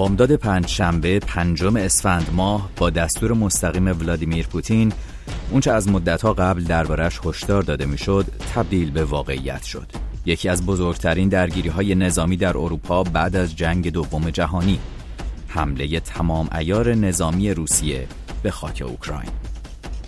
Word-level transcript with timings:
بامداد 0.00 0.36
پنج 0.36 0.66
شنبه 0.66 1.18
پنجم 1.18 1.76
اسفند 1.76 2.30
ماه 2.32 2.70
با 2.76 2.90
دستور 2.90 3.32
مستقیم 3.32 3.86
ولادیمیر 3.86 4.46
پوتین 4.46 4.92
اونچه 5.50 5.72
از 5.72 5.88
مدتها 5.88 6.32
قبل 6.32 6.64
دربارش 6.64 7.20
هشدار 7.24 7.62
داده 7.62 7.86
می‌شد 7.86 8.26
تبدیل 8.54 8.90
به 8.90 9.04
واقعیت 9.04 9.62
شد. 9.62 9.86
یکی 10.26 10.48
از 10.48 10.66
بزرگترین 10.66 11.28
درگیری 11.28 11.68
های 11.68 11.94
نظامی 11.94 12.36
در 12.36 12.56
اروپا 12.56 13.02
بعد 13.02 13.36
از 13.36 13.56
جنگ 13.56 13.92
دوم 13.92 14.30
جهانی 14.30 14.78
حمله 15.48 16.00
تمام 16.00 16.48
ایار 16.58 16.94
نظامی 16.94 17.54
روسیه 17.54 18.06
به 18.42 18.50
خاک 18.50 18.82
اوکراین. 18.86 19.30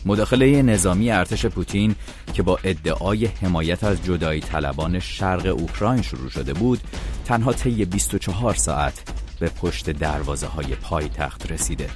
مداخله 0.06 0.62
نظامی 0.62 1.10
ارتش 1.10 1.46
پوتین 1.46 1.94
که 2.34 2.42
با 2.42 2.58
ادعای 2.64 3.26
حمایت 3.26 3.84
از 3.84 4.04
جدایی 4.04 4.40
طلبان 4.40 4.98
شرق 4.98 5.54
اوکراین 5.58 6.02
شروع 6.02 6.30
شده 6.30 6.52
بود 6.52 6.80
تنها 7.24 7.52
طی 7.52 7.84
24 7.84 8.54
ساعت 8.54 9.21
به 9.42 9.48
پشت 9.48 9.90
دروازه 9.90 10.46
های 10.46 10.74
پایتخت 10.74 11.52
رسیده. 11.52 11.90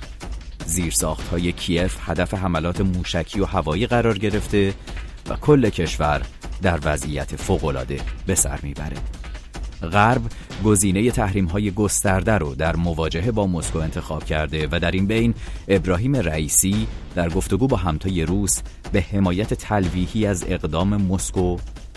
زیرساخت 0.66 1.28
های 1.28 1.52
کیف 1.52 1.96
هدف 2.00 2.34
حملات 2.34 2.80
موشکی 2.80 3.40
و 3.40 3.44
هوایی 3.44 3.86
قرار 3.86 4.18
گرفته 4.18 4.74
و 5.28 5.36
کل 5.36 5.68
کشور 5.68 6.22
در 6.62 6.78
وضعیت 6.84 7.36
فوقالعاده 7.36 8.00
به 8.26 8.34
سر 8.34 8.58
می‌بره. 8.62 8.96
غرب 9.92 10.22
گزینه 10.64 11.10
تحریم 11.10 11.46
های 11.46 11.70
گسترده 11.70 12.32
رو 12.32 12.54
در 12.54 12.76
مواجهه 12.76 13.30
با 13.30 13.46
مسکو 13.46 13.78
انتخاب 13.78 14.24
کرده 14.24 14.68
و 14.72 14.80
در 14.80 14.90
این 14.90 15.06
بین 15.06 15.34
ابراهیم 15.68 16.16
رئیسی 16.16 16.86
در 17.14 17.28
گفتگو 17.28 17.66
با 17.66 17.76
همتای 17.76 18.22
روس 18.22 18.60
به 18.92 19.00
حمایت 19.00 19.54
تلویحی 19.54 20.26
از 20.26 20.44
اقدام 20.48 21.02
مسکو 21.02 21.56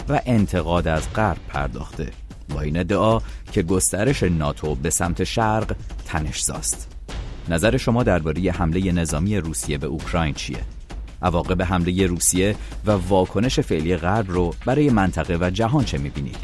و 0.09 0.21
انتقاد 0.25 0.87
از 0.87 1.13
غرب 1.13 1.37
پرداخته. 1.47 2.28
با 2.49 2.61
این 2.61 2.77
ادعا 2.77 3.21
که 3.51 3.63
گسترش 3.63 4.23
ناتو 4.23 4.75
به 4.75 4.89
سمت 4.89 5.23
شرق 5.23 5.75
تنشزاست 6.05 6.95
نظر 7.49 7.77
شما 7.77 8.03
درباره 8.03 8.51
حمله 8.51 8.91
نظامی 8.91 9.37
روسیه 9.37 9.77
به 9.77 9.87
اوکراین 9.87 10.33
چیه؟ 10.33 10.59
عواقب 11.21 11.61
حمله 11.61 12.07
روسیه 12.07 12.55
و 12.85 12.91
واکنش 12.91 13.59
فعلی 13.59 13.97
غرب 13.97 14.31
رو 14.31 14.53
برای 14.65 14.89
منطقه 14.89 15.37
و 15.41 15.49
جهان 15.49 15.85
چه 15.85 15.97
می‌بینید؟ 15.97 16.37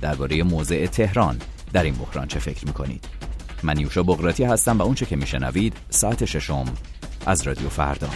درباره 0.00 0.42
موضع 0.42 0.86
تهران 0.86 1.36
در 1.72 1.82
این 1.82 1.94
بحران 1.94 2.26
چه 2.28 2.38
فکر 2.38 2.66
می‌کنید؟ 2.66 3.04
من 3.62 3.80
یوشا 3.80 4.02
بغراتی 4.02 4.44
هستم 4.44 4.78
و 4.78 4.82
اونچه 4.82 5.06
که 5.06 5.16
میشنوید 5.16 5.74
ساعت 5.90 6.24
ششم 6.24 6.64
از 7.26 7.42
رادیو 7.42 7.68
فردا 7.68 8.08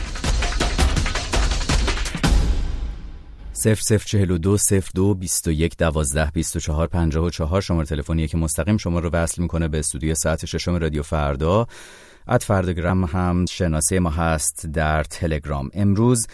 0042 3.61 4.58
02 4.94 5.14
21 5.14 5.77
12 5.77 6.30
24 6.30 6.86
54 6.86 7.61
شماره 7.62 7.86
تلفنیه 7.86 8.27
که 8.27 8.36
مستقیم 8.36 8.77
شما 8.77 8.98
رو 8.98 9.11
وصل 9.12 9.42
می‌کنه 9.42 9.69
به 9.69 9.78
استودیو 9.78 10.14
ساعت 10.14 10.47
ششم 10.47 10.75
رادیو 10.75 11.02
فردا. 11.02 11.67
ات 12.28 12.42
فردگرام 12.42 13.05
هم 13.05 13.47
شناسه 13.47 13.98
ما 13.98 14.11
هست 14.11 14.67
در 14.67 15.05
تلگرام. 15.05 15.70
امروز 15.75 16.27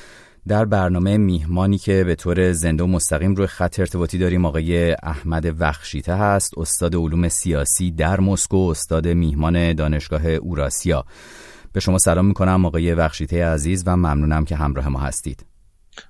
در 0.48 0.64
برنامه 0.64 1.16
میهمانی 1.16 1.78
که 1.78 2.04
به 2.04 2.14
طور 2.14 2.52
زنده 2.52 2.84
و 2.84 2.86
مستقیم 2.86 3.34
روی 3.34 3.46
خط 3.46 3.80
ارتباطی 3.80 4.18
داریم 4.18 4.44
آقای 4.44 4.92
احمد 5.02 5.54
وخشیته 5.58 6.14
هست 6.14 6.58
استاد 6.58 6.94
علوم 6.94 7.28
سیاسی 7.28 7.90
در 7.90 8.20
مسکو 8.20 8.56
استاد 8.56 9.08
میهمان 9.08 9.72
دانشگاه 9.72 10.26
اوراسیا. 10.26 11.04
به 11.72 11.80
شما 11.80 11.98
سلام 11.98 12.26
می‌کنم 12.26 12.66
آقای 12.66 12.94
وخشیته 12.94 13.44
عزیز 13.44 13.82
و 13.86 13.96
ممنونم 13.96 14.44
که 14.44 14.56
همراه 14.56 14.88
ما 14.88 15.00
هستید. 15.00 15.55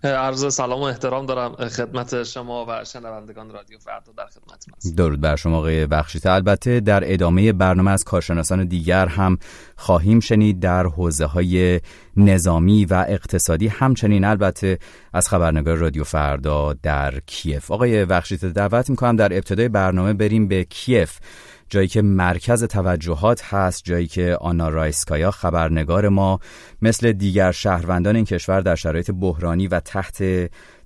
عرض 0.05 0.55
سلام 0.55 0.81
و 0.81 0.83
احترام 0.83 1.27
دارم 1.27 1.55
خدمت 1.55 2.23
شما 2.23 2.67
و 2.69 2.85
شنوندگان 2.85 3.51
رادیو 3.51 3.79
فردا 3.79 4.13
در 4.17 4.27
خدمت 4.27 4.65
هستم. 4.77 4.95
درود 4.95 5.21
بر 5.21 5.37
شما 5.37 5.59
آقای 5.59 5.87
بخشیت 5.87 6.27
البته 6.27 6.81
در 6.81 7.13
ادامه 7.13 7.53
برنامه 7.53 7.91
از 7.91 8.05
کارشناسان 8.05 8.65
دیگر 8.65 9.07
هم 9.07 9.39
خواهیم 9.77 10.21
شنید 10.21 10.61
در 10.61 10.87
حوزه 10.87 11.25
های 11.25 11.81
نظامی 12.17 12.85
و 12.85 13.05
اقتصادی 13.09 13.69
همچنین 13.69 14.25
البته 14.25 14.79
از 15.13 15.29
خبرنگار 15.29 15.77
رادیو 15.77 16.05
فردا 16.05 16.73
در 16.73 17.21
کیف. 17.27 17.71
آقای 17.71 18.05
بخشیت 18.05 18.45
دعوت 18.45 18.91
می‌کنم 18.91 19.17
در 19.17 19.33
ابتدای 19.33 19.69
برنامه 19.69 20.13
بریم 20.13 20.49
به 20.49 20.65
کیف. 20.65 21.19
جایی 21.69 21.89
که 21.89 22.03
مرکز 22.03 22.65
توجهات 22.65 23.45
هست 23.45 23.85
جایی 23.85 24.07
که 24.07 24.37
آنا 24.41 24.69
رایسکایا 24.69 25.31
خبرنگار 25.31 26.09
ما 26.09 26.41
مثل 26.83 27.13
دیگر 27.13 27.53
شهروندان 27.53 28.17
این 28.17 28.25
کشور 28.25 28.61
در 28.61 28.75
شرایط 28.75 29.11
بحرانی 29.11 29.67
و 29.67 29.81
تحت 29.81 30.23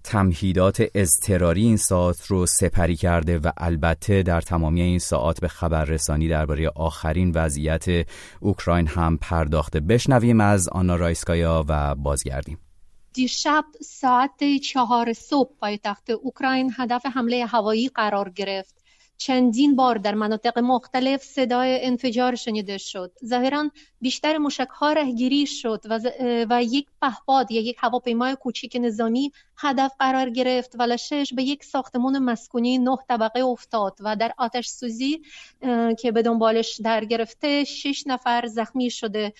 تمهیدات 0.04 0.82
اضطراری 0.94 1.62
این 1.62 1.76
ساعت 1.76 2.26
رو 2.26 2.46
سپری 2.46 2.96
کرده 2.96 3.38
و 3.38 3.50
البته 3.56 4.22
در 4.22 4.40
تمامی 4.40 4.80
این 4.80 4.98
ساعت 4.98 5.40
به 5.40 5.48
خبررسانی 5.48 6.28
درباره 6.28 6.68
آخرین 6.68 7.32
وضعیت 7.34 8.06
اوکراین 8.40 8.86
هم 8.86 9.16
پرداخته. 9.16 9.80
بشنویم 9.80 10.40
از 10.40 10.68
آنا 10.68 10.96
رایسکایا 10.96 11.64
و 11.68 11.94
بازگردیم. 11.94 12.58
دیشب 13.12 13.64
ساعت 13.82 14.56
چهار 14.64 15.12
صبح 15.12 15.50
پایتخت 15.60 16.10
اوکراین 16.10 16.72
هدف 16.76 17.06
حمله 17.06 17.46
هوایی 17.46 17.88
قرار 17.88 18.30
گرفت. 18.30 18.79
چندین 19.20 19.76
بار 19.76 19.98
در 19.98 20.14
مناطق 20.14 20.58
مختلف 20.58 21.22
صدای 21.22 21.86
انفجار 21.86 22.34
شنیده 22.34 22.78
شد. 22.78 23.12
ظاهرا 23.24 23.70
بیشتر 24.00 24.38
مشک 24.38 24.68
ها 24.68 24.92
رهگیری 24.92 25.46
شد 25.46 25.82
و, 25.90 26.00
و 26.50 26.62
یک 26.62 26.86
پهپاد 27.02 27.50
یا 27.50 27.60
یک 27.60 27.76
هواپیمای 27.78 28.36
کوچیک 28.36 28.76
نظامی 28.80 29.32
هدف 29.62 29.92
قرار 29.98 30.30
گرفت 30.30 30.76
و 30.78 30.82
لشش 30.82 31.32
به 31.34 31.42
یک 31.42 31.64
ساختمان 31.64 32.18
مسکونی 32.18 32.78
نه 32.78 32.96
طبقه 33.08 33.40
افتاد 33.40 33.98
و 34.00 34.16
در 34.16 34.32
آتش 34.38 34.66
سوزی 34.66 35.22
که 35.98 36.12
به 36.12 36.22
دنبالش 36.22 36.80
در 36.84 37.04
گرفته 37.04 37.64
شش 37.64 38.06
نفر 38.06 38.46
زخمی 38.46 38.90
شده 38.90 39.32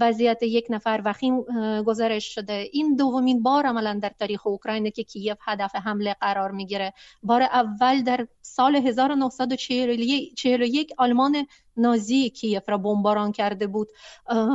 وضعیت 0.00 0.42
یک 0.42 0.66
نفر 0.70 1.02
وخیم 1.04 1.42
گزارش 1.82 2.34
شده. 2.34 2.68
این 2.72 2.96
دومین 2.96 3.42
بار 3.42 3.66
عملا 3.66 3.98
در 4.02 4.12
تاریخ 4.18 4.46
اوکراین 4.46 4.90
که 4.90 5.04
کیف 5.04 5.36
هدف 5.40 5.74
حمله 5.74 6.16
قرار 6.20 6.50
می‌گیره. 6.50 6.92
بار 7.22 7.42
اول 7.42 8.02
در 8.02 8.26
سال 8.42 8.76
1941 8.76 10.92
آلمان 10.98 11.46
نازی 11.76 12.30
کیف 12.30 12.68
را 12.68 12.78
بمباران 12.78 13.32
کرده 13.32 13.66
بود 13.66 13.88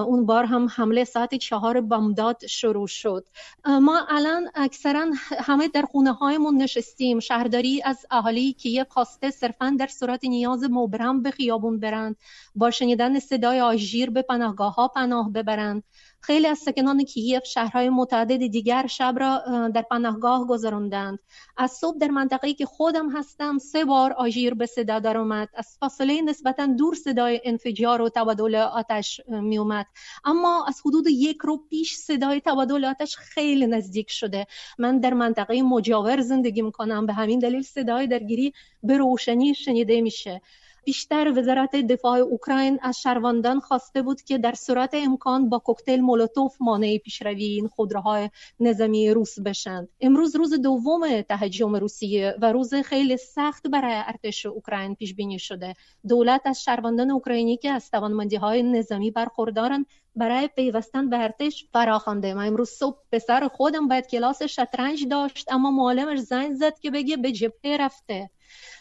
اون 0.07 0.25
بار 0.25 0.43
هم 0.43 0.67
حمله 0.71 1.03
ساعت 1.03 1.35
چهار 1.35 1.81
بامداد 1.81 2.45
شروع 2.45 2.87
شد. 2.87 3.27
ما 3.65 4.05
الان 4.09 4.49
اکثرا 4.55 5.05
همه 5.39 5.67
در 5.67 5.81
خونه 5.81 6.13
هایمون 6.13 6.57
نشستیم. 6.57 7.19
شهرداری 7.19 7.81
از 7.85 8.05
اهالی 8.11 8.53
کیف 8.53 8.89
خواسته 8.89 9.31
صرفا 9.31 9.75
در 9.79 9.87
صورت 9.87 10.25
نیاز 10.25 10.63
مبرم 10.63 11.21
به 11.21 11.31
خیابون 11.31 11.79
برند. 11.79 12.15
با 12.55 12.71
شنیدن 12.71 13.19
صدای 13.19 13.61
آژیر 13.61 14.09
به 14.09 14.21
پناهگاه 14.21 14.75
ها 14.75 14.87
پناه 14.87 15.31
ببرند. 15.31 15.83
خیلی 16.21 16.47
از 16.47 16.57
سکنان 16.57 17.03
کیف 17.03 17.45
شهرهای 17.45 17.89
متعدد 17.89 18.47
دیگر 18.47 18.87
شب 18.87 19.15
را 19.19 19.67
در 19.67 19.81
پناهگاه 19.81 20.47
گذراندند. 20.47 21.19
از 21.57 21.71
صبح 21.71 21.97
در 21.97 22.07
منطقه‌ای 22.07 22.53
که 22.53 22.65
خودم 22.65 23.09
هستم 23.09 23.57
سه 23.57 23.85
بار 23.85 24.13
آژیر 24.13 24.53
به 24.53 24.65
صدا 24.65 24.99
در 24.99 25.17
اومد 25.17 25.49
از 25.53 25.77
فاصله 25.79 26.21
نسبتا 26.21 26.65
دور 26.65 26.95
صدای 26.95 27.41
انفجار 27.45 28.01
و 28.01 28.09
تبادل 28.09 28.55
آتش 28.55 29.21
می 29.27 29.57
اومد 29.57 29.85
اما 30.25 30.65
از 30.67 30.81
حدود 30.85 31.07
یک 31.07 31.37
رو 31.41 31.57
پیش 31.69 31.95
صدای 31.95 32.41
تبادل 32.45 32.85
آتش 32.85 33.15
خیلی 33.17 33.67
نزدیک 33.67 34.11
شده. 34.11 34.47
من 34.77 34.99
در 34.99 35.13
منطقه 35.13 35.61
مجاور 35.61 36.21
زندگی 36.21 36.61
می‌کنم. 36.61 37.05
به 37.05 37.13
همین 37.13 37.39
دلیل 37.39 37.61
صدای 37.61 38.07
درگیری 38.07 38.53
به 38.83 38.97
روشنی 38.97 39.55
شنیده 39.55 40.01
میشه. 40.01 40.41
بیشتر 40.87 41.33
وزارت 41.39 41.75
دفاع 41.75 42.19
اوکراین 42.19 42.79
از 42.81 43.01
شهروندان 43.01 43.59
خواسته 43.59 44.01
بود 44.01 44.21
که 44.21 44.37
در 44.37 44.53
صورت 44.53 44.89
امکان 44.93 45.49
با 45.49 45.59
کوکتل 45.59 45.99
مولوتوف 45.99 46.57
مانع 46.59 46.97
پیشروی 46.97 47.45
این 47.45 47.67
خودروهای 47.67 48.29
نظامی 48.59 49.09
روس 49.09 49.39
بشند. 49.39 49.89
امروز 50.01 50.35
روز 50.35 50.53
دوم 50.53 51.21
تهاجم 51.21 51.75
روسیه 51.75 52.35
و 52.41 52.51
روز 52.51 52.73
خیلی 52.73 53.17
سخت 53.17 53.67
برای 53.67 53.93
ارتش 53.95 54.45
اوکراین 54.45 54.95
پیش 54.95 55.15
بینی 55.15 55.39
شده. 55.39 55.73
دولت 56.07 56.41
از 56.45 56.63
شهروندان 56.63 57.11
اوکراینی 57.11 57.57
که 57.57 57.71
از 57.71 57.91
توانمندی 57.91 58.35
های 58.35 58.63
نظامی 58.63 59.11
برخوردارند 59.11 59.85
برای 60.15 60.47
پیوستن 60.47 61.09
به 61.09 61.17
ارتش 61.17 61.65
فراخوانده. 61.73 62.33
من 62.33 62.47
امروز 62.47 62.69
صبح 62.69 62.97
پسر 63.11 63.47
خودم 63.47 63.87
باید 63.87 64.07
کلاس 64.07 64.43
شطرنج 64.43 65.07
داشت 65.07 65.51
اما 65.51 65.71
معلمش 65.71 66.19
زنگ 66.19 66.53
زد 66.53 66.79
که 66.79 66.91
بگه 66.91 67.17
به 67.17 67.31
جبهه 67.31 67.77
رفته. 67.79 68.29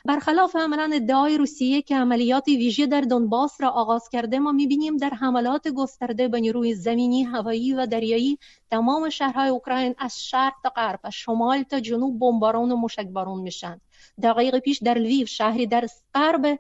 برخلاف 0.04 0.56
عملا 0.56 0.90
ادعای 0.94 1.38
روسیه 1.38 1.82
که 1.82 1.96
عملیات 1.96 2.48
ویژه 2.48 2.86
در 2.86 3.00
دونباس 3.00 3.60
را 3.60 3.70
آغاز 3.70 4.08
کرده 4.08 4.38
ما 4.38 4.52
می‌بینیم 4.52 4.96
در 4.96 5.10
حملات 5.10 5.68
گسترده 5.68 6.28
به 6.28 6.40
نیروی 6.40 6.74
زمینی 6.74 7.22
هوایی 7.22 7.74
و 7.74 7.86
دریایی 7.86 8.38
تمام 8.70 9.10
شهرهای 9.10 9.48
اوکراین 9.48 9.94
از 9.98 10.24
شرق 10.24 10.54
تا 10.62 10.68
غرب 10.68 11.00
از 11.02 11.12
شمال 11.12 11.62
تا 11.62 11.80
جنوب 11.80 12.18
بمباران 12.18 12.72
و 12.72 12.76
مشکباران 12.76 13.40
میشن. 13.40 13.80
دقایق 14.22 14.58
پیش 14.58 14.78
در 14.82 14.98
لویو 14.98 15.26
شهری 15.26 15.66
در 15.66 15.86
غرب 16.14 16.58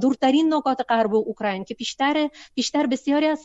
دورترین 0.00 0.54
نقاط 0.54 0.82
غرب 0.88 1.14
اوکراین 1.14 1.64
که 1.64 1.74
بیشتر 1.74 2.30
بیشتر 2.54 2.86
بسیاری 2.86 3.26
از 3.26 3.40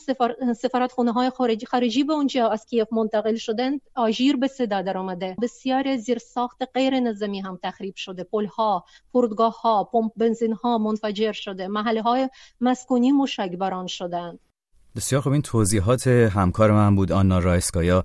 سفارت 0.56 0.92
خونه 0.92 1.12
های 1.12 1.30
خارجی 1.30 1.66
خارجی 1.66 2.04
به 2.04 2.12
اونجا 2.12 2.48
از 2.48 2.66
کیف 2.66 2.92
منتقل 2.92 3.34
شدن 3.34 3.78
آژیر 3.94 4.36
به 4.36 4.46
صدا 4.46 4.82
در 4.82 4.98
آمده 4.98 5.36
بسیاری 5.42 5.98
زیر 5.98 6.18
ساخت 6.18 6.62
غیر 6.74 7.00
نظامی 7.00 7.40
هم 7.40 7.58
تخریب 7.62 7.96
شده. 7.96 8.24
پل 8.24 8.46
ها 8.46 8.84
فرودگاه 9.12 9.60
ها 9.60 9.84
پمپ 9.84 10.12
بنزین 10.16 10.52
ها 10.52 10.78
منفجر 10.78 11.32
شده. 11.32 11.68
محله 11.68 12.02
های 12.02 12.28
مسکونی 12.60 13.12
مشکبران 13.12 13.86
شدند. 13.86 14.38
بسیار 14.96 15.22
خوب 15.22 15.32
این 15.32 15.42
توضیحات 15.42 16.06
همکار 16.06 16.72
من 16.72 16.96
بود 16.96 17.12
آنا 17.12 17.38
رایسکایا 17.38 18.04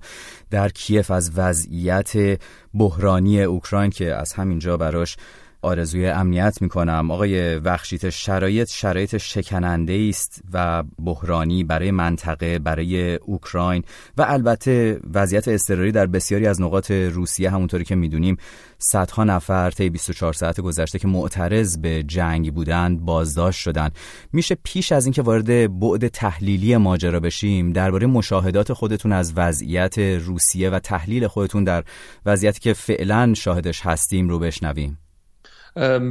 در 0.50 0.68
کیف 0.68 1.10
از 1.10 1.30
وضعیت 1.36 2.40
بحرانی 2.74 3.42
اوکراین 3.42 3.90
که 3.90 4.14
از 4.14 4.32
همینجا 4.32 4.76
براش 4.76 5.16
آرزوی 5.62 6.06
امنیت 6.06 6.62
می‌کنم. 6.62 7.10
آقای 7.10 7.56
وخشیت 7.56 8.10
شرایط 8.10 8.68
شرایط 8.70 9.16
شکننده 9.16 10.06
است 10.08 10.42
و 10.52 10.82
بحرانی 11.04 11.64
برای 11.64 11.90
منطقه 11.90 12.58
برای 12.58 13.14
اوکراین 13.14 13.84
و 14.16 14.24
البته 14.28 15.00
وضعیت 15.14 15.48
اضطراری 15.48 15.92
در 15.92 16.06
بسیاری 16.06 16.46
از 16.46 16.60
نقاط 16.60 16.90
روسیه 16.90 17.50
همونطوری 17.50 17.84
که 17.84 17.94
می‌دونیم 17.94 18.36
صدها 18.78 19.24
نفر 19.24 19.70
طی 19.70 19.90
24 19.90 20.32
ساعت 20.32 20.60
گذشته 20.60 20.98
که 20.98 21.08
معترض 21.08 21.78
به 21.78 22.02
جنگ 22.02 22.54
بودند 22.54 23.00
بازداشت 23.00 23.60
شدند. 23.60 23.92
میشه 24.32 24.56
پیش 24.64 24.92
از 24.92 25.06
اینکه 25.06 25.22
وارد 25.22 25.80
بعد 25.80 26.08
تحلیلی 26.08 26.76
ماجرا 26.76 27.20
بشیم 27.20 27.72
درباره 27.72 28.06
مشاهدات 28.06 28.72
خودتون 28.72 29.12
از 29.12 29.32
وضعیت 29.36 29.98
روسیه 29.98 30.70
و 30.70 30.78
تحلیل 30.78 31.26
خودتون 31.26 31.64
در 31.64 31.84
وضعیتی 32.26 32.60
که 32.60 32.72
فعلا 32.72 33.34
شاهدش 33.34 33.80
هستیم 33.80 34.28
رو 34.28 34.38
بشنویم. 34.38 34.98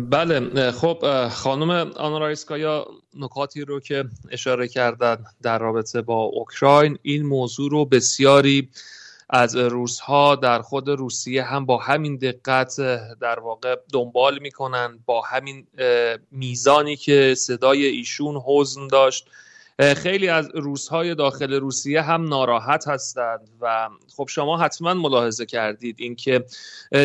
بله 0.10 0.72
خب 0.72 1.28
خانم 1.28 1.70
آنارایسکایا 1.96 2.88
نکاتی 3.16 3.62
رو 3.62 3.80
که 3.80 4.06
اشاره 4.32 4.68
کردن 4.68 5.26
در 5.42 5.60
رابطه 5.60 6.02
با 6.02 6.22
اوکراین 6.22 6.98
این 7.02 7.26
موضوع 7.26 7.72
رو 7.72 7.86
بسیاری 7.86 8.70
از 9.30 9.56
روزها 9.56 10.36
در 10.36 10.62
خود 10.62 10.90
روسیه 10.90 11.44
هم 11.44 11.66
با 11.66 11.78
همین 11.78 12.16
دقت 12.16 12.76
در 13.22 13.40
واقع 13.40 13.76
دنبال 13.94 14.40
می‌کنن 14.40 15.00
با 15.06 15.22
همین 15.22 15.68
میزانی 16.32 16.96
که 16.96 17.36
صدای 17.38 17.86
ایشون 17.86 18.42
حزن 18.46 18.88
داشت. 18.88 19.30
خیلی 19.80 20.30
از 20.30 20.50
روزهای 20.54 21.16
داخل 21.16 21.54
روسیه 21.54 22.02
هم 22.02 22.24
ناراحت 22.28 22.88
هستند 22.88 23.50
و 23.62 23.90
خب 24.16 24.26
شما 24.30 24.58
حتما 24.58 24.94
ملاحظه 24.94 25.46
کردید 25.46 25.96
اینکه 26.00 26.46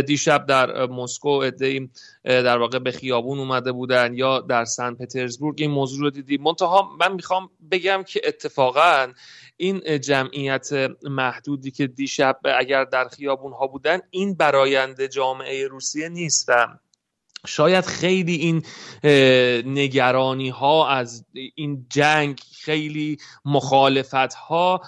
دیشب 0.06 0.46
در 0.46 0.86
مسکو 0.86 1.28
ادهی 1.28 1.90
در 2.24 2.58
واقع 2.58 2.78
به 2.78 2.90
خیابون 2.90 3.38
اومده 3.38 3.72
بودن 3.72 4.14
یا 4.14 4.40
در 4.40 4.64
سن 4.64 4.94
پترزبورگ. 4.94 5.56
این 5.60 5.70
موضوع 5.70 6.00
رو 6.00 6.10
دیدیم 6.10 6.42
منتها 6.42 6.90
من 7.00 7.12
می‌خوام 7.12 7.50
بگم 7.70 8.02
که 8.06 8.20
اتفاقا 8.24 9.12
این 9.56 10.00
جمعیت 10.00 10.70
محدودی 11.02 11.70
که 11.70 11.86
دیشب 11.86 12.38
اگر 12.58 12.84
در 12.84 13.08
خیابون 13.08 13.52
ها 13.52 13.66
بودن 13.66 13.98
این 14.10 14.34
براینده 14.34 15.08
جامعه 15.08 15.66
روسیه 15.66 16.08
نیست 16.08 16.48
و 16.48 16.66
شاید 17.46 17.84
خیلی 17.84 18.34
این 18.34 18.62
نگرانی 19.66 20.48
ها 20.48 20.88
از 20.88 21.24
این 21.54 21.86
جنگ 21.90 22.40
خیلی 22.64 23.18
مخالفت 23.44 24.34
ها 24.34 24.82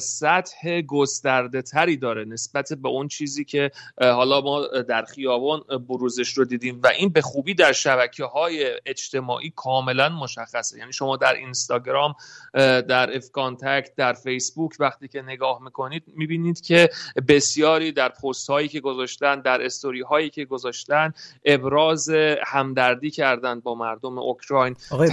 سطح 0.00 0.80
گسترده 0.80 1.62
تری 1.62 1.96
داره 1.96 2.24
نسبت 2.24 2.72
به 2.72 2.88
اون 2.88 3.08
چیزی 3.08 3.44
که 3.44 3.70
حالا 4.00 4.40
ما 4.40 4.66
در 4.66 5.04
خیابان 5.04 5.60
بروزش 5.88 6.38
رو 6.38 6.44
دیدیم 6.44 6.80
و 6.82 6.86
این 6.86 7.08
به 7.08 7.20
خوبی 7.20 7.54
در 7.54 7.72
شبکه 7.72 8.24
های 8.24 8.66
اجتماعی 8.86 9.52
کاملا 9.56 10.08
مشخصه. 10.08 10.78
یعنی 10.78 10.92
شما 10.92 11.16
در 11.16 11.34
اینستاگرام 11.34 12.14
در 12.88 13.16
اف 13.16 13.30
کانتکت 13.30 13.94
در 13.96 14.12
فیسبوک 14.12 14.72
وقتی 14.78 15.08
که 15.08 15.22
نگاه 15.22 15.62
می‌کنید 15.62 16.02
می‌بینید 16.06 16.60
که 16.60 16.88
بسیاری 17.28 17.92
در 17.92 18.08
پست 18.08 18.50
هایی 18.50 18.68
که 18.68 18.80
گذاشتن 18.80 19.40
در 19.40 19.64
استوری 19.64 20.00
هایی 20.00 20.30
که 20.30 20.44
گذاشتن 20.44 21.12
ابراز 21.44 21.87
همدردی 22.46 23.10
کردند 23.10 23.62
با 23.62 23.74
مردم 23.74 24.18
اوکراین 24.18 24.76
آقای 24.90 25.10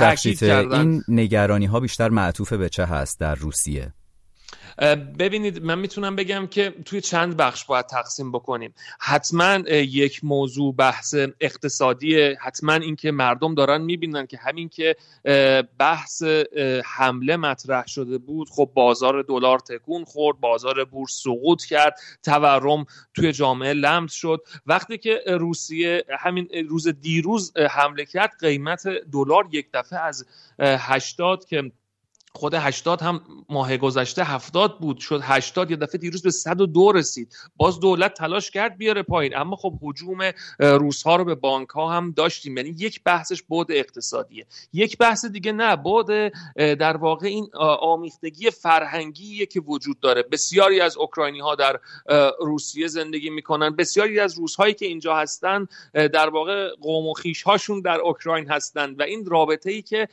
این 0.73 1.03
نگرانی 1.07 1.65
ها 1.65 1.79
بیشتر 1.79 2.09
معطوف 2.09 2.53
به 2.53 2.69
چه 2.69 2.85
هست 2.85 3.19
در 3.19 3.35
روسیه؟ 3.35 3.93
ببینید 5.19 5.63
من 5.63 5.79
می‌تونم 5.79 6.15
بگم 6.15 6.47
که 6.47 6.73
توی 6.85 7.01
چند 7.01 7.37
بخش 7.37 7.65
باید 7.65 7.85
تقسیم 7.85 8.31
بکنیم. 8.31 8.73
حتما 8.99 9.55
یک 9.69 10.23
موضوع 10.23 10.75
بحث 10.75 11.15
اقتصادی 11.39 12.21
حتما 12.21 12.73
اینکه 12.73 13.11
مردم 13.11 13.55
دارن 13.55 13.81
می‌بینن 13.81 14.25
که 14.25 14.37
همین 14.37 14.69
که 14.69 14.95
بحث 15.79 16.23
حمله 16.85 17.37
مطرح 17.37 17.87
شده 17.87 18.17
بود 18.17 18.49
خب 18.49 18.71
بازار 18.73 19.21
دلار 19.21 19.59
تکون 19.59 20.03
خورد 20.03 20.39
بازار 20.39 20.85
بورس 20.85 21.21
سقوط 21.23 21.65
کرد 21.65 21.99
تورم 22.23 22.85
توی 23.13 23.31
جامعه 23.31 23.73
لمس 23.73 24.13
شد. 24.13 24.41
وقتی 24.65 24.97
که 24.97 25.21
روسیه 25.27 26.03
همین 26.19 26.49
روز 26.69 26.87
دیروز 26.87 27.57
حمله 27.57 28.05
کرد 28.05 28.31
قیمت 28.39 28.87
دلار 28.87 29.47
یک 29.51 29.67
دفعه 29.73 29.99
از 29.99 30.25
80 30.59 31.45
که 31.45 31.71
خود 32.35 32.53
80 32.53 33.01
هم 33.01 33.21
ماه 33.49 33.77
گذشته 33.77 34.23
70 34.23 34.79
بود. 34.79 34.97
شد 34.97 35.19
80 35.23 35.71
یه 35.71 35.77
دفعه 35.77 35.97
دیروز 35.97 36.23
به 36.23 36.31
102 36.31 36.91
رسید. 36.91 37.35
باز 37.57 37.79
دولت 37.79 38.13
تلاش 38.13 38.51
کرد 38.51 38.77
بیاره 38.77 39.03
پایین. 39.03 39.37
اما 39.37 39.55
خب 39.55 39.73
حجوم 39.81 40.17
روس 40.59 41.03
ها 41.03 41.15
رو 41.15 41.25
به 41.25 41.35
بانک 41.35 41.69
ها 41.69 41.93
هم 41.93 42.11
داشتیم. 42.11 42.57
یعنی 42.57 42.69
یک 42.69 43.03
بحثش 43.03 43.43
بود 43.43 43.71
اقتصادیه. 43.71 44.45
یک 44.73 44.97
بحث 44.97 45.25
دیگه 45.25 45.51
نه 45.51 45.75
بود 45.75 46.07
در 46.55 46.97
واقع 46.97 47.27
این 47.27 47.49
آمیختگی 47.79 48.51
فرهنگی 48.51 49.45
که 49.45 49.59
وجود 49.59 49.99
داره. 49.99 50.23
بسیاری 50.23 50.81
از 50.81 50.97
اوکراینی 50.97 51.39
ها 51.39 51.55
در 51.55 51.79
روسیه 52.39 52.87
زندگی 52.87 53.29
می‌کنن. 53.29 53.75
بسیاری 53.75 54.19
از 54.19 54.37
روس 54.37 54.55
هایی 54.55 54.73
که 54.73 54.85
اینجا 54.85 55.15
هستن 55.15 55.67
در 55.93 56.29
واقع 56.29 56.69
قوم 56.81 57.07
و 57.07 57.13
خیش 57.13 57.43
هاشون 57.43 57.81
در 57.81 57.99
اوکراین 57.99 58.49
هستند 58.49 58.99
و 58.99 59.03
این 59.03 59.25
رابطه 59.25 59.71
ای 59.71 59.81
که 59.81 60.07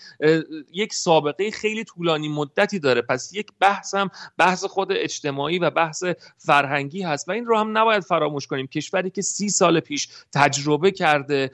یک 0.73 0.95
سابقه 0.95 1.51
خیلی 1.51 1.85
طولانی 1.85 2.12
طولانی 2.13 2.29
مدتی 2.29 2.79
داره. 2.79 3.03
پس 3.03 3.33
یک 3.35 3.47
بحث 3.61 3.95
هم 3.95 4.11
بحث 4.39 4.65
خود 4.65 4.93
اجتماعی 4.93 5.59
و 5.59 5.71
بحث 5.71 6.05
فرهنگی 6.39 7.03
هست 7.03 7.29
و 7.29 7.33
این 7.33 7.47
رو 7.47 7.59
هم 7.59 7.79
نباید 7.79 8.03
فراموش 8.03 8.47
کنیم. 8.47 8.67
کشوری 8.67 9.11
که 9.11 9.23
سی 9.23 9.49
سال 9.49 9.81
پیش 9.81 10.09
تجربه 10.33 10.91
کرده 10.91 11.51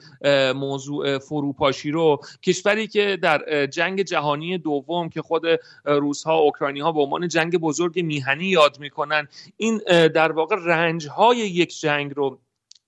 موضوع 0.55 1.19
فروپاشی 1.19 1.91
رو 1.91 2.19
کشوری 2.43 2.87
که 2.87 3.17
در 3.21 3.65
جنگ 3.65 4.01
جهانی 4.01 4.57
دوم 4.57 5.09
که 5.09 5.21
خود 5.21 5.43
روزها 5.85 6.35
اوکراینی 6.35 6.79
ها 6.79 6.91
به 6.91 7.01
عنوان 7.01 7.27
جنگ 7.27 7.57
بزرگ 7.57 7.99
میهنی 7.99 8.45
یاد 8.45 8.79
می‌کنن 8.79 9.27
این 9.57 9.81
در 9.87 10.31
واقع 10.31 10.55
رنج 10.65 11.07
های 11.07 11.37
یک 11.37 11.79
جنگ 11.79 12.13
رو 12.15 12.39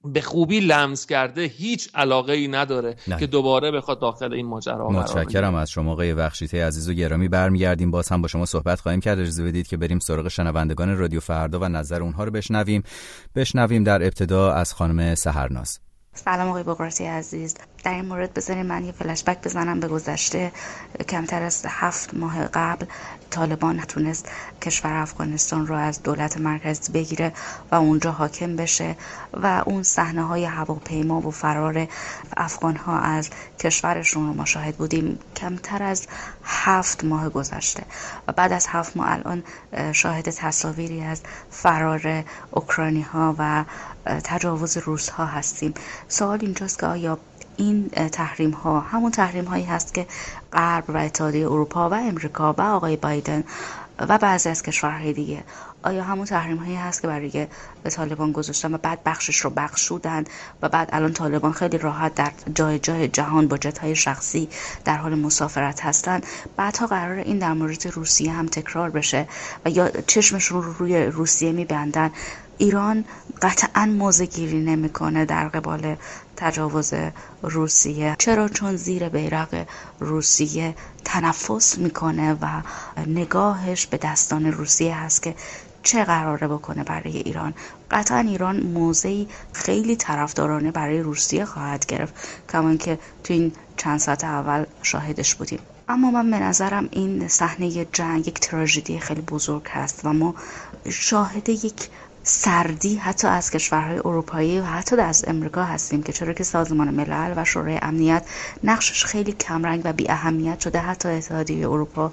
به 0.06 0.22
خوبی 0.22 0.60
لمس 0.60 1.06
کرده 1.06 1.42
هیچ 1.42 1.90
علاقه 1.96 2.34
ای 2.34 2.48
نداره 2.48 2.96
نه. 3.08 3.18
که 3.18 3.28
دوباره 3.28 3.72
بخواد 3.72 4.00
داخل 4.00 4.34
این 4.34 4.46
ماجرا 4.46 4.90
متشکرم 4.90 5.56
از 5.56 5.70
شما 5.70 5.92
آقای 5.92 6.14
بخشیته 6.14 6.66
عزیز 6.66 6.90
و 6.90 6.94
گرامی. 6.94 7.28
برمیگردیم 7.28 7.92
باز 7.92 8.10
هم 8.10 8.22
با 8.22 8.28
شما 8.28 8.46
صحبت 8.46 8.80
خواهیم 8.80 9.00
کرد. 9.02 9.20
اجازه 9.20 9.44
بدید 9.44 9.68
که 9.68 9.78
بریم 9.78 10.00
سراغ 10.00 10.28
شنوندگان 10.28 10.98
رادیو 10.98 11.20
فردا 11.20 11.60
و 11.60 11.66
نظر 11.66 12.02
اونها 12.02 12.24
رو 12.24 12.32
بشنویم. 12.32 12.84
بشنویم 13.36 13.84
در 13.84 14.04
ابتدا 14.04 14.54
از 14.54 14.74
خانم 14.74 15.16
سهرناز. 15.16 15.80
سلام 16.16 16.50
آقای 16.50 16.64
بقراتی 16.64 17.06
عزیز. 17.06 17.56
در 17.84 17.92
این 17.92 18.06
مورد 18.06 18.34
بذارید 18.34 18.66
من 18.66 18.86
یه 18.86 18.92
فلشبک 18.92 19.42
بزنم 19.44 19.80
به 19.80 19.88
گذشته. 19.88 20.52
کمتر 21.10 21.44
از 21.44 21.66
هفت 21.70 22.14
ماه 22.14 22.46
قبل 22.46 22.86
طالبان 23.30 23.80
تونست 23.80 24.30
کشور 24.62 24.94
افغانستان 24.94 25.68
رو 25.68 25.76
از 25.76 26.04
دولت 26.04 26.38
مرکزی 26.38 26.92
بگیره 26.92 27.34
و 27.72 27.76
اونجا 27.76 28.12
حاکم 28.12 28.56
بشه 28.56 28.96
و 29.34 29.64
اون 29.66 29.84
صحنه 29.84 30.24
های 30.24 30.46
هواپیما 30.46 31.28
و 31.28 31.32
فرار 31.32 31.88
افغان 32.38 32.76
ها 32.76 33.00
از 33.00 33.30
کشورشون 33.60 34.28
رو 34.28 34.34
مشاهد 34.34 34.76
بودیم 34.76 35.20
کمتر 35.36 35.84
از 35.84 36.08
هفت 36.44 37.04
ماه 37.04 37.30
گذشته. 37.30 37.84
و 38.28 38.32
بعد 38.32 38.52
از 38.52 38.68
هفت 38.68 38.98
ماه 38.98 39.12
الان 39.12 39.44
شاهد 39.94 40.30
تصاویری 40.30 41.04
از 41.04 41.22
فرار 41.50 42.24
اوکراینی 42.52 43.02
ها 43.02 43.36
و 43.38 43.66
تجاوز 44.06 44.78
روس 44.78 45.10
ها 45.10 45.26
هستیم. 45.26 45.74
سوال 46.08 46.40
اینجاست 46.42 46.80
که 46.80 46.86
آیا 46.86 47.18
این 47.58 47.90
تحریم 47.90 48.52
ها 48.52 48.80
همون 48.80 49.12
تحریم 49.12 49.46
هایی 49.46 49.64
هست 49.64 49.94
که 49.94 50.08
غرب 50.54 50.84
و 50.88 50.98
اتحادیه 50.98 51.46
اروپا 51.46 51.90
و 51.90 51.94
امریکا 51.94 52.54
و 52.54 52.62
آقای 52.62 52.96
بایدن 52.96 53.44
و 54.00 54.18
بعضی 54.18 54.50
از 54.50 54.64
کشورهای 54.64 55.14
دیگه 55.14 55.44
آیا 55.84 56.04
همون 56.04 56.26
تحریم 56.26 56.58
هایی 56.58 56.76
هست 56.76 57.02
که 57.02 57.08
برای 57.08 57.48
طالبان 57.90 58.32
گذاشتن 58.32 58.74
و 58.74 58.78
بعد 58.78 59.04
بخشش 59.04 59.38
رو 59.38 59.50
بخشودند 59.50 60.30
و 60.62 60.70
بعد 60.70 60.90
الان 60.92 61.14
طالبان 61.14 61.52
خیلی 61.52 61.78
راحت 61.78 62.16
در 62.16 62.32
جای 62.56 62.80
جای 62.80 63.08
جهان 63.08 63.48
با 63.48 63.58
جت 63.58 63.78
های 63.78 63.96
شخصی 63.96 64.50
در 64.86 64.98
حال 64.98 65.16
مسافرت 65.16 65.86
هستند 65.86 66.26
بعدها 66.58 66.88
قرار 66.88 67.18
این 67.18 67.40
در 67.40 67.54
مورد 67.54 67.88
روسیه 67.88 68.32
هم 68.32 68.46
تکرار 68.46 68.90
بشه 68.90 69.28
و 69.66 69.70
یا 69.70 69.90
چشمشون 69.90 70.64
رو 70.64 70.74
روی 70.74 71.06
روسیه 71.06 71.52
میبندن؟ 71.52 72.12
ایران 72.62 73.06
قطعا 73.42 73.86
موزه 73.86 74.26
گیری 74.26 74.60
نمی‌کنه 74.60 75.26
در 75.26 75.48
قبال 75.48 75.96
تجاوز 76.36 76.94
روسیه. 77.42 78.16
چرا؟ 78.20 78.50
چون 78.50 78.76
زیر 78.76 79.10
بیرق 79.10 79.66
روسیه 80.00 80.76
تنفس 81.06 81.78
می‌کنه 81.78 82.38
و 82.42 82.62
نگاهش 83.08 83.86
به 83.86 83.98
دستان 83.98 84.46
روسیه 84.46 84.98
هست 84.98 85.24
که 85.24 85.36
چه 85.84 86.04
قراره 86.04 86.48
بکنه 86.48 86.84
برای 86.84 87.18
ایران. 87.18 87.54
قطعا 87.92 88.20
ایران 88.20 88.60
موضعی 88.60 89.28
خیلی 89.54 89.96
طرفدارانه 89.96 90.72
برای 90.72 91.00
روسیه 91.00 91.46
خواهد 91.46 91.86
گرفت 91.86 92.14
کمان 92.52 92.78
که 92.78 93.00
تو 93.24 93.34
این 93.34 93.52
چند 93.78 94.00
ساعت 94.00 94.24
اول 94.24 94.66
شاهدش 94.84 95.36
بودیم. 95.36 95.60
اما 95.90 96.12
من 96.12 96.32
به 96.32 96.40
نظرم 96.40 96.90
این 96.92 97.28
صحنه 97.28 97.86
جنگ 97.86 98.28
یک 98.28 98.40
تراژدی 98.40 99.00
خیلی 99.00 99.22
بزرگ 99.22 99.68
هست 99.68 100.06
و 100.06 100.14
ما 100.14 100.36
شاهد 100.90 101.50
یک 101.50 101.90
سردی 102.24 102.96
حتی 102.96 103.28
از 103.28 103.52
کشورهای 103.52 103.98
اروپایی 103.98 104.60
و 104.60 104.64
حتی 104.64 104.96
از 104.96 105.26
امریکا 105.28 105.64
هستیم 105.64 106.04
که 106.04 106.14
چرا 106.14 106.34
که 106.34 106.44
سازمان 106.44 106.90
ملل 106.90 107.34
و 107.38 107.46
شورای 107.46 107.80
امنیت 107.82 108.26
نقشش 108.64 109.06
خیلی 109.06 109.32
کمرنگ 109.32 109.82
و 109.84 109.94
بی 109.94 110.10
اهمیت 110.10 110.60
شده 110.60 110.80
حتی 110.80 111.10
اتحادیه 111.10 111.70
اروپا 111.70 112.12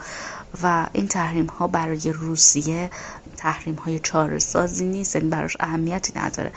و 0.63 0.87
این 0.93 1.09
تحریم 1.09 1.47
ها 1.47 1.67
برای 1.67 2.13
روسیه 2.13 2.91
تحریم 3.37 3.75
های 3.75 3.99
چاره 3.99 4.39
سازی 4.39 4.85
نیست 4.85 5.17
یعنی 5.17 5.29
براش 5.29 5.57
اهمیتی 5.61 6.13
نداره. 6.17 6.53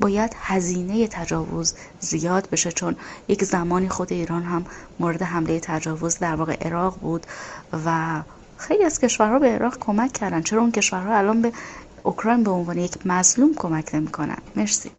باید 0.00 0.36
هزینه 0.40 1.08
تجاوز 1.08 1.74
زیاد 2.00 2.48
بشه 2.50 2.72
چون 2.72 2.96
یک 3.28 3.44
زمانی 3.44 3.88
خود 3.88 4.12
ایران 4.12 4.42
هم 4.42 4.64
مورد 5.00 5.22
حمله 5.22 5.60
تجاوز 5.60 6.18
در 6.18 6.34
واقع 6.34 6.56
عراق 6.60 6.98
بود 7.00 7.26
و 7.86 8.20
خیلی 8.56 8.84
از 8.84 9.00
کشورها 9.00 9.38
به 9.38 9.48
عراق 9.48 9.78
کمک 9.78 10.12
کردن. 10.12 10.42
چرا؟ 10.42 10.60
اون 10.60 10.72
کشورها 10.72 11.18
الان 11.18 11.42
به 11.42 11.52
اوکراین 12.06 12.44
به 12.44 12.50
عنوان 12.50 12.78
یک 12.78 13.06
مظلوم 13.06 13.54
کمک 13.56 13.94
نمی‌کنن 13.94 14.38
مرسی. 14.56 14.90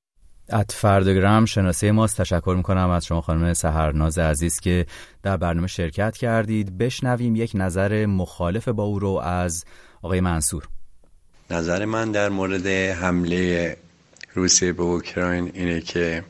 ات 0.49 0.71
فردگرام 0.71 1.45
شناسه 1.45 1.91
ماست. 1.91 2.21
تشکر 2.21 2.53
می‌کنم 2.57 2.89
از 2.89 3.05
شما 3.05 3.21
خانم 3.21 3.53
سهرناز 3.53 4.17
عزیز 4.17 4.59
که 4.59 4.85
در 5.23 5.37
برنامه 5.37 5.67
شرکت 5.67 6.17
کردید. 6.17 6.77
بشنویم 6.77 7.35
یک 7.35 7.51
نظر 7.55 8.05
مخالف 8.05 8.67
با 8.67 8.83
او 8.83 8.99
رو 8.99 9.09
از 9.09 9.65
آقای 10.01 10.21
منصور. 10.21 10.67
نظر 11.49 11.85
من 11.85 12.11
در 12.11 12.29
مورد 12.29 12.67
حمله 12.67 13.77
روسیه 14.33 14.73
به 14.73 14.83
اوکراین 14.83 15.51
اینه 15.53 15.81
که 15.81 16.23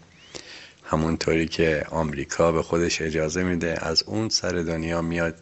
همونطوری 0.83 1.47
که 1.47 1.85
آمریکا 1.89 2.51
به 2.51 2.63
خودش 2.63 3.01
اجازه 3.01 3.43
میده 3.43 3.77
از 3.81 4.03
اون 4.03 4.29
سر 4.29 4.49
دنیا 4.49 5.01
میاد 5.01 5.35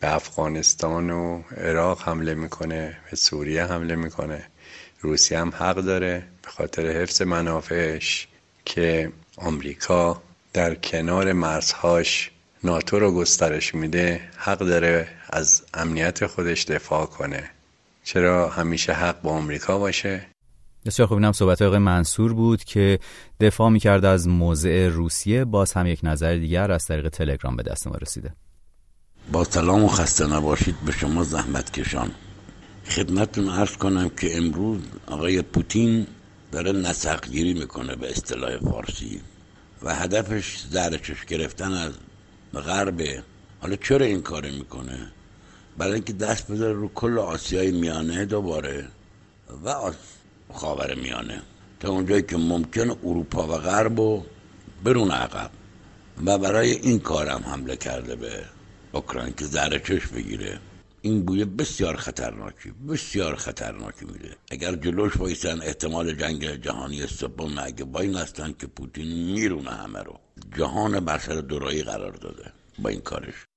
به 0.00 0.14
افغانستان 0.14 1.10
و 1.10 1.42
عراق 1.56 2.02
حمله 2.02 2.34
می‌کنه 2.34 2.96
به 3.10 3.16
سوریه 3.16 3.64
حمله 3.64 3.96
می‌کنه. 3.96 4.44
روسیه 5.00 5.38
هم 5.38 5.48
حق 5.48 5.76
داره 5.76 6.24
به 6.42 6.48
خاطر 6.50 6.86
حفظ 6.86 7.22
منافعش 7.22 8.28
که 8.64 9.12
آمریکا 9.36 10.22
در 10.52 10.74
کنار 10.74 11.32
مرزهاش 11.32 12.30
ناتو 12.64 12.98
رو 12.98 13.14
گسترش 13.14 13.74
میده 13.74 14.20
حق 14.36 14.58
داره 14.58 15.08
از 15.30 15.62
امنیت 15.74 16.26
خودش 16.26 16.64
دفاع 16.64 17.06
کنه. 17.06 17.50
چرا 18.04 18.48
همیشه 18.48 18.92
حق 18.92 19.22
با 19.22 19.30
آمریکا 19.30 19.78
باشه؟ 19.78 20.26
بسیار 20.86 21.08
خوب 21.08 21.18
اینم 21.18 21.32
صحبت 21.32 21.62
آقای 21.62 21.78
منصور 21.78 22.32
بود 22.32 22.64
که 22.64 22.98
دفاع 23.40 23.70
می‌کرد 23.70 24.04
از 24.04 24.28
موضع 24.28 24.88
روسیه 24.88 25.44
باز 25.44 25.72
هم 25.72 25.86
یک 25.86 26.00
نظر 26.02 26.34
دیگر 26.34 26.72
از 26.72 26.84
طریق 26.84 27.08
تلگرام 27.08 27.56
به 27.56 27.62
دست 27.62 27.86
ما 27.86 27.94
رسیده. 27.94 28.32
با 29.32 29.44
سلام 29.44 29.84
و 29.84 29.88
خسته 29.88 30.26
نباشید 30.26 30.76
به 30.86 30.92
شما 30.92 31.24
زحمت 31.24 31.72
کشان. 31.72 32.10
خدمتتون 32.88 33.48
عرض 33.48 33.72
کنم 33.76 34.08
که 34.08 34.36
امروز 34.36 34.80
آقای 35.06 35.42
پوتین 35.42 36.06
داره 36.52 36.72
نسقگیری 36.72 37.54
می‌کنه 37.54 37.96
به 37.96 38.10
اصطلاح 38.10 38.56
فارسی 38.56 39.20
و 39.82 39.94
هدفش 39.94 40.64
زرچش 40.70 41.24
گرفتن 41.24 41.72
از 41.72 41.92
غرب. 42.54 43.02
حالا 43.60 43.76
چرا 43.76 44.06
این 44.06 44.22
کار 44.22 44.50
می‌کنه؟ 44.50 45.12
برای 45.78 45.94
اینکه 45.94 46.12
دست 46.12 46.48
بذاره 46.48 46.72
رو 46.72 46.90
کل 46.94 47.18
آسیای 47.18 47.70
میانه 47.70 48.24
دوباره 48.24 48.88
و 49.64 49.74
خاور 50.52 50.94
میانه 50.94 51.42
تا 51.80 51.88
اونجایی 51.90 52.22
که 52.22 52.36
ممکن 52.36 52.90
اروپا 52.90 53.46
و 53.46 53.58
غرب 53.58 54.00
و 54.00 54.24
برون 54.84 55.10
عقب. 55.10 55.50
و 56.26 56.38
برای 56.38 56.72
این 56.72 56.98
کارم 56.98 57.44
حمله 57.46 57.76
کرده 57.76 58.16
به 58.16 58.44
اوکراین 58.98 59.34
که 59.34 59.44
زرچش 59.44 60.06
بگیره. 60.06 60.60
این 61.02 61.24
بوی 61.24 61.44
بسیار 61.44 61.96
خطرناکی 61.96 62.70
بسیار 62.88 63.36
خطرناکی 63.36 64.04
میده 64.04 64.36
اگر 64.50 64.74
جلوش 64.74 65.16
وایسن 65.16 65.62
احتمال 65.62 66.12
جنگ 66.12 66.54
جهانی 66.54 67.06
سوم 67.06 67.58
اگه 67.58 67.86
این 67.96 68.14
هستن 68.16 68.54
که 68.58 68.66
پوتین 68.66 69.32
میرونه 69.32 69.70
همه 69.70 70.02
رو. 70.02 70.20
جهان 70.56 71.00
بر 71.00 71.18
سر 71.18 71.34
دورایی 71.34 71.82
قرار 71.82 72.12
داده. 72.12 72.52
با 72.78 72.88
این 72.88 73.00
کارش. 73.00 73.47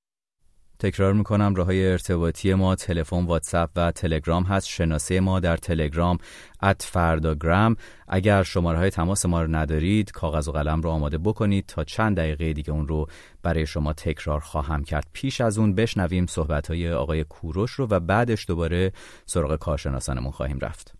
تکرار 0.82 1.12
می‌کنم 1.12 1.54
راه 1.54 1.66
های 1.66 1.86
ارتباطی 1.86 2.54
ما 2.54 2.74
تلفن 2.74 3.24
واتساپ 3.26 3.70
و 3.76 3.92
تلگرام 3.92 4.42
هست. 4.42 4.68
شناسه 4.68 5.20
ما 5.20 5.40
در 5.40 5.56
تلگرام 5.56 6.18
ات 6.62 6.82
فرداگرام 6.82 7.76
اگر 8.08 8.42
شماره 8.42 8.78
های 8.78 8.90
تماس 8.90 9.26
ما 9.26 9.42
رو 9.42 9.56
ندارید 9.56 10.10
کاغذ 10.10 10.48
و 10.48 10.52
قلم 10.52 10.80
رو 10.80 10.90
آماده 10.90 11.18
بکنید 11.18 11.64
تا 11.66 11.84
چند 11.84 12.16
دقیقه 12.16 12.52
دیگه 12.52 12.70
اون 12.70 12.88
رو 12.88 13.06
برای 13.42 13.66
شما 13.66 13.92
تکرار 13.92 14.40
خواهم 14.40 14.84
کرد. 14.84 15.06
پیش 15.12 15.40
از 15.40 15.58
اون 15.58 15.74
بشنویم 15.74 16.26
صحبت 16.26 16.68
های 16.68 16.92
آقای 16.92 17.24
کوروش 17.24 17.70
رو 17.70 17.86
و 17.90 18.00
بعدش 18.00 18.48
دوباره 18.48 18.92
سراغ 19.26 19.56
کارشناسانمون 19.56 20.30
خواهیم 20.30 20.58
رفت. 20.58 20.94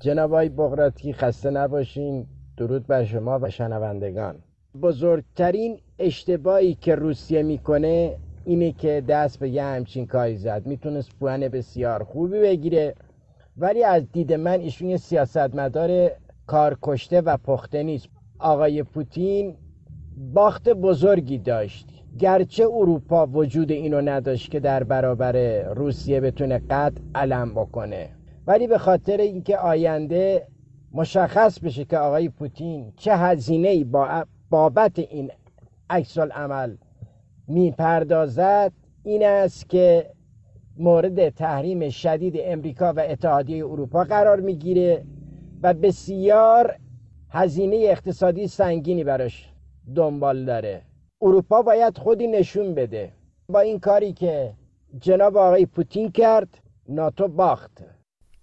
جناب 0.00 0.32
آقای 0.32 0.48
بغراتی 0.48 1.12
خسته 1.12 1.50
نباشین. 1.50 2.26
درود 2.56 2.86
بر 2.86 3.04
شما 3.04 3.38
و 3.42 3.50
شنوندگان. 3.50 4.38
بزرگترین 4.82 5.80
اشتباهی 5.98 6.74
که 6.74 6.94
روسیه 6.94 7.42
می‌کنه 7.42 8.16
اینه 8.46 8.72
که 8.72 9.02
دست 9.08 9.38
به 9.38 9.48
یه 9.48 9.62
همچین 9.62 10.06
کاری 10.06 10.36
زد. 10.36 10.66
می‌تونست 10.66 11.10
پوان 11.18 11.48
بسیار 11.48 12.04
خوبی 12.04 12.40
بگیره. 12.40 12.94
ولی 13.56 13.84
از 13.84 14.12
دید 14.12 14.32
من 14.32 14.60
ایشون 14.60 14.90
یه 14.90 14.96
سیاستمدار 14.96 16.10
کارکشته 16.46 17.20
و 17.20 17.36
پخته 17.36 17.82
نیست. 17.82 18.08
آقای 18.38 18.82
پوتین 18.82 19.56
باخت 20.34 20.68
بزرگی 20.68 21.38
داشت. 21.38 21.88
گرچه 22.18 22.64
اروپا 22.64 23.26
وجود 23.26 23.72
اینو 23.72 24.00
نداشت 24.00 24.50
که 24.50 24.60
در 24.60 24.84
برابر 24.84 25.62
روسیه 25.62 26.20
بتونه 26.20 26.58
قد 26.58 26.92
علم 27.14 27.54
بکنه. 27.54 28.08
ولی 28.46 28.66
به 28.66 28.78
خاطر 28.78 29.16
اینکه 29.16 29.58
آینده 29.58 30.46
مشخص 30.92 31.60
بشه 31.60 31.84
که 31.84 31.98
آقای 31.98 32.28
پوتین 32.28 32.92
چه 32.96 33.16
هزینه 33.16 33.84
با 33.84 34.24
بابت 34.50 34.98
این 34.98 35.30
عکس 35.90 36.18
عمل 36.18 36.76
می‌پردازد 37.48 38.72
این 39.02 39.26
است 39.26 39.68
که 39.68 40.10
مورد 40.78 41.28
تحریم 41.28 41.88
شدید 41.90 42.34
امریکا 42.38 42.92
و 42.92 43.00
اتحادیه 43.00 43.66
اروپا 43.66 44.04
قرار 44.04 44.40
می‌گیره 44.40 45.04
و 45.62 45.74
بسیار 45.74 46.76
هزینه 47.30 47.76
اقتصادی 47.76 48.46
سنگینی 48.46 49.04
براش 49.04 49.50
دنبال 49.94 50.44
داره. 50.44 50.82
اروپا 51.22 51.62
باید 51.62 51.98
خودی 51.98 52.26
نشون 52.26 52.74
بده. 52.74 53.12
با 53.48 53.60
این 53.60 53.80
کاری 53.80 54.12
که 54.12 54.52
جناب 55.00 55.36
آقای 55.36 55.66
پوتین 55.66 56.10
کرد 56.10 56.48
ناتو 56.88 57.28
باخت. 57.28 57.84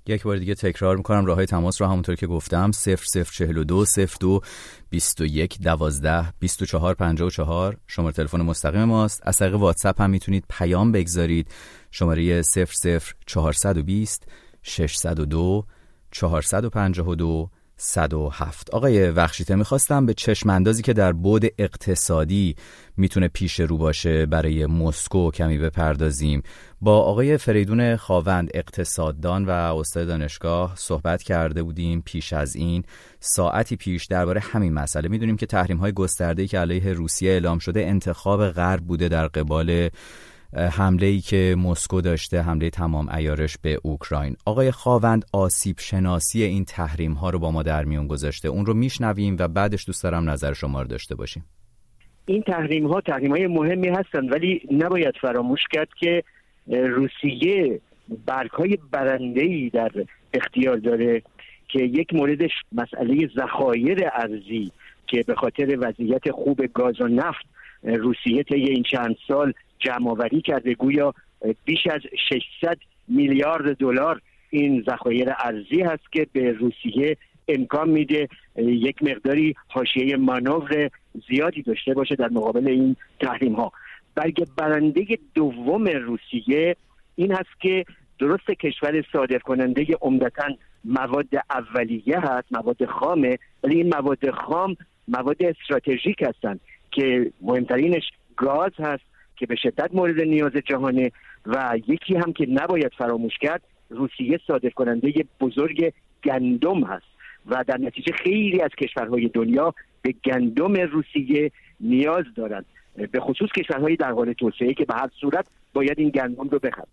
یک 0.08 0.24
بار 0.24 0.38
دیگه 0.38 0.56
تکرار 0.56 0.98
می‌کنم 0.98 1.26
راه 1.26 1.36
های 1.36 1.46
تماس 1.46 1.82
رو 1.82 1.88
همونطور 1.88 2.16
که 2.16 2.28
گفتم 2.28 2.72
0042 2.72 3.86
02 4.20 4.42
21 4.90 5.62
12 5.62 6.34
24 6.40 6.94
54 6.94 7.78
شماره 7.88 8.14
تلفن 8.14 8.42
مستقیم 8.42 8.84
ماست. 8.84 9.22
از 9.24 9.38
طریق 9.38 9.56
واتساپ 9.56 10.02
هم 10.02 10.10
می‌تونید 10.10 10.46
پیام 10.50 10.92
بگذارید. 10.92 11.48
شماره 11.92 12.42
00 12.42 13.16
420 13.26 14.28
602 14.64 15.66
452 16.12 17.50
107 17.78 18.70
آقای 18.70 19.10
وخشیته 19.10 19.56
می‌خواستم 19.56 20.06
به 20.06 20.14
چشم 20.14 20.50
اندازی 20.50 20.82
که 20.82 20.94
در 20.94 21.12
بود 21.12 21.46
اقتصادی 21.58 22.56
می‌تونه 22.98 23.28
پیش 23.28 23.60
رو 23.60 23.78
باشه 23.78 24.26
برای 24.26 24.66
مسکو 24.66 25.32
کمی 25.32 25.58
بپردازیم. 25.58 26.44
با 26.82 27.02
آقای 27.02 27.38
فریدون 27.38 27.96
خاوند 27.96 28.50
اقتصاددان 28.54 29.46
و 29.46 29.50
استاد 29.50 30.08
دانشگاه 30.08 30.74
صحبت 30.76 31.24
کرده 31.24 31.64
بودیم 31.64 32.02
پیش 32.06 32.34
از 32.34 32.56
این. 32.56 32.84
ساعتی 33.20 33.76
پیش 33.76 34.06
درباره 34.06 34.42
همین 34.42 34.74
مسئله. 34.74 35.10
می‌دونیم 35.10 35.38
که 35.38 35.46
تحریم 35.46 35.78
های 35.78 35.92
گسترده 35.92 36.48
که 36.48 36.60
علیه 36.60 36.94
روسیه 36.94 37.32
اعلام 37.32 37.60
شده 37.60 37.82
انتخاب 37.82 38.50
غرب 38.50 38.82
بوده 38.82 39.08
در 39.08 39.28
قبال 39.28 39.90
حمله 40.56 41.06
ای 41.08 41.20
که 41.20 41.56
مسکو 41.60 42.02
داشته 42.02 42.42
حمله 42.42 42.70
تمام 42.70 43.10
ایارش 43.10 43.58
به 43.58 43.80
اوکراین. 43.84 44.36
آقای 44.46 44.72
خاوند 44.72 45.26
آسیب 45.34 45.76
شناسی 45.80 46.44
این 46.44 46.66
تحریم 46.66 47.14
ها 47.14 47.30
رو 47.30 47.40
با 47.40 47.52
ما 47.52 47.64
در 47.64 47.84
میون 47.84 48.08
گذاشته. 48.08 48.48
اون 48.48 48.66
رو 48.66 48.74
میشنویم 48.74 49.36
و 49.40 49.48
بعدش 49.48 49.86
دوست 49.88 50.04
دارم 50.04 50.30
نظر 50.30 50.54
شما 50.54 50.82
رو 50.82 50.88
داشته 50.88 51.16
باشیم. 51.16 51.46
این 52.26 52.42
تحریم 52.42 52.88
ها 52.88 53.02
تحریم 53.02 53.32
های 53.32 53.48
مهمی 53.48 53.90
هستند 53.90 54.32
ولی 54.32 54.62
نباید 54.72 55.14
فراموش 55.22 55.60
کرد 55.72 55.90
که 56.00 56.24
روسیه 56.68 57.82
برگ 58.26 58.52
های 58.52 58.78
برنده 58.92 59.42
ای 59.42 59.70
در 59.70 59.92
اختیار 60.34 60.78
داره 60.78 61.22
که 61.68 61.80
یک 61.80 62.14
موردش 62.14 62.52
مسئله 62.72 63.30
ذخایر 63.38 64.10
ارزی 64.14 64.72
که 65.08 65.24
به 65.28 65.36
خاطر 65.36 65.78
وضعیت 65.80 66.32
خوب 66.32 66.66
گاز 66.74 67.02
و 67.02 67.08
نفت 67.08 67.46
روسیه 67.84 68.44
طی 68.44 68.56
این 68.56 68.84
چند 68.84 69.16
سال 69.28 69.54
جمعآوری 69.86 70.42
کرده. 70.42 70.74
گویا 70.74 71.14
بیش 71.66 71.88
از 71.88 72.02
600 72.62 72.78
میلیارد 73.08 73.78
دلار 73.78 74.22
این 74.50 74.84
ذخایر 74.90 75.30
ارزی 75.40 75.82
هست 75.82 76.12
که 76.12 76.28
به 76.34 76.52
روسیه 76.52 77.18
امکان 77.48 77.90
میده. 77.90 78.28
یک 78.58 79.04
مقداری 79.04 79.56
حاشیه 79.68 80.18
مانور 80.18 80.90
زیادی 81.30 81.62
داشته 81.62 81.94
باشه 81.94 82.16
در 82.16 82.30
مقابل 82.30 82.68
این 82.68 82.96
تحریم 83.20 83.54
ها 83.54 83.72
بلکه 84.16 84.46
برنده 84.58 85.06
دوم 85.34 85.88
روسیه 85.88 86.76
این 87.16 87.32
هست 87.32 87.62
که 87.62 87.86
درست 88.20 88.52
کشور 88.52 89.06
صادر 89.14 89.38
کننده 89.38 89.86
عمدتا 90.02 90.48
مواد 90.86 91.28
اولیه 91.50 92.20
هست 92.20 92.48
مواد 92.52 92.86
خامه 92.86 93.38
ولی 93.64 93.76
این 93.76 93.96
مواد 93.96 94.32
خام 94.32 94.78
مواد 95.08 95.38
استراتژیک 95.44 96.22
هستند 96.22 96.60
که 96.92 97.32
مهمترینش 97.42 98.04
گاز 98.38 98.72
هست. 98.80 99.04
که 99.36 99.46
به 99.46 99.56
شدت 99.56 99.90
مورد 99.94 100.22
نیاز 100.22 100.52
جهانه 100.52 101.12
و 101.46 101.78
یکی 101.88 102.16
هم 102.16 102.34
که 102.34 102.46
نباید 102.50 102.92
فراموش 102.98 103.38
کرد 103.38 103.62
روسیه 103.90 104.40
صادر 104.48 104.70
کننده 104.70 105.14
بزرگ 105.40 105.94
گندم 106.24 106.84
هست 106.84 107.06
و 107.46 107.64
در 107.68 107.78
نتیجه 107.78 108.12
خیلی 108.14 108.62
از 108.62 108.70
کشورهای 108.78 109.28
دنیا 109.28 109.74
به 110.02 110.14
گندم 110.26 110.74
روسیه 110.74 111.52
نیاز 111.80 112.26
دارند. 112.36 112.66
به 113.12 113.20
خصوص 113.20 113.50
کشورهای 113.58 113.96
در 113.96 114.12
حال 114.12 114.34
توسعه 114.34 114.74
که 114.74 114.86
به 114.86 114.94
هر 114.94 115.10
صورت 115.22 115.46
باید 115.74 116.00
این 116.00 116.10
گندم 116.10 116.50
رو 116.50 116.60
بخرد 116.60 116.88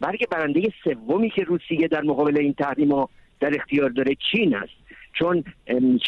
برگ 0.00 0.28
برنده 0.30 0.72
سومی 0.84 1.30
که 1.30 1.42
روسیه 1.42 1.88
در 1.88 2.02
مقابل 2.02 2.38
این 2.38 2.52
تحریم 2.52 2.92
ها 2.92 3.08
در 3.40 3.54
اختیار 3.54 3.90
داره 3.90 4.16
چین 4.32 4.56
است. 4.56 4.72
چون 5.12 5.44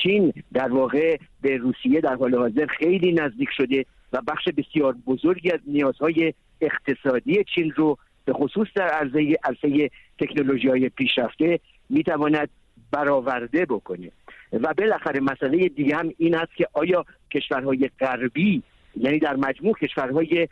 چین 0.02 0.32
در 0.52 0.72
واقع 0.72 1.16
به 1.42 1.56
روسیه 1.56 2.00
در 2.00 2.14
حال 2.14 2.34
حاضر 2.34 2.66
خیلی 2.66 3.12
نزدیک 3.12 3.48
شده 3.56 3.84
و 4.12 4.20
بخش 4.28 4.48
بسیار 4.56 4.96
بزرگی 5.06 5.50
از 5.50 5.60
نیازهای 5.66 6.34
اقتصادی 6.60 7.44
چین 7.54 7.72
رو 7.76 7.98
به 8.24 8.32
خصوص 8.32 8.68
در 8.74 8.88
عرصه 8.88 9.36
عرصه 9.44 9.90
تکنولوژی 10.18 10.68
های 10.68 10.88
پیشرفته 10.88 11.60
می‌تواند 11.90 12.48
برآورده 12.90 13.66
بکنه. 13.66 14.10
و 14.52 14.74
بالاخره 14.74 15.20
مسئله 15.20 15.68
دیگه 15.68 15.96
هم 15.96 16.10
این 16.18 16.34
است 16.34 16.54
که 16.56 16.68
آیا 16.72 17.04
کشورهای 17.30 17.90
غربی 18.00 18.62
یعنی 18.96 19.18
در 19.18 19.36
مجموع 19.36 19.74
کشورهای 19.74 20.48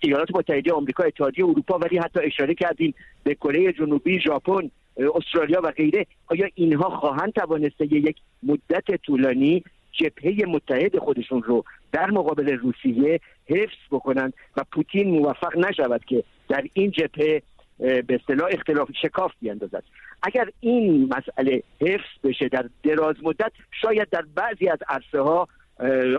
ایالات 0.00 0.28
متحده 0.34 0.72
آمریکا 0.72 1.04
اتحادیه 1.04 1.44
اروپا 1.44 1.78
ولی 1.78 1.98
حتی 1.98 2.20
اشاره 2.20 2.54
کردیم 2.54 2.94
به 3.24 3.34
کره 3.34 3.72
جنوبی 3.72 4.20
ژاپن 4.20 4.70
استرالیا 5.14 5.60
و 5.64 5.70
غیره 5.70 6.06
آیا 6.26 6.48
اینها 6.54 6.90
خواهند 6.90 7.32
توانسته 7.32 7.94
یک 7.94 8.16
مدت 8.42 8.96
طولانی 9.02 9.64
جبهه 9.96 10.46
متحد 10.48 10.98
خودشون 10.98 11.42
رو 11.42 11.64
در 11.92 12.10
مقابل 12.10 12.48
روسیه 12.58 13.20
حفظ 13.46 13.78
بکنند 13.90 14.32
و 14.56 14.64
پوتین 14.72 15.10
موفق 15.10 15.58
نشود 15.58 16.04
که 16.04 16.24
در 16.48 16.64
این 16.72 16.90
جبهه 16.90 17.42
به 17.78 18.04
اصطلاح 18.08 18.48
اختلاف 18.52 18.90
شکاف 19.02 19.32
بیاندازد. 19.40 19.82
اگر 20.22 20.48
این 20.60 21.14
مسئله 21.16 21.62
حفظ 21.80 22.18
بشه 22.24 22.48
در 22.48 22.68
دراز 22.82 23.16
مدت 23.22 23.52
شاید 23.82 24.08
در 24.10 24.24
بعضی 24.34 24.68
از 24.68 24.78
عرصه 24.88 25.20
ها 25.20 25.48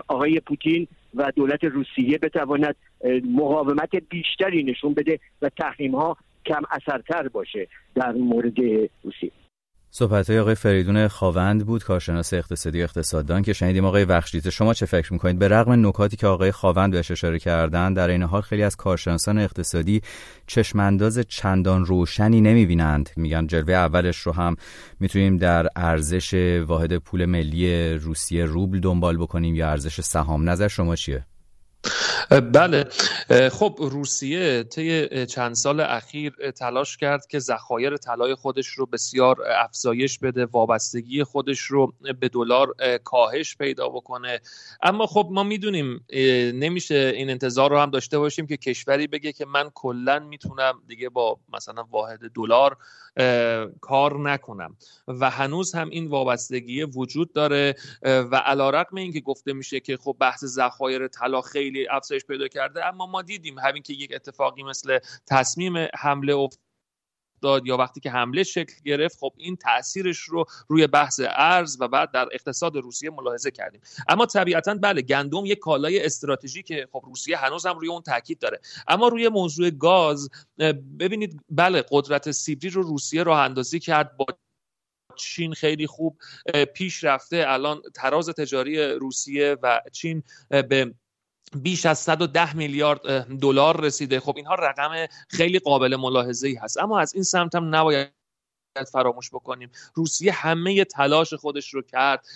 آقای 0.08 0.40
پوتین 0.40 0.86
و 1.14 1.32
دولت 1.36 1.64
روسیه 1.64 2.18
بتواند 2.18 2.76
مقاومت 3.24 3.96
بیشتری 4.08 4.62
نشون 4.62 4.94
بده 4.94 5.18
و 5.42 5.48
تحریم 5.48 5.94
ها 5.94 6.16
کم 6.46 6.62
اثرتر 6.70 7.28
باشه 7.28 7.68
در 7.94 8.12
مورد 8.12 8.58
روسیه. 9.02 9.45
صحبت 9.98 10.30
آقای 10.30 10.54
فریدون 10.54 11.08
خواوند 11.08 11.66
بود 11.66 11.84
کارشناس 11.84 12.34
اقتصادی 12.34 12.82
اقتصاددان 12.82 13.42
که 13.42 13.52
شنیدیم 13.52 13.84
آقای 13.84 14.04
بخشیت 14.04 14.50
شما 14.50 14.74
چه 14.74 14.86
فکر 14.86 15.12
می‌کنید؟ 15.12 15.38
به 15.38 15.48
رغم 15.48 15.86
نکاتی 15.86 16.16
که 16.16 16.26
آقای 16.26 16.52
خواوند 16.52 16.92
بهش 16.92 17.10
اشاره 17.10 17.38
کردن 17.38 17.94
در 17.94 18.08
این 18.08 18.22
حال 18.22 18.40
خیلی 18.40 18.62
از 18.62 18.76
کارشناسان 18.76 19.38
اقتصادی 19.38 20.02
چشمانداز 20.46 21.18
چندان 21.28 21.84
روشنی 21.84 22.40
نمی‌بینند. 22.40 23.10
میگن 23.16 23.46
جلوه 23.46 23.74
اولش 23.74 24.18
رو 24.18 24.32
هم 24.32 24.56
می‌تونیم 25.00 25.36
در 25.36 25.68
ارزش 25.76 26.34
واحد 26.66 26.96
پول 26.96 27.24
ملی 27.24 27.92
روسیه 27.94 28.44
روبل 28.44 28.80
دنبال 28.80 29.16
بکنیم 29.16 29.54
یا 29.54 29.70
ارزش 29.70 30.00
سهام. 30.00 30.50
نظر 30.50 30.68
شما 30.68 30.96
چیه؟ 30.96 31.26
بله. 32.52 32.84
خب 33.52 33.78
روسیه 33.80 34.62
طی 34.62 35.26
چند 35.26 35.54
سال 35.54 35.80
اخیر 35.80 36.50
تلاش 36.50 36.96
کرد 36.96 37.26
که 37.26 37.38
ذخایر 37.38 37.96
طلای 37.96 38.34
خودش 38.34 38.66
رو 38.66 38.86
بسیار 38.86 39.36
افزایش 39.64 40.18
بده 40.18 40.46
وابستگی 40.46 41.24
خودش 41.24 41.60
رو 41.60 41.92
به 42.20 42.28
دلار 42.28 42.74
کاهش 43.04 43.56
پیدا 43.56 43.88
بکنه. 43.88 44.40
اما 44.82 45.06
خب 45.06 45.28
ما 45.30 45.42
می‌دونیم 45.42 46.04
نمیشه 46.54 47.12
این 47.16 47.30
انتظار 47.30 47.70
رو 47.70 47.78
هم 47.78 47.90
داشته 47.90 48.18
باشیم 48.18 48.46
که 48.46 48.56
کشوری 48.56 49.06
بگه 49.06 49.32
که 49.32 49.46
من 49.46 49.70
کلا 49.74 50.18
می‌تونم 50.18 50.82
دیگه 50.88 51.08
با 51.08 51.38
مثلا 51.52 51.84
واحد 51.90 52.20
دلار 52.34 52.76
کار 53.80 54.20
نکنم. 54.20 54.76
و 55.08 55.30
هنوز 55.30 55.74
هم 55.74 55.90
این 55.90 56.06
وابستگی 56.06 56.82
وجود 56.82 57.32
داره 57.32 57.74
و 58.02 58.36
علیرغم 58.36 58.96
اینکه 58.96 59.20
گفته 59.20 59.52
میشه 59.52 59.80
که 59.80 59.96
خب 59.96 60.16
بحث 60.20 60.44
ذخایر 60.44 61.08
طلا 61.08 61.40
خیلی 61.40 61.86
افزایش 62.06 62.24
پیدا 62.24 62.48
کرده 62.48 62.86
اما 62.86 63.06
ما 63.06 63.22
دیدیم 63.22 63.58
همین 63.58 63.82
که 63.82 63.92
یک 63.92 64.12
اتفاقی 64.14 64.62
مثل 64.62 64.98
تصمیم 65.26 65.88
حمله 65.98 66.48
داد 67.42 67.66
یا 67.66 67.76
وقتی 67.76 68.00
که 68.00 68.10
حمله 68.10 68.42
شکل 68.42 68.74
گرفت 68.84 69.18
خب 69.18 69.32
این 69.36 69.56
تاثیرش 69.56 70.18
رو 70.18 70.44
روی 70.68 70.86
بحث 70.86 71.20
ارز 71.24 71.76
و 71.80 71.88
بعد 71.88 72.10
در 72.10 72.28
اقتصاد 72.32 72.76
روسیه 72.76 73.10
ملاحظه 73.10 73.50
کردیم. 73.50 73.80
اما 74.08 74.26
طبیعتا 74.26 74.74
بله 74.74 75.02
گندم 75.02 75.46
یک 75.46 75.58
کالای 75.58 76.04
استراتژیک 76.04 76.72
خب 76.92 77.02
روسیه 77.06 77.36
هنوز 77.36 77.66
هم 77.66 77.78
روی 77.78 77.88
اون 77.88 78.02
تاکید 78.02 78.38
داره. 78.38 78.60
اما 78.88 79.08
روی 79.08 79.28
موضوع 79.28 79.70
گاز 79.70 80.30
ببینید 80.98 81.40
بله 81.50 81.84
قدرت 81.90 82.30
سیبری 82.30 82.70
رو 82.70 82.82
روسیه 82.82 83.22
راه 83.22 83.40
اندازی 83.40 83.80
کرد 83.80 84.16
با 84.16 84.26
چین 85.16 85.54
خیلی 85.54 85.86
خوب 85.86 86.18
پیش 86.74 87.04
رفته. 87.04 87.44
الان 87.48 87.82
تراز 87.94 88.28
تجاری 88.28 88.82
روسیه 88.82 89.56
و 89.62 89.80
چین 89.92 90.22
به 90.50 90.94
بیش 91.54 91.86
از 91.86 91.98
110 91.98 92.56
میلیارد 92.56 93.00
دلار 93.40 93.80
رسیده. 93.80 94.20
خب 94.20 94.36
اینها 94.36 94.54
رقم 94.54 95.06
خیلی 95.28 95.58
قابل 95.58 95.96
ملاحظه 95.96 96.48
ای 96.48 96.54
هست. 96.54 96.78
اما 96.78 97.00
از 97.00 97.14
این 97.14 97.22
سمت 97.22 97.54
هم 97.54 97.74
نباید 97.74 98.25
فراموش 98.84 99.30
بکنیم. 99.30 99.70
روسیه 99.94 100.32
همه 100.32 100.84
تلاش 100.84 101.34
خودش 101.34 101.74
رو 101.74 101.82
کرد 101.82 102.26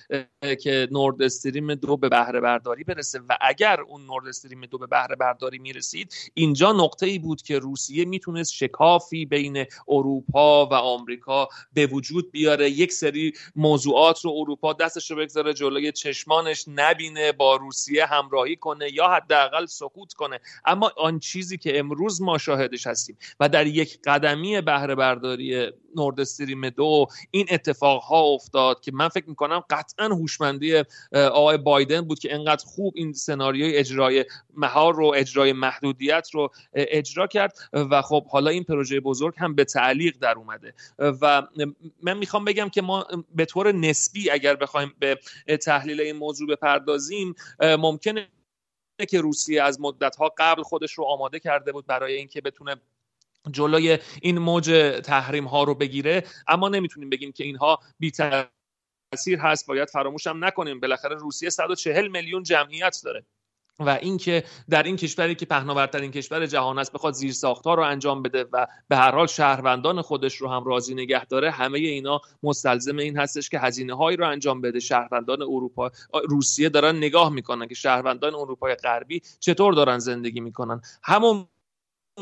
که 0.61 0.89
نورد 0.91 1.23
استریم 1.23 1.75
دو 1.75 1.97
به 1.97 2.09
بهره 2.09 2.41
برداری 2.41 2.85
برسه. 2.85 3.21
و 3.29 3.37
اگر 3.41 3.81
اون 3.81 4.07
نورد 4.07 4.27
استریم 4.27 4.67
دو 4.67 4.79
به 4.79 4.87
بهره 4.87 5.17
برداری 5.17 5.59
می‌رسید 5.59 6.15
اینجا 6.35 6.73
نقطه 6.73 7.07
ای 7.07 7.19
بود 7.19 7.43
که 7.43 7.59
روسیه 7.59 8.05
می‌تونست 8.05 8.53
شکافی 8.53 9.27
بین 9.27 9.65
اروپا 9.89 10.67
و 10.67 10.75
آمریکا 10.75 11.49
به 11.73 11.87
وجود 11.87 12.31
بیاره. 12.31 12.71
یک 12.71 12.93
سری 12.93 13.33
موضوعات 13.57 14.25
رو 14.25 14.35
اروپا 14.37 14.73
دستش 14.73 15.11
رو 15.11 15.17
بگذاره 15.17 15.55
جلوی 15.55 15.93
چشمانش 15.93 16.65
نبینه 16.69 17.33
با 17.33 17.57
روسیه 17.57 18.07
همراهی 18.07 18.57
کنه 18.57 18.93
یا 18.93 19.09
حداقل 19.09 19.67
سکوت 19.67 20.13
کنه. 20.13 20.41
اما 20.65 20.93
آن 20.97 21.19
چیزی 21.19 21.59
که 21.59 21.79
امروز 21.79 22.23
ما 22.23 22.39
شاهدش 22.39 22.87
هستیم 22.87 23.19
و 23.41 23.49
در 23.49 23.67
یک 23.67 23.99
قدمی 24.05 24.61
بهره 24.61 24.95
برداری 24.95 25.73
نورد 25.97 26.25
استریم 26.31 26.71
دو. 26.71 27.07
این 27.31 27.47
اتفاق 27.51 28.03
ها 28.03 28.23
افتاد 28.23 28.81
که 28.81 28.93
من 28.93 29.09
فکر 29.09 29.29
می‌کنم 29.29 29.63
قطعا 29.71 30.07
هوشمندی 30.07 30.83
آقای 31.13 31.57
بایدن 31.57 32.01
بود 32.01 32.19
که 32.19 32.35
انقدر 32.35 32.65
خوب 32.67 32.95
این 32.97 33.13
سناریوی 33.13 33.77
اجرای 33.77 34.25
مهار 34.55 34.95
رو 34.95 35.13
اجرای 35.17 35.53
محدودیت 35.53 36.29
رو 36.33 36.51
اجرا 36.75 37.27
کرد 37.27 37.59
و 37.73 38.03
خب 38.03 38.27
حالا 38.27 38.51
این 38.51 38.65
پروژه 38.65 39.01
بزرگ 39.01 39.35
هم 39.39 39.55
به 39.55 39.65
تعلیق 39.65 40.17
در 40.21 40.35
اومده. 40.35 40.75
و 40.99 41.43
من 42.03 42.19
می‌خوام 42.19 42.45
بگم 42.45 42.69
که 42.69 42.83
ما 42.83 43.07
به 43.35 43.45
طور 43.45 43.73
نسبی 43.73 44.31
اگر 44.31 44.57
بخوایم 44.57 44.95
به 44.99 45.19
تحلیل 45.57 46.01
این 46.01 46.17
موضوع 46.17 46.49
بپردازیم 46.49 47.35
ممکنه 47.61 48.29
که 49.09 49.21
روسیه 49.21 49.63
از 49.63 49.81
مدت 49.81 50.17
ها 50.17 50.33
قبل 50.39 50.63
خودش 50.63 50.93
رو 50.93 51.05
آماده 51.05 51.41
کرده 51.41 51.73
بود 51.73 51.87
برای 51.87 52.15
اینکه 52.15 52.41
بتونه 52.41 52.77
جلوی 53.51 53.99
این 54.23 54.39
موج 54.39 55.01
تحریم 55.05 55.45
ها 55.45 55.65
رو 55.65 55.75
بگیره. 55.75 56.25
اما 56.49 56.69
نمی‌تونیم 56.69 57.11
بگیم 57.11 57.33
که 57.33 57.45
اینها 57.45 57.79
بی 57.99 58.11
تاثیر 58.11 59.39
هست. 59.39 59.67
باید 59.67 59.89
فراموش 59.89 60.27
هم 60.27 60.45
نکنیم. 60.45 60.81
بالاخره 60.81 61.15
روسیه 61.15 61.51
140 61.51 62.09
میلیون 62.09 62.43
جمعیت 62.43 63.01
داره. 63.05 63.25
و 63.79 63.89
اینکه 63.89 64.45
در 64.71 64.83
این 64.83 64.97
کشوری 64.97 65.35
که 65.35 65.47
پهناورترین 65.47 66.11
کشور 66.11 66.47
جهان 66.47 66.79
است 66.79 66.93
بخواد 66.93 67.15
زیر 67.15 67.33
ساختار 67.33 67.77
رو 67.77 67.83
انجام 67.83 68.23
بده 68.23 68.45
و 68.53 68.67
به 68.89 68.97
هر 68.97 69.11
حال 69.11 69.27
شهروندان 69.27 70.03
خودش 70.03 70.37
رو 70.37 70.49
هم 70.49 70.65
راضی 70.65 70.95
نگه 70.95 71.25
داره 71.25 71.51
همه 71.51 71.79
اینا 71.79 72.21
مستلزم 72.43 72.97
این 72.97 73.19
هستش 73.19 73.49
که 73.49 73.59
هزینه 73.59 73.97
هایی 73.97 74.17
رو 74.17 74.29
انجام 74.29 74.61
بده. 74.61 74.81
شهروندان 74.81 75.43
اروپا 75.43 75.91
روسیه 76.29 76.69
دارن 76.69 76.97
نگاه 76.97 77.33
می‌کنن 77.33 77.69
که 77.69 77.75
شهروندان 77.75 78.35
اروپای 78.35 78.75
غربی 78.75 79.23
چطور 79.41 79.75
دارن 79.75 79.99
زندگی 79.99 80.41
می‌کنن. 80.41 80.81
همون 81.03 81.47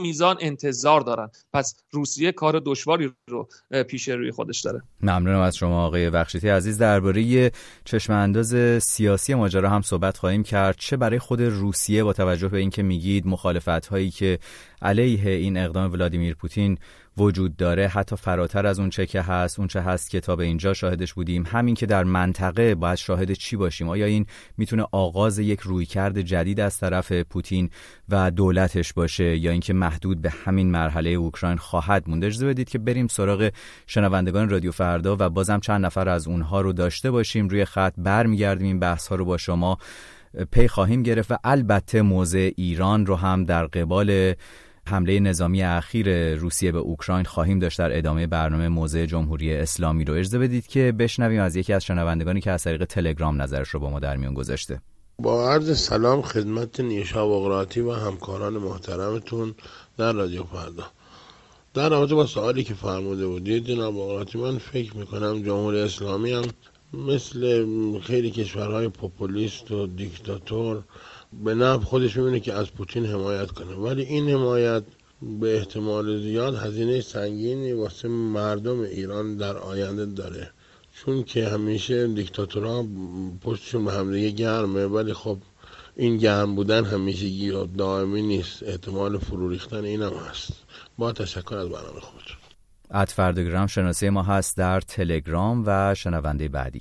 میزان 0.02 0.36
انتظار 0.40 1.00
دارن. 1.00 1.30
پس 1.52 1.76
روسیه 1.90 2.32
کار 2.32 2.62
دشواری 2.64 3.12
رو 3.28 3.48
پیش 3.88 4.08
روی 4.08 4.30
خودش 4.30 4.60
داره. 4.60 4.82
ممنونم 5.00 5.40
از 5.40 5.56
شما 5.56 5.86
آقای 5.86 6.10
بخشیتی 6.10 6.48
عزیز. 6.48 6.78
درباره 6.78 7.52
چشم 7.84 8.12
انداز 8.12 8.82
سیاسی 8.82 9.34
ماجرا 9.34 9.70
هم 9.70 9.82
صحبت 9.82 10.18
خواهیم 10.18 10.42
کرد. 10.42 10.76
چه 10.78 10.96
برای 10.96 11.18
خود 11.18 11.42
روسیه 11.42 12.04
با 12.04 12.12
توجه 12.12 12.48
به 12.48 12.58
اینکه 12.58 12.82
میگید 12.82 13.26
مخالفت 13.26 13.86
هایی 13.86 14.10
که 14.10 14.38
علیه 14.82 15.30
این 15.30 15.56
اقدام 15.56 15.92
ولادیمیر 15.92 16.34
پوتین 16.34 16.78
وجود 17.18 17.56
داره. 17.56 17.88
حتی 17.88 18.16
فراتر 18.16 18.66
از 18.66 18.78
اون 18.80 18.90
چه 18.90 19.06
که 19.06 19.22
هست 19.22 19.58
اون 19.58 19.68
چه 19.68 19.80
هست 19.80 20.10
که 20.10 20.20
تا 20.20 20.36
به 20.36 20.44
اینجا 20.44 20.74
شاهدش 20.74 21.14
بودیم. 21.14 21.44
همین 21.46 21.74
که 21.74 21.86
در 21.86 22.04
منطقه 22.04 22.74
باید 22.74 22.94
شاهد 22.94 23.32
چی 23.32 23.56
باشیم؟ 23.56 23.88
آیا 23.88 24.06
این 24.06 24.26
می‌تونه 24.56 24.86
آغاز 24.92 25.38
یک 25.38 25.60
رویکرد 25.60 26.20
جدید 26.20 26.60
از 26.60 26.78
طرف 26.78 27.12
پوتین 27.12 27.70
و 28.08 28.30
دولتش 28.30 28.92
باشه 28.92 29.36
یا 29.36 29.50
اینکه 29.50 29.72
محدود 29.72 30.22
به 30.22 30.30
همین 30.30 30.70
مرحله 30.70 31.10
اوکراین 31.10 31.56
خواهد 31.56 32.08
مونده 32.08 32.26
اجازه 32.26 32.46
بدید 32.46 32.68
که 32.68 32.78
بریم 32.78 33.06
سراغ 33.06 33.50
شنوندگان 33.86 34.48
رادیو 34.48 34.72
فردا 34.72 35.16
و 35.20 35.28
بازم 35.30 35.60
چند 35.60 35.86
نفر 35.86 36.08
از 36.08 36.28
اونها 36.28 36.60
رو 36.60 36.72
داشته 36.72 37.10
باشیم. 37.10 37.48
روی 37.48 37.64
خط 37.64 37.94
برمیگردیم. 37.98 38.66
این 38.66 38.78
بحث 38.78 39.06
ها 39.08 39.16
رو 39.16 39.24
با 39.24 39.36
شما 39.36 39.78
پی 40.52 40.68
خواهیم 40.68 41.02
گرفت 41.02 41.30
و 41.30 41.36
البته 41.44 42.02
موضع 42.02 42.50
ایران 42.56 43.06
رو 43.06 43.16
هم 43.16 43.44
در 43.44 43.66
قبال 43.66 44.34
حمله 44.88 45.20
نظامی 45.20 45.62
اخیر 45.62 46.34
روسیه 46.34 46.72
به 46.72 46.78
اوکراین 46.78 47.24
خواهیم 47.24 47.58
داشت 47.58 47.78
در 47.78 47.98
ادامه 47.98 48.26
برنامه 48.26 48.68
موضع 48.68 49.06
جمهوری 49.06 49.54
اسلامی 49.54 50.04
رو. 50.04 50.14
اجازه 50.14 50.38
بدید 50.38 50.66
که 50.66 50.92
بشنویم 50.92 51.40
از 51.40 51.56
یکی 51.56 51.72
از 51.72 51.84
شنوندگانی 51.84 52.40
که 52.40 52.50
از 52.50 52.64
طریق 52.64 52.84
تلگرام 52.84 53.42
نظرش 53.42 53.68
رو 53.68 53.80
با 53.80 53.90
ما 53.90 54.00
در 54.00 54.16
میون 54.16 54.34
گذاشته. 54.34 54.80
با 55.18 55.52
عرض 55.52 55.78
سلام 55.80 56.22
خدمت 56.22 56.80
نیشا 56.80 57.28
بغراتی 57.28 57.80
و 57.80 57.92
همکاران 57.92 58.52
محترمتون 58.52 59.54
در 59.96 60.12
رادیو 60.12 60.44
فردا. 60.44 60.84
در 61.74 61.88
رابطه 61.88 62.14
با 62.14 62.26
سوالی 62.26 62.64
که 62.64 62.74
فرموده 62.74 63.26
بودید 63.26 63.64
جناب 63.64 63.94
بغراتی 63.94 64.38
من 64.38 64.58
فکر 64.58 64.96
می‌کنم 64.96 65.42
جمهوری 65.42 65.80
اسلامی 65.80 66.32
هم 66.32 66.44
مثل 66.92 67.66
خیلی 68.00 68.30
کشورهای 68.30 68.88
پوپولیست 68.88 69.70
و 69.70 69.86
دیکتاتور 69.86 70.82
به 71.32 71.54
نفع 71.54 71.84
خودش 71.84 72.16
می‌بینه 72.16 72.40
که 72.40 72.54
از 72.54 72.72
پوتین 72.72 73.06
حمایت 73.06 73.50
کنه. 73.50 73.74
ولی 73.74 74.02
این 74.02 74.28
حمایت 74.28 74.82
به 75.40 75.56
احتمال 75.56 76.22
زیاد 76.22 76.54
هزینه 76.54 77.00
سنگینی 77.00 77.72
واسه 77.72 78.08
مردم 78.08 78.80
ایران 78.80 79.36
در 79.36 79.56
آینده 79.56 80.06
داره. 80.06 80.50
چون 80.94 81.22
که 81.22 81.48
همیشه 81.48 82.06
دیکتاتورها 82.06 82.86
پشتشون 83.40 83.84
به 83.84 83.92
همدیگه 83.92 84.30
گرمه 84.30 84.86
ولی 84.86 85.12
خب 85.12 85.38
این 85.96 86.16
گرم 86.16 86.54
بودن 86.54 86.84
همیشه 86.84 87.56
و 87.56 87.66
دائمی 87.66 88.22
نیست. 88.22 88.62
احتمال 88.62 89.18
فرو 89.18 89.48
ریختن 89.48 89.84
اینم 89.84 90.12
هست. 90.30 90.52
با 90.98 91.12
تشکر 91.12 91.56
از 91.56 91.68
برنامه 91.68 92.00
خود 92.00 92.22
ات 92.90 93.10
فردگرام 93.10 93.66
شناسه 93.66 94.10
ما 94.10 94.22
هست 94.22 94.56
در 94.56 94.80
تلگرام 94.80 95.64
و 95.66 95.94
شنونده 95.94 96.48
بعدی. 96.48 96.80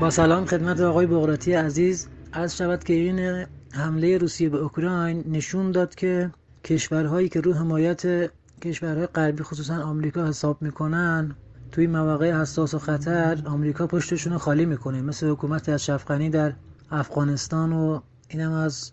با 0.00 0.10
سلام 0.10 0.46
خدمت 0.46 0.80
آقای 0.80 1.06
بغراتی 1.06 1.52
عزیز. 1.52 2.08
از 2.32 2.56
شود 2.56 2.84
که 2.84 2.92
این 2.92 3.46
حمله 3.72 4.18
روسیه 4.18 4.48
به 4.48 4.58
اوکراین 4.58 5.24
نشون 5.26 5.70
داد 5.70 5.94
که 5.94 6.30
کشورهایی 6.64 7.28
که 7.28 7.40
رو 7.40 7.52
حمایت 7.52 8.30
کشورهای 8.62 9.06
غربی 9.06 9.42
خصوصا 9.42 9.82
آمریکا 9.82 10.26
حساب 10.26 10.62
می‌کنن 10.62 11.36
توی 11.72 11.86
مواقع 11.86 12.32
حساس 12.32 12.74
و 12.74 12.78
خطر 12.78 13.42
آمریکا 13.46 13.86
پشتشون 13.86 14.32
رو 14.32 14.38
خالی 14.38 14.66
می‌کنه. 14.66 15.02
مثل 15.02 15.30
حکومت 15.30 15.68
از 15.68 15.84
شفقنی 15.84 16.30
در 16.30 16.52
افغانستان 16.90 17.72
و 17.72 18.00
اینم 18.28 18.52
از 18.52 18.92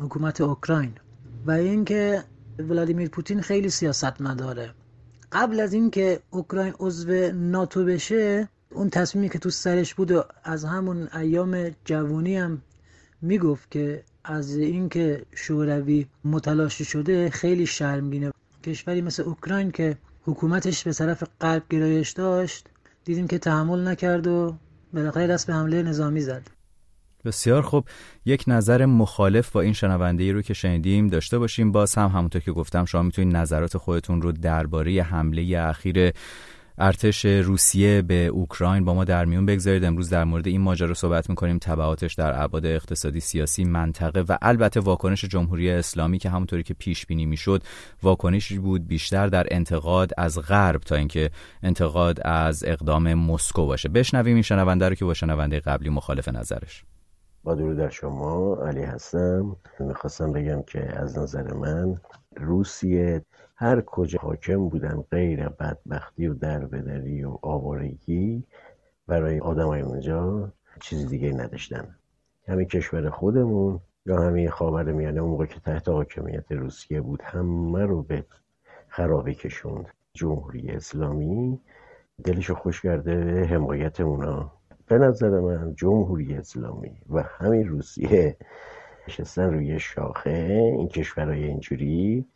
حکومت 0.00 0.40
اوکراین. 0.40 0.92
و 1.46 1.50
اینکه 1.50 2.22
ولادیمیر 2.58 3.08
پوتین 3.08 3.40
خیلی 3.40 3.70
سیاست 3.70 4.20
مداره 4.20 4.74
قبل 5.32 5.60
از 5.60 5.72
اینکه 5.72 6.20
اوکراین 6.30 6.74
عضو 6.78 7.32
ناتو 7.32 7.84
بشه 7.84 8.48
اون 8.70 8.90
تصمیمی 8.90 9.28
که 9.28 9.38
تو 9.38 9.50
سرش 9.50 9.94
بود 9.94 10.10
و 10.10 10.24
از 10.44 10.64
همون 10.64 11.08
ایام 11.14 11.70
جوونی 11.84 12.36
هم 12.36 12.62
می‌گفت 13.22 13.70
که 13.70 14.02
از 14.24 14.56
اینکه 14.56 15.22
شوروی 15.34 16.06
متلاشی 16.24 16.84
شده 16.84 17.30
خیلی 17.30 17.66
شرمگینه. 17.66 18.32
کشوری 18.64 19.00
مثل 19.00 19.22
اوکراین 19.22 19.70
که 19.70 19.96
حکومتش 20.24 20.84
به 20.84 20.92
طرف 20.92 21.22
قلب 21.40 21.62
گرایش 21.70 22.10
داشت 22.10 22.66
دیدیم 23.04 23.26
که 23.26 23.38
تحمل 23.38 23.88
نکرد 23.88 24.26
و 24.26 24.56
بالاخره 24.94 25.26
دست 25.26 25.46
به 25.46 25.52
حمله 25.52 25.82
نظامی 25.82 26.20
زد. 26.20 26.42
بسیار 27.24 27.62
خوب. 27.62 27.84
یک 28.24 28.44
نظر 28.46 28.86
مخالف 28.86 29.50
با 29.50 29.60
این 29.60 29.72
شنونده 29.72 30.24
ای 30.24 30.32
رو 30.32 30.42
که 30.42 30.54
شنیدیم 30.54 31.08
داشته 31.08 31.38
باشیم. 31.38 31.72
باز 31.72 31.94
هم 31.94 32.08
همونطور 32.08 32.42
که 32.42 32.52
گفتم 32.52 32.84
شما 32.84 33.02
می‌تونید 33.02 33.36
نظرات 33.36 33.76
خودتون 33.76 34.22
رو 34.22 34.32
درباره 34.32 35.02
حمله 35.02 35.58
اخیر 35.58 36.12
ارتش 36.78 37.24
روسیه 37.24 38.02
به 38.02 38.26
اوکراین 38.26 38.84
با 38.84 38.94
ما 38.94 39.04
در 39.04 39.24
میون 39.24 39.46
بگذارید. 39.46 39.84
امروز 39.84 40.10
در 40.10 40.24
مورد 40.24 40.46
این 40.46 40.60
ماجرا 40.60 40.94
صحبت 40.94 41.30
می‌کنیم. 41.30 41.58
تبعاتش 41.58 42.14
در 42.14 42.42
ابعاد 42.42 42.66
اقتصادی 42.66 43.20
سیاسی 43.20 43.64
منطقه 43.64 44.20
و 44.20 44.36
البته 44.42 44.80
واکنش 44.80 45.24
جمهوری 45.24 45.70
اسلامی 45.70 46.18
که 46.18 46.30
همونطوری 46.30 46.62
که 46.62 46.74
پیش 46.74 47.06
بینی 47.06 47.26
می‌شد 47.26 47.62
واکنشی 48.02 48.58
بود 48.58 48.86
بیشتر 48.86 49.26
در 49.26 49.46
انتقاد 49.50 50.10
از 50.18 50.38
غرب 50.38 50.80
تا 50.80 50.94
اینکه 50.94 51.30
انتقاد 51.62 52.20
از 52.24 52.64
اقدام 52.66 53.14
مسکو 53.14 53.66
باشه. 53.66 53.88
بشنویم 53.88 54.34
این 54.34 54.42
شنونده 54.42 54.88
رو 54.88 54.94
که 54.94 55.04
با 55.04 55.14
شنونده 55.14 55.60
قبلی 55.60 55.88
مخالف 55.88 56.28
نظرش. 56.28 56.84
با 57.44 57.54
درود 57.54 57.76
در 57.76 57.88
شما. 57.88 58.56
علی 58.66 58.82
هستم. 58.82 59.56
می‌خواستم 59.80 60.32
بگم 60.32 60.62
که 60.62 61.00
از 61.00 61.18
نظر 61.18 61.52
من 61.52 62.00
روسیه 62.36 63.24
هر 63.58 63.80
کجا 63.80 64.18
حاکم 64.18 64.68
بودن 64.68 65.04
غیر 65.10 65.48
بدبختی 65.48 66.26
و 66.26 66.34
دربدری 66.34 67.24
و 67.24 67.38
آوارگی 67.42 68.44
برای 69.06 69.40
آدم 69.40 69.66
های 69.66 69.80
اونجا 69.80 70.52
چیزی 70.80 71.06
دیگه 71.06 71.32
نداشتن. 71.32 71.96
همین 72.48 72.66
کشور 72.66 73.10
خودمون 73.10 73.80
یا 74.06 74.16
همین 74.16 74.50
خاور 74.50 74.92
میانه 74.92 75.20
اون 75.20 75.30
موقع 75.30 75.46
که 75.46 75.60
تحت 75.60 75.88
حاکمیت 75.88 76.52
روسیه 76.52 77.00
بود 77.00 77.22
همه 77.22 77.84
رو 77.84 78.02
به 78.02 78.24
خرابه 78.88 79.34
کشوند. 79.34 79.86
جمهوری 80.14 80.70
اسلامی 80.70 81.60
دلشو 82.24 82.54
خوش 82.54 82.82
کرده 82.82 83.44
حمایت 83.44 84.00
اونا. 84.00 84.52
به 84.86 84.98
نظر 84.98 85.40
من 85.40 85.74
جمهوری 85.74 86.34
اسلامی 86.34 86.96
و 87.10 87.22
همین 87.22 87.68
روسیه 87.68 88.36
نشستن 89.08 89.52
روی 89.54 89.78
شاخه 89.78 90.30
این 90.76 90.88
کشورهای 90.88 91.44
اینجوری 91.44 92.26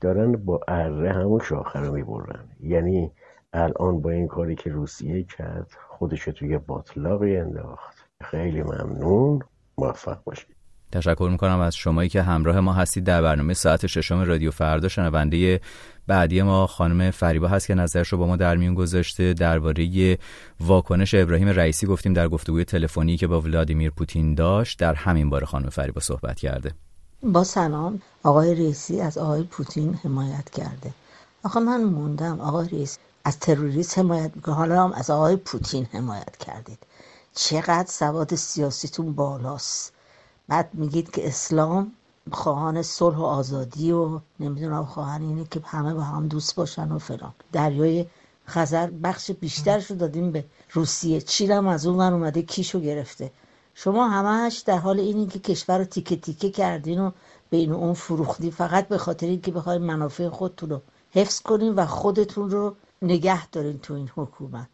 دارن 0.00 0.32
با 0.32 0.60
اره 0.68 1.12
همون 1.12 1.40
شاخه 1.48 1.80
رو 1.80 1.94
می‌برن. 1.94 2.44
یعنی 2.60 3.10
الان 3.52 4.00
با 4.00 4.10
این 4.10 4.26
کاری 4.26 4.54
که 4.54 4.70
روسیه 4.70 5.22
کرد 5.22 5.70
خودش 5.88 6.24
توی 6.24 6.58
باطلاقی 6.58 7.36
انداخت. 7.36 7.96
خیلی 8.22 8.62
ممنون. 8.62 9.40
موفق 9.78 10.18
باشید. 10.24 10.56
تشکر 10.92 11.28
می‌کنم 11.30 11.60
از 11.60 11.76
شمایی 11.76 12.08
که 12.08 12.22
همراه 12.22 12.60
ما 12.60 12.72
هستید 12.72 13.04
در 13.04 13.22
برنامه 13.22 13.54
ساعت 13.54 13.86
ششم 13.86 14.20
رادیو 14.20 14.50
فردا. 14.50 14.88
شنونده 14.88 15.60
بعدی 16.06 16.42
ما 16.42 16.66
خانم 16.66 17.10
فریبا 17.10 17.48
هست 17.48 17.66
که 17.66 17.74
نظرش 17.74 18.08
رو 18.08 18.18
با 18.18 18.26
ما 18.26 18.36
در 18.36 18.56
میون 18.56 18.74
گذاشته. 18.74 19.34
درباره 19.34 20.18
واکنش 20.60 21.14
ابراهیم 21.14 21.48
رئیسی 21.48 21.86
گفتیم 21.86 22.12
در 22.12 22.28
گفتگوی 22.28 22.64
تلفنی 22.64 23.16
که 23.16 23.26
با 23.26 23.40
ولادیمیر 23.40 23.90
پوتین 23.90 24.34
داشت. 24.34 24.78
در 24.78 24.94
همین 24.94 25.30
باره 25.30 25.46
خانم 25.46 25.68
فریبا 25.68 26.00
صحبت 26.00 26.40
کرده. 26.40 26.72
با 27.22 27.44
سلام 27.44 28.02
آقای 28.22 28.54
رئیسی 28.54 29.00
از 29.00 29.18
آقای 29.18 29.42
پوتین 29.42 29.94
حمایت 29.94 30.50
کرده. 30.50 30.94
آخه 31.42 31.60
من 31.60 31.84
موندم 31.84 32.40
آقای 32.40 32.68
رئیس 32.68 32.98
از 33.24 33.38
تروریست 33.38 33.98
حمایت 33.98 34.36
می‌کنه 34.36 34.54
حالا 34.54 34.84
هم 34.84 34.92
از 34.92 35.10
آقای 35.10 35.36
پوتین 35.36 35.84
حمایت 35.84 36.36
کردید. 36.36 36.78
چقدر 37.34 37.86
سواد 37.88 38.34
سیاسیتون 38.34 39.12
بالاست. 39.12 39.92
بعد 40.48 40.70
میگید 40.72 41.10
که 41.10 41.28
اسلام 41.28 41.92
خواهان 42.32 42.82
صلح 42.82 43.16
و 43.16 43.22
آزادی 43.22 43.92
و 43.92 44.20
نمی‌دونم 44.40 44.84
خواهان 44.84 45.22
اینه 45.22 45.44
که 45.50 45.60
همه 45.64 45.94
با 45.94 46.02
هم 46.02 46.28
دوست 46.28 46.54
باشن 46.54 46.92
و 46.92 46.98
فلان. 46.98 47.32
دریای 47.52 48.06
خزر 48.46 48.86
بخش 48.86 49.30
بیشترش 49.30 49.90
رو 49.90 49.96
دادیم 49.96 50.32
به 50.32 50.44
روسیه. 50.72 51.20
چیرم 51.20 51.66
از 51.68 51.86
اون 51.86 51.96
من 51.96 52.12
اومده 52.12 52.42
کیشو 52.42 52.80
گرفته. 52.80 53.30
شما 53.80 54.08
همش 54.08 54.58
در 54.58 54.78
حال 54.78 55.00
اینی 55.00 55.26
که 55.26 55.38
کشور 55.38 55.78
رو 55.78 55.84
تیکه 55.84 56.16
تیکه 56.16 56.50
کردین 56.50 57.00
و 57.00 57.10
بین 57.50 57.72
اون 57.72 57.94
فروختی 57.94 58.50
فقط 58.50 58.88
به 58.88 58.98
خاطر 58.98 59.26
اینکه 59.26 59.50
بخواید 59.52 59.82
منافع 59.82 60.28
خودتون 60.28 60.70
رو 60.70 60.82
حفظ 61.10 61.40
کنین 61.40 61.74
و 61.74 61.86
خودتون 61.86 62.50
رو 62.50 62.76
نگه 63.02 63.46
دارین 63.50 63.78
تو 63.78 63.94
این 63.94 64.10
حکومت. 64.16 64.68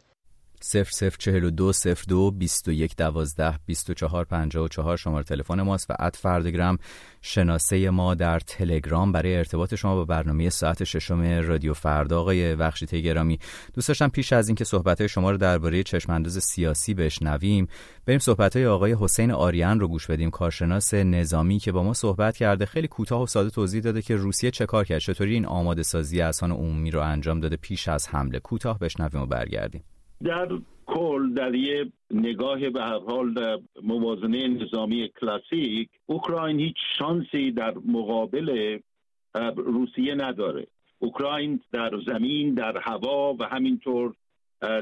0042 0.65 1.73
02 2.09 2.31
21 2.31 2.97
12 2.97 3.59
24 3.67 4.25
54 4.25 4.97
شماره 4.97 5.25
تلفن 5.25 5.63
ماست 5.63 5.91
و 5.91 5.95
اد 5.99 6.17
فردگرام. 6.17 6.79
شناسه 7.27 7.91
ما 7.91 8.15
در 8.15 8.41
تلگرام 8.41 9.13
برای 9.13 9.37
ارتباط 9.37 9.75
شما 9.75 9.95
با 9.95 10.05
برنامه 10.05 10.51
ساعت 10.51 10.85
ششم 10.85 11.23
رادیو 11.23 11.75
فردا 11.75 12.21
آقای 12.21 12.57
بخشی 12.57 13.03
گرامی 13.03 13.39
دوست 13.75 13.89
داشتم 13.89 14.09
پیش 14.09 14.33
از 14.33 14.49
اینکه 14.49 14.65
صحبت 14.65 15.07
شما 15.07 15.31
رو 15.31 15.37
درباره 15.37 15.83
چشمانداز 15.83 16.45
سیاسی 16.45 16.95
بشنویم 16.95 17.69
بریم 18.07 18.19
صحبت 18.19 18.57
های 18.57 18.67
آقای 18.67 18.97
حسین 19.01 19.31
آریان 19.31 19.81
رو 19.81 19.89
گوش 19.89 20.07
بدیم 20.07 20.31
کارشناس 20.31 20.95
نظامی 20.95 21.59
که 21.59 21.73
با 21.73 21.83
ما 21.83 21.95
صحبت 21.95 22.37
کرده 22.37 22.67
خیلی 22.67 22.89
کوتاه 22.89 23.23
و 23.23 23.27
ساده 23.27 23.51
توضیح 23.51 23.83
داده 23.83 24.03
که 24.03 24.17
روسیه 24.17 24.51
چه 24.51 24.67
کار 24.67 24.85
کرد 24.85 24.99
چطوری 24.99 25.35
این 25.35 25.47
آماده 25.47 25.83
سازی 25.83 26.21
اذهان 26.21 26.53
عمومی 26.53 26.91
رو 26.91 27.01
انجام 27.01 27.41
داده 27.41 27.57
پیش 27.57 27.89
از 27.89 28.09
حمله. 28.09 28.39
کوتاه 28.39 28.79
بشنویم 28.79 29.23
و 29.23 29.27
برگردیم. 29.27 29.85
در 30.23 30.49
کل 30.87 31.35
در 31.35 31.55
یه 31.55 31.93
نگاه 32.11 32.71
به 32.71 32.83
هر 32.83 32.99
حال 32.99 33.63
موازنه 33.83 34.49
نظامی 34.49 35.09
کلاسیک 35.21 35.91
اوکراین 36.07 36.61
هیچ 36.61 36.77
شانسی 36.99 37.51
در 37.51 37.75
مقابل 37.87 38.79
روسیه 39.57 40.15
نداره. 40.15 40.67
اوکراین 40.99 41.61
در 41.73 41.91
زمین 42.07 42.55
در 42.55 42.79
هوا 42.79 43.35
و 43.35 43.45
همینطور 43.45 44.15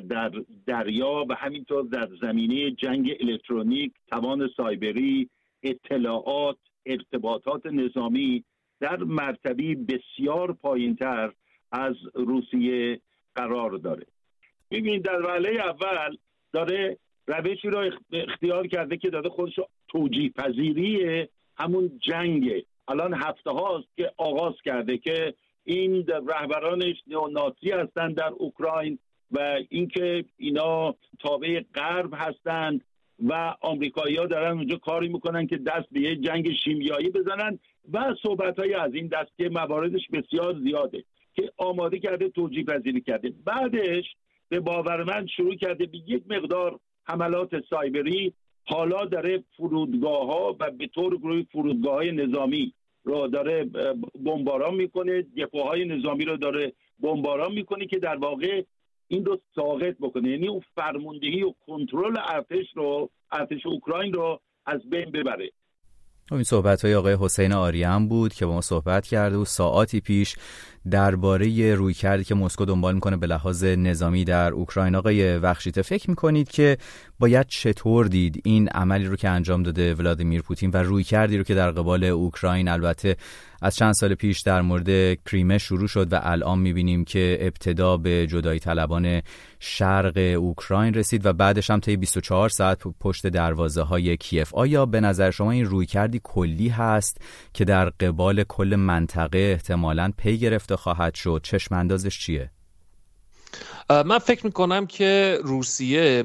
در 0.09 0.33
دریا 0.67 1.25
و 1.29 1.35
همینطور 1.35 1.85
در 1.85 2.09
زمینه 2.21 2.71
جنگ 2.71 3.17
الکترونیک 3.21 3.93
توان 4.11 4.51
سایبری 4.57 5.31
اطلاعات 5.63 6.57
ارتباطات 6.87 7.67
نظامی 7.67 8.45
در 8.81 8.97
مرتبی 8.97 9.75
بسیار 9.75 10.53
پایینتر 10.53 11.33
از 11.73 11.97
روسیه 12.15 13.01
قرار 13.35 13.71
داره. 13.71 14.07
ببینید 14.73 15.03
در 15.03 15.21
وله 15.21 15.51
اول 15.51 16.17
داره 16.53 16.99
روشی 17.27 17.69
را 17.69 17.91
اختیار 18.13 18.67
کرده 18.67 18.97
که 18.97 19.11
داده 19.11 19.29
خودش 19.29 19.61
توجیه 19.89 20.31
پذیری 20.31 21.29
همون 21.57 22.01
جنگ 22.03 22.65
الان 22.89 23.15
هفته 23.15 23.51
هاست 23.51 23.89
که 23.97 24.13
آغاز 24.17 24.55
کرده 24.65 24.99
که 24.99 25.35
این 25.65 26.07
رهبرانش 26.07 26.97
نئونازی 27.07 27.71
هستند 27.71 28.15
در 28.15 28.33
اوکراین 28.37 28.99
و 29.31 29.59
اینکه 29.69 30.25
اینا 30.37 30.95
تابع 31.21 31.61
غرب 31.75 32.15
هستند 32.15 32.85
و 33.29 33.55
آمریکایی 33.61 34.17
ها 34.17 34.27
دارن 34.27 34.53
اونجا 34.59 34.77
کاری 34.77 35.09
می‌کنن 35.09 35.47
که 35.47 35.57
دست 35.57 35.87
به 35.93 36.01
یه 36.01 36.17
جنگ 36.17 36.53
شیمیایی 36.65 37.11
بزنن 37.11 37.59
و 37.93 38.15
صحبت 38.23 38.59
های 38.59 38.75
از 38.75 38.95
این 38.95 39.07
دست 39.07 39.31
که 39.37 39.49
مواردش 39.49 40.09
بسیار 40.13 40.61
زیاده 40.61 41.05
که 41.35 41.53
آماده 41.57 41.99
کرده 41.99 42.29
توجیه 42.29 42.65
پذیری 42.65 43.01
کرده. 43.01 43.33
بعدش 43.45 44.05
به 44.53 44.61
باور 44.61 45.05
من 45.05 45.27
شروع 45.27 45.55
کرده 45.55 45.87
به 45.87 45.99
یک 46.07 46.23
مقدار 46.29 46.79
حملات 47.05 47.51
سایبری. 47.71 48.33
حالا 48.65 49.05
داره 49.05 49.45
فرودگاه 49.57 50.27
ها 50.27 50.57
و 50.61 50.71
به 50.71 50.87
طور 50.87 51.17
گروه 51.17 51.43
فرودگاه 51.53 51.95
های 51.95 52.13
نظامی 52.13 52.73
رو 53.05 53.29
داره 53.29 53.65
بمباران 54.25 54.75
می‌کنه. 54.75 55.25
های 55.55 55.85
نظامی 55.85 56.25
رو 56.25 56.37
داره 56.37 56.73
بمباران 57.01 57.53
می‌کنه 57.53 57.87
که 57.87 57.99
در 57.99 58.17
واقع 58.17 58.63
این 59.09 59.25
رو 59.25 59.41
ساقط 59.55 59.97
بکنه. 60.01 60.31
یعنی 60.31 60.49
اون 60.49 60.61
فرماندهی 60.75 61.43
و 61.43 61.55
کنترل 61.67 62.17
ارتش 62.29 62.67
رو 62.75 63.11
ارتش 63.33 63.67
اوکراین 63.67 64.13
رو 64.13 64.41
از 64.67 64.91
بین 64.91 65.11
ببره. 65.11 65.51
خب 66.29 66.35
این 66.35 66.45
صحبت 66.45 66.85
های 66.85 66.95
آقای 66.95 67.17
حسین 67.21 67.53
آریان 67.53 68.09
بود 68.09 68.35
که 68.35 68.47
با 68.47 68.53
ما 68.53 68.61
صحبت 68.61 69.07
کرده 69.07 69.37
و 69.37 69.45
ساعتی 69.45 70.01
پیش 70.01 70.37
درباره 70.91 71.75
روی 71.75 71.95
کردی 71.95 72.25
که 72.25 72.35
مسکو 72.35 72.65
دنبال 72.65 72.95
می‌کنه 72.95 73.17
به 73.17 73.27
لحاظ 73.27 73.65
نظامی 73.65 74.25
در 74.25 74.53
اوکراین. 74.53 74.95
آقای 74.95 75.39
وخشیته 75.39 75.83
فکر 75.83 76.11
می‌کنید 76.11 76.51
که 76.51 76.79
باید 77.19 77.47
چطور 77.47 78.07
دید 78.07 78.41
این 78.45 78.69
عملی 78.69 79.05
رو 79.05 79.17
که 79.17 79.29
انجام 79.29 79.63
داده 79.63 79.95
ولادیمیر 79.95 80.43
پوتین 80.43 80.71
و 80.71 80.77
روی 80.77 81.05
کردی 81.05 81.39
رو 81.39 81.45
که 81.45 81.55
در 81.55 81.71
قبال 81.71 82.05
اوکراین؟ 82.05 82.69
البته 82.69 83.17
از 83.63 83.77
چند 83.77 83.93
سال 83.93 84.15
پیش 84.15 84.41
در 84.41 84.63
مورد 84.63 85.15
کریمه 85.25 85.59
شروع 85.59 85.89
شد 85.89 86.13
و 86.13 86.21
الان 86.23 86.59
می‌بینیم 86.59 87.05
که 87.05 87.39
ابتدا 87.41 87.97
به 87.97 88.27
جدایی 88.27 88.61
طلبان 88.61 89.23
شرق 89.61 90.37
اوکراین 90.39 90.95
رسید 90.95 91.27
و 91.27 91.33
بعدش 91.33 91.71
هم 91.71 91.81
طی 91.81 91.97
24 91.97 92.49
ساعت 92.49 92.83
پشت 93.01 93.27
دروازه 93.27 93.83
های 93.83 94.17
کیف. 94.17 94.55
آیا 94.55 94.87
به 94.87 95.01
نظر 95.01 95.31
شما 95.31 95.51
این 95.51 95.65
روی 95.65 95.87
کردی 95.87 96.21
کلی 96.25 96.69
هست 96.69 97.21
که 97.55 97.65
در 97.65 97.91
قبال 97.91 98.45
کل 98.45 98.77
منطقه 98.77 99.39
احتمالا 99.39 100.13
پی 100.17 100.51
گرفته 100.73 100.83
خواهد 100.83 101.15
شد 101.15 101.41
چشم 101.43 101.75
اندازش 101.75 102.19
چیه؟ 102.19 102.51
من 103.91 104.19
فکر 104.19 104.47
می‌کنم 104.47 104.87
که 104.87 105.39
روسیه 105.45 106.25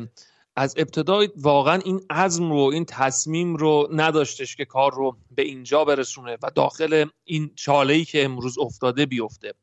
از 0.56 0.76
ابتدای 0.78 1.30
واقعا 1.36 1.82
این 1.86 2.02
عزم 2.10 2.52
رو 2.52 2.70
این 2.74 2.86
تصمیم 2.86 3.56
رو 3.56 3.90
نداشتش 3.92 4.56
که 4.56 4.66
کار 4.66 4.94
رو 4.94 5.18
به 5.36 5.42
اینجا 5.42 5.86
برسونه 5.86 6.38
و 6.44 6.52
داخل 6.56 7.06
این 7.24 7.52
چاله 7.56 7.94
ای 7.94 8.06
که 8.06 8.26
امروز 8.26 8.58
افتاده 8.58 9.06
بیفته 9.06 9.54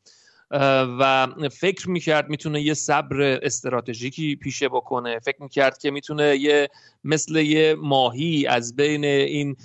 و 0.51 1.27
فکر 1.53 1.91
می‌کرد 1.91 2.29
می‌تونه 2.29 2.63
یه 2.63 2.75
صبر 2.75 3.23
استراتژیکی 3.43 4.37
پیشه 4.37 4.69
بکنه. 4.69 5.19
فکر 5.19 5.43
می‌کرد 5.43 5.79
که 5.79 5.91
می‌تونه 5.91 6.37
یه 6.37 6.69
مثل 7.05 7.37
یه 7.37 7.75
ماهی 7.79 8.47
از 8.47 8.77
بین 8.77 9.05
این 9.05 9.57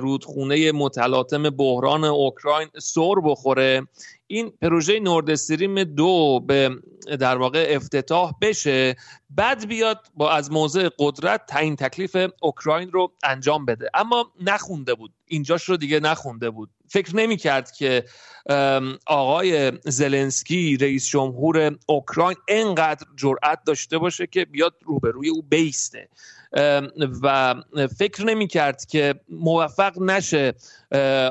رودخونه 0.00 0.72
متلاطم 0.72 1.50
بحران 1.50 2.04
اوکراین 2.04 2.68
سر 2.78 3.14
بخوره. 3.24 3.86
این 4.26 4.52
پروژه 4.62 5.00
نورد 5.00 5.30
استریم 5.30 5.84
دو 5.84 6.40
به 6.40 6.70
در 7.20 7.36
واقع 7.36 7.66
افتتاح 7.70 8.32
بشه 8.40 8.96
بعد 9.30 9.68
بیاد 9.68 10.06
با 10.14 10.30
از 10.30 10.52
موضع 10.52 10.88
قدرت 10.98 11.46
تعیین 11.46 11.76
تکلیف 11.76 12.16
اوکراین 12.42 12.90
رو 12.90 13.12
انجام 13.24 13.64
بده. 13.64 13.90
اما 13.94 14.32
نخونده 14.40 14.94
بود. 14.94 15.12
اینجاش 15.26 15.64
رو 15.64 15.76
دیگه 15.76 16.00
نخونده 16.00 16.50
بود. 16.50 16.70
فکر 16.88 17.16
نمی 17.16 17.36
کرد 17.36 17.70
که 17.70 18.04
آقای 19.06 19.72
زلنسکی 19.84 20.76
رئیس 20.76 21.08
جمهور 21.08 21.76
اوکراین 21.86 22.36
انقدر 22.48 23.06
جرأت 23.16 23.58
داشته 23.66 23.98
باشه 23.98 24.26
که 24.26 24.44
بیاد 24.44 24.74
روبروی 24.84 25.28
او 25.28 25.42
بیسته. 25.42 26.08
و 27.22 27.54
فکر 27.98 28.24
نمی 28.24 28.46
کرد 28.46 28.84
که 28.84 29.14
موفق 29.28 30.02
نشه 30.02 30.54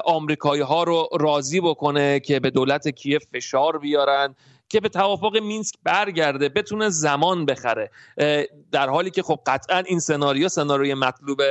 آمریکایی 0.06 0.62
ها 0.62 0.84
رو 0.84 1.10
راضی 1.20 1.62
بکنه 1.62 2.20
که 2.20 2.40
به 2.40 2.50
دولت 2.50 2.88
کیف 2.88 3.26
فشار 3.34 3.80
بیارن 3.80 4.36
که 4.70 4.80
به 4.80 4.90
توافق 4.90 5.38
مینسک 5.38 5.76
برگرده 5.84 6.50
بتونه 6.50 6.90
زمان 6.90 7.46
بخره. 7.46 7.92
در 8.72 8.90
حالی 8.90 9.12
که 9.12 9.24
خب 9.24 9.40
قطعا 9.46 9.80
این 9.80 10.00
سناریو 10.00 10.50
سناریوی 10.50 10.94
مطلوب 10.94 11.42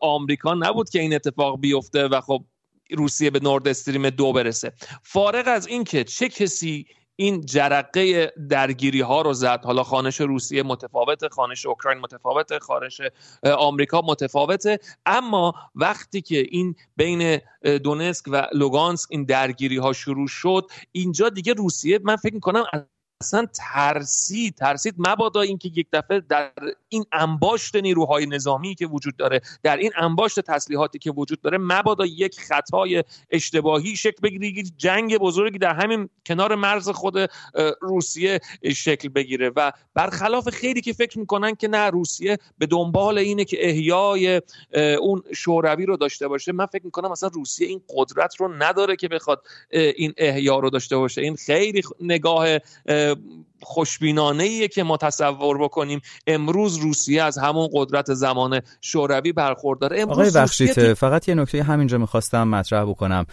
آمریکا 0.00 0.54
نبود 0.54 0.90
که 0.90 1.00
این 1.00 1.14
اتفاق 1.14 1.60
بیفته 1.60 2.08
و 2.08 2.20
خب 2.20 2.44
روسیه 2.96 3.30
به 3.30 3.40
نورد 3.42 3.68
استریم 3.68 4.10
دو 4.10 4.32
برسه. 4.32 4.72
فارغ 5.02 5.44
از 5.48 5.66
اینکه 5.66 6.04
چه 6.04 6.28
کسی 6.28 6.86
این 7.16 7.40
جرقه 7.40 8.32
درگیری 8.50 9.00
ها 9.00 9.22
رو 9.22 9.32
زد 9.32 9.64
حالا 9.64 9.82
خانش 9.82 10.20
روسیه 10.20 10.62
متفاوته 10.62 11.28
خانش 11.28 11.66
اوکراین 11.66 11.98
متفاوته 11.98 12.58
خانش 12.58 13.00
آمریکا 13.58 14.00
متفاوته 14.00 14.78
اما 15.06 15.54
وقتی 15.74 16.20
که 16.20 16.46
این 16.50 16.74
بین 16.96 17.40
دونسک 17.84 18.24
و 18.28 18.46
لوگانسک 18.52 19.08
این 19.10 19.24
درگیری 19.24 19.76
ها 19.76 19.92
شروع 19.92 20.28
شد 20.28 20.66
اینجا 20.92 21.28
دیگه 21.28 21.52
روسیه 21.52 22.00
من 22.04 22.16
فکر 22.16 22.34
می‌کنم 22.34 22.64
اصلا 23.22 23.46
ترسید 23.54 24.54
ترسید 24.54 24.94
مبادا 24.98 25.40
اینکه 25.40 25.70
یک 25.74 25.86
دفعه 25.92 26.20
در 26.20 26.52
این 26.88 27.04
انباشت 27.12 27.76
نیروهای 27.76 28.26
نظامی 28.26 28.74
که 28.74 28.86
وجود 28.86 29.16
داره 29.16 29.40
در 29.62 29.76
این 29.76 29.92
انباشت 29.96 30.40
تسلیحاتی 30.40 30.98
که 30.98 31.10
وجود 31.10 31.40
داره 31.40 31.58
مبادا 31.58 32.06
یک 32.06 32.40
خطای 32.40 33.04
اشتباهی 33.30 33.96
شکل 33.96 34.20
بگیره 34.22 34.62
جنگ 34.76 35.18
بزرگی 35.18 35.58
در 35.58 35.74
همین 35.74 36.08
کنار 36.26 36.54
مرز 36.54 36.88
خود 36.88 37.14
روسیه 37.80 38.40
شکل 38.74 39.08
بگیره. 39.08 39.50
و 39.56 39.72
برخلاف 39.94 40.48
خیلی 40.48 40.80
که 40.80 40.92
فکر 40.92 41.18
می‌کنن 41.18 41.54
که 41.54 41.68
نه 41.68 41.90
روسیه 41.90 42.38
به 42.58 42.66
دنبال 42.66 43.18
اینه 43.18 43.44
که 43.44 43.68
احیای 43.68 44.42
اون 45.00 45.22
شوروی 45.34 45.86
رو 45.86 45.96
داشته 45.96 46.28
باشه. 46.28 46.52
من 46.52 46.66
فکر 46.66 46.84
می‌کنم 46.84 47.10
مثلا 47.10 47.30
روسیه 47.32 47.68
این 47.68 47.82
قدرت 47.96 48.36
رو 48.36 48.54
نداره 48.54 48.96
که 48.96 49.08
بخواد 49.08 49.42
این 49.70 50.14
احیا 50.16 50.58
رو 50.58 50.70
داشته 50.70 50.96
باشه. 50.96 51.20
این 51.20 51.36
خیلی 51.36 51.82
نگاه 52.00 52.58
خوشبینانه 53.62 54.44
ایه 54.44 54.68
که 54.68 54.82
ما 54.82 54.96
تصور 54.96 55.58
بکنیم 55.58 56.00
امروز 56.26 56.76
روسیه 56.76 57.22
از 57.22 57.38
همون 57.38 57.68
قدرت 57.72 58.14
زمان 58.14 58.60
شوروی 58.80 59.32
برخورداره. 59.32 60.00
امروز 60.00 60.18
آقای 60.18 60.30
بخشید 60.30 60.94
فقط 60.94 61.28
یه 61.28 61.34
نکته 61.34 61.62
همینجا 61.62 61.98
می‌خواستم 61.98 62.48
مطرح 62.48 62.84
بکنم. 62.84 63.26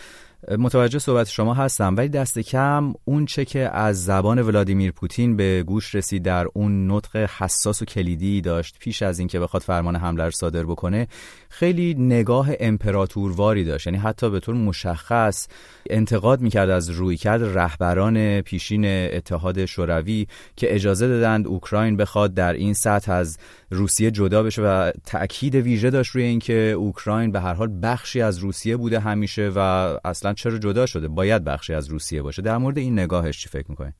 متوجه 0.51 0.99
صحبت 0.99 1.27
شما 1.27 1.53
هستم 1.53 1.95
ولی 1.95 2.09
دست 2.09 2.39
کم 2.39 2.93
اون 3.05 3.25
چه 3.25 3.45
که 3.45 3.59
از 3.59 4.05
زبان 4.05 4.41
ولادیمیر 4.41 4.91
پوتین 4.91 5.35
به 5.35 5.63
گوش 5.63 5.95
رسید 5.95 6.23
در 6.23 6.47
اون 6.53 6.91
نطق 6.91 7.15
حساس 7.15 7.81
و 7.81 7.85
کلیدی 7.85 8.41
داشت 8.41 8.75
پیش 8.79 9.01
از 9.01 9.19
اینکه 9.19 9.39
بخواد 9.39 9.63
فرمان 9.63 9.95
حمله 9.95 10.23
رو 10.23 10.31
صادر 10.31 10.63
بکنه 10.63 11.07
خیلی 11.49 11.93
نگاه 11.93 12.49
امپراتورواری 12.59 13.63
داشت. 13.63 13.87
یعنی 13.87 13.99
حتی 13.99 14.29
به 14.29 14.39
طور 14.39 14.55
مشخص 14.55 15.47
انتقاد 15.89 16.41
می‌کرد 16.41 16.69
از 16.69 16.89
رویکرد 16.89 17.57
رهبران 17.57 18.41
پیشین 18.41 18.85
اتحاد 18.85 19.65
شوروی 19.65 20.27
که 20.55 20.75
اجازه 20.75 21.07
دادند 21.07 21.47
اوکراین 21.47 21.97
بخواد 21.97 22.33
در 22.33 22.53
این 22.53 22.73
سطح 22.73 23.11
از 23.11 23.37
روسیه 23.71 24.11
جدا 24.11 24.43
بشه 24.43 24.61
و 24.61 24.91
تاکید 25.05 25.55
ویژه 25.55 25.89
داشت 25.89 26.11
روی 26.11 26.23
اینکه 26.23 26.53
اوکراین 26.53 27.31
به 27.31 27.41
هر 27.41 27.53
حال 27.53 27.79
بخشی 27.83 28.21
از 28.21 28.37
روسیه 28.37 28.77
بوده 28.77 28.99
همیشه 28.99 29.51
و 29.55 29.59
اصلا 30.05 30.33
چرا 30.37 30.57
جدا 30.57 30.85
شده؟ 30.85 31.07
باید 31.07 31.43
بخشی 31.43 31.73
از 31.73 31.87
روسیه 31.87 32.21
باشه. 32.21 32.41
در 32.41 32.57
مورد 32.57 32.77
این 32.77 32.99
نگاهش 32.99 33.41
چی 33.41 33.49
فکر 33.49 33.65
می‌کنید 33.69 33.93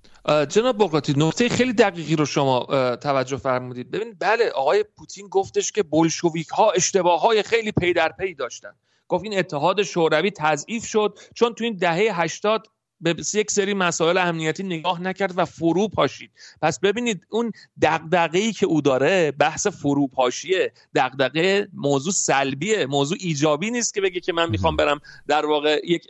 جناب 0.50 0.78
بقراتی 0.78 1.14
نکته 1.18 1.50
خیلی 1.50 1.74
دقیقی 1.74 2.16
رو 2.16 2.26
شما 2.26 2.66
توجه 2.96 3.38
فرمودید. 3.38 3.92
ببینید 3.92 4.16
بله 4.20 4.50
آقای 4.50 4.86
پوتین 4.98 5.28
گفتش 5.28 5.72
که 5.72 5.84
بلشویک 5.84 6.48
ها 6.48 6.72
اشتباه 6.72 7.22
های 7.22 7.44
خیلی 7.44 7.72
پی 7.72 7.94
در 7.94 8.10
پی 8.20 8.34
داشتن. 8.34 8.72
گفت 9.08 9.24
این 9.24 9.40
اتحاد 9.40 9.84
شوروی 9.84 10.32
تضعیف 10.32 10.86
شد 10.86 11.20
چون 11.36 11.54
تو 11.54 11.64
این 11.64 11.76
دهه 11.76 12.22
80 12.22 12.68
به 13.02 13.16
یک 13.34 13.52
سری 13.52 13.74
مسائل 13.74 14.18
امنیتی 14.18 14.64
نگاه 14.64 15.02
نکرد 15.02 15.34
و 15.38 15.46
فرو 15.46 15.88
پاشید. 15.88 16.32
پس 16.62 16.80
ببینید 16.80 17.26
اون 17.30 17.52
دغدغه‌ای 17.82 18.54
که 18.54 18.66
او 18.66 18.82
داره 18.82 19.32
بحث 19.32 19.68
فروپاشیه 19.68 20.72
دغدغه 20.96 21.68
موضوع 21.74 22.14
سلبیه 22.14 22.86
موضوع 22.86 23.18
ایجابی 23.22 23.72
نیست 23.72 23.94
که 23.94 24.02
بگه 24.02 24.20
که 24.20 24.34
من 24.34 24.50
می‌خوام 24.50 24.76
برم 24.76 25.00
در 25.28 25.46
واقع 25.46 25.82
یک 25.84 26.08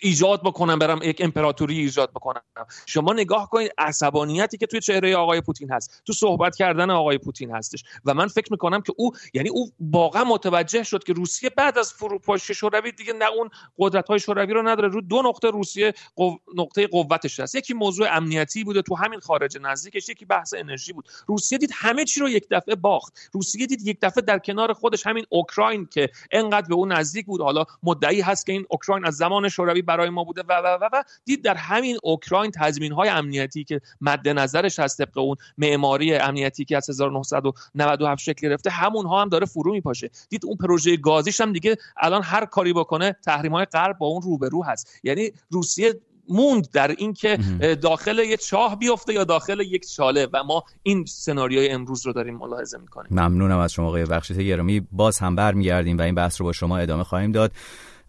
ایجاد 0.00 0.42
بکنم 0.42 0.78
برم 0.78 1.00
یک 1.02 1.20
امپراتوری 1.20 1.78
ایجاد 1.78 2.10
بکنم. 2.10 2.42
شما 2.86 3.12
نگاه 3.12 3.50
کنید 3.50 3.72
عصبانیتی 3.78 4.58
که 4.58 4.66
توی 4.66 4.80
چهره 4.80 5.16
آقای 5.16 5.40
پوتین 5.40 5.72
هست 5.72 6.02
تو 6.06 6.12
صحبت 6.12 6.56
کردن 6.56 6.90
آقای 6.90 7.18
پوتین 7.18 7.50
هستش. 7.50 7.84
و 8.04 8.14
من 8.14 8.28
فکر 8.28 8.52
می‌کنم 8.52 8.80
که 8.80 8.92
او 8.96 9.12
یعنی 9.34 9.48
او 9.48 9.72
واقعا 9.80 10.24
متوجه 10.24 10.82
شد 10.82 11.04
که 11.04 11.12
روسیه 11.12 11.50
بعد 11.50 11.78
از 11.78 11.92
فروپاشی 11.92 12.54
شوروی 12.54 12.92
دیگه 12.92 13.12
نه 13.12 13.24
اون 13.30 13.50
قدرت 13.78 14.08
های 14.08 14.18
شوروی 14.18 14.52
رو 14.52 14.68
نداره. 14.68 14.88
رو 14.88 15.00
دو 15.00 15.22
نقطه 15.22 15.50
روسیه 15.50 15.94
قو... 16.16 16.36
نقطه 16.54 16.86
قوتش 16.86 17.40
هست. 17.40 17.54
یکی 17.54 17.74
موضوع 17.74 18.16
امنیتی 18.16 18.64
بوده 18.64 18.82
تو 18.82 18.94
همین 18.94 19.20
خارج 19.20 19.58
نزدیکش 19.60 20.08
یکی 20.08 20.24
بحث 20.24 20.54
انرژی 20.54 20.92
بود. 20.92 21.08
روسیه 21.26 21.58
دید 21.58 21.70
همه 21.74 22.04
چی 22.04 22.20
رو 22.20 22.28
یک 22.28 22.46
دفعه 22.50 22.74
باخت. 22.74 23.30
روسیه 23.32 23.66
دید 23.66 23.86
یک 23.86 23.98
دفعه 24.02 24.22
در 24.22 24.38
کنار 24.38 24.72
خودش 24.72 25.06
همین 25.06 25.24
اوکراین 25.28 25.86
که 25.86 26.10
انقدر 26.30 26.68
به 26.68 26.74
اون 26.74 26.92
نزدیک 26.92 27.26
بود. 27.26 27.40
حالا 27.40 27.64
مدعی 27.82 28.20
هست 28.20 28.46
که 28.46 28.52
این 28.52 28.66
اوکراین 28.70 29.04
از 29.04 29.14
زمان 29.16 29.48
شوروی 29.48 29.82
برای 29.86 30.10
ما 30.10 30.24
بوده 30.24 30.42
و 30.48 30.52
و 30.52 30.78
و, 30.80 30.88
و 30.92 31.02
دید 31.24 31.44
در 31.44 31.54
همین 31.54 31.98
اوکراین 32.02 32.50
تضمین 32.50 32.92
های 32.92 33.08
امنیتی 33.08 33.64
که 33.64 33.80
مد 34.00 34.28
نظرش 34.28 34.78
هست 34.78 34.98
طبق 34.98 35.18
اون 35.18 35.36
معماری 35.58 36.14
امنیتی 36.14 36.64
که 36.64 36.76
از 36.76 36.90
1997 36.90 38.22
شکل 38.22 38.48
گرفته 38.48 38.70
همون 38.70 39.06
ها 39.06 39.22
هم 39.22 39.28
داره 39.28 39.46
فرو 39.46 39.72
میپاشه. 39.72 40.10
دید 40.28 40.46
اون 40.46 40.56
پروژه 40.56 40.96
گازیش 40.96 41.40
هم 41.40 41.52
دیگه 41.52 41.76
الان 41.96 42.22
هر 42.22 42.44
کاری 42.44 42.72
بکنه 42.72 43.16
تحریم 43.24 43.52
های 43.52 43.64
غرب 43.64 43.98
با 43.98 44.06
اون 44.06 44.22
روبرو 44.22 44.64
هست. 44.64 45.00
یعنی 45.04 45.32
روسیه 45.50 45.94
موند 46.28 46.70
در 46.70 46.90
اینکه 46.90 47.38
داخل 47.82 48.18
یک 48.18 48.40
چاه 48.40 48.78
بیفته 48.78 49.14
یا 49.14 49.24
داخل 49.24 49.60
یک 49.60 49.88
چاله 49.88 50.28
و 50.32 50.44
ما 50.44 50.64
این 50.82 51.04
سناریوی 51.04 51.68
امروز 51.68 52.06
رو 52.06 52.12
داریم 52.12 52.36
ملاحظه 52.36 52.78
می‌کنیم. 52.78 53.08
ممنونم 53.10 53.58
از 53.58 53.72
شما 53.72 53.86
آقای 53.86 54.04
بخشیت 54.04 54.38
گرامی. 54.38 54.86
باز 54.92 55.18
هم 55.18 55.36
برمیگردیم 55.36 55.98
و 55.98 56.02
این 56.02 56.14
بحث 56.14 56.40
رو 56.40 56.46
با 56.46 56.52
شما 56.52 56.78
ادامه 56.78 57.04
خواهیم 57.04 57.32
داد. 57.32 57.52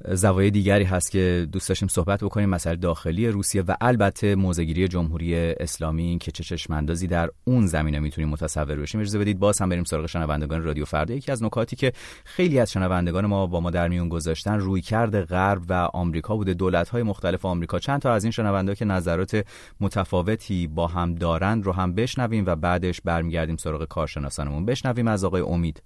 زوایای 0.06 0.52
دیگری 0.52 0.84
هست 0.84 1.12
که 1.12 1.48
دوست 1.52 1.70
داشتیم 1.70 1.88
صحبت 1.88 2.24
بکنیم. 2.24 2.50
مسئله 2.50 2.76
داخلی 2.76 3.28
روسیه 3.28 3.62
و 3.62 3.76
البته 3.82 4.36
موزگیری 4.36 4.88
جمهوری 4.88 5.36
اسلامی 5.36 6.18
که 6.22 6.32
چه 6.32 6.44
چشماندازی 6.44 7.08
در 7.08 7.30
اون 7.44 7.68
زمینه 7.68 8.00
می‌تونیم 8.00 8.30
متصور 8.30 8.76
بشیم. 8.76 9.02
اجازه 9.02 9.20
بدید 9.20 9.40
باز 9.40 9.62
هم 9.62 9.70
بریم 9.70 9.84
سراغ 9.84 10.06
شنوندگان 10.06 10.64
رادیو 10.64 10.86
فردا. 10.86 11.14
یکی 11.14 11.32
از 11.32 11.44
نکاتی 11.44 11.76
که 11.76 11.94
خیلی 12.26 12.60
از 12.60 12.72
شنوندگان 12.72 13.26
ما 13.26 13.48
با 13.48 13.60
ما 13.60 13.72
در 13.72 13.88
میون 13.88 14.10
گذاشتن 14.10 14.60
رویکرد 14.60 15.22
غرب 15.22 15.62
و 15.70 15.74
آمریکا 15.74 16.36
بوده. 16.36 16.54
دولت 16.54 16.90
های 16.90 17.04
مختلف 17.04 17.46
آمریکا. 17.46 17.80
چند 17.80 18.02
تا 18.02 18.14
از 18.14 18.24
این 18.24 18.32
شنونده 18.32 18.76
که 18.76 18.86
نظرات 18.86 19.46
متفاوتی 19.80 20.68
با 20.68 20.88
هم 20.88 21.16
دارند 21.16 21.66
رو 21.66 21.72
هم 21.72 21.94
بشنویم 21.94 22.46
و 22.46 22.56
بعدش 22.56 23.02
برمیگردیم 23.02 23.58
سراغ 23.58 23.86
کارشناسانمون. 23.86 24.66
بشنویم 24.66 25.08
از 25.08 25.24
آقای 25.24 25.42
امید. 25.42 25.84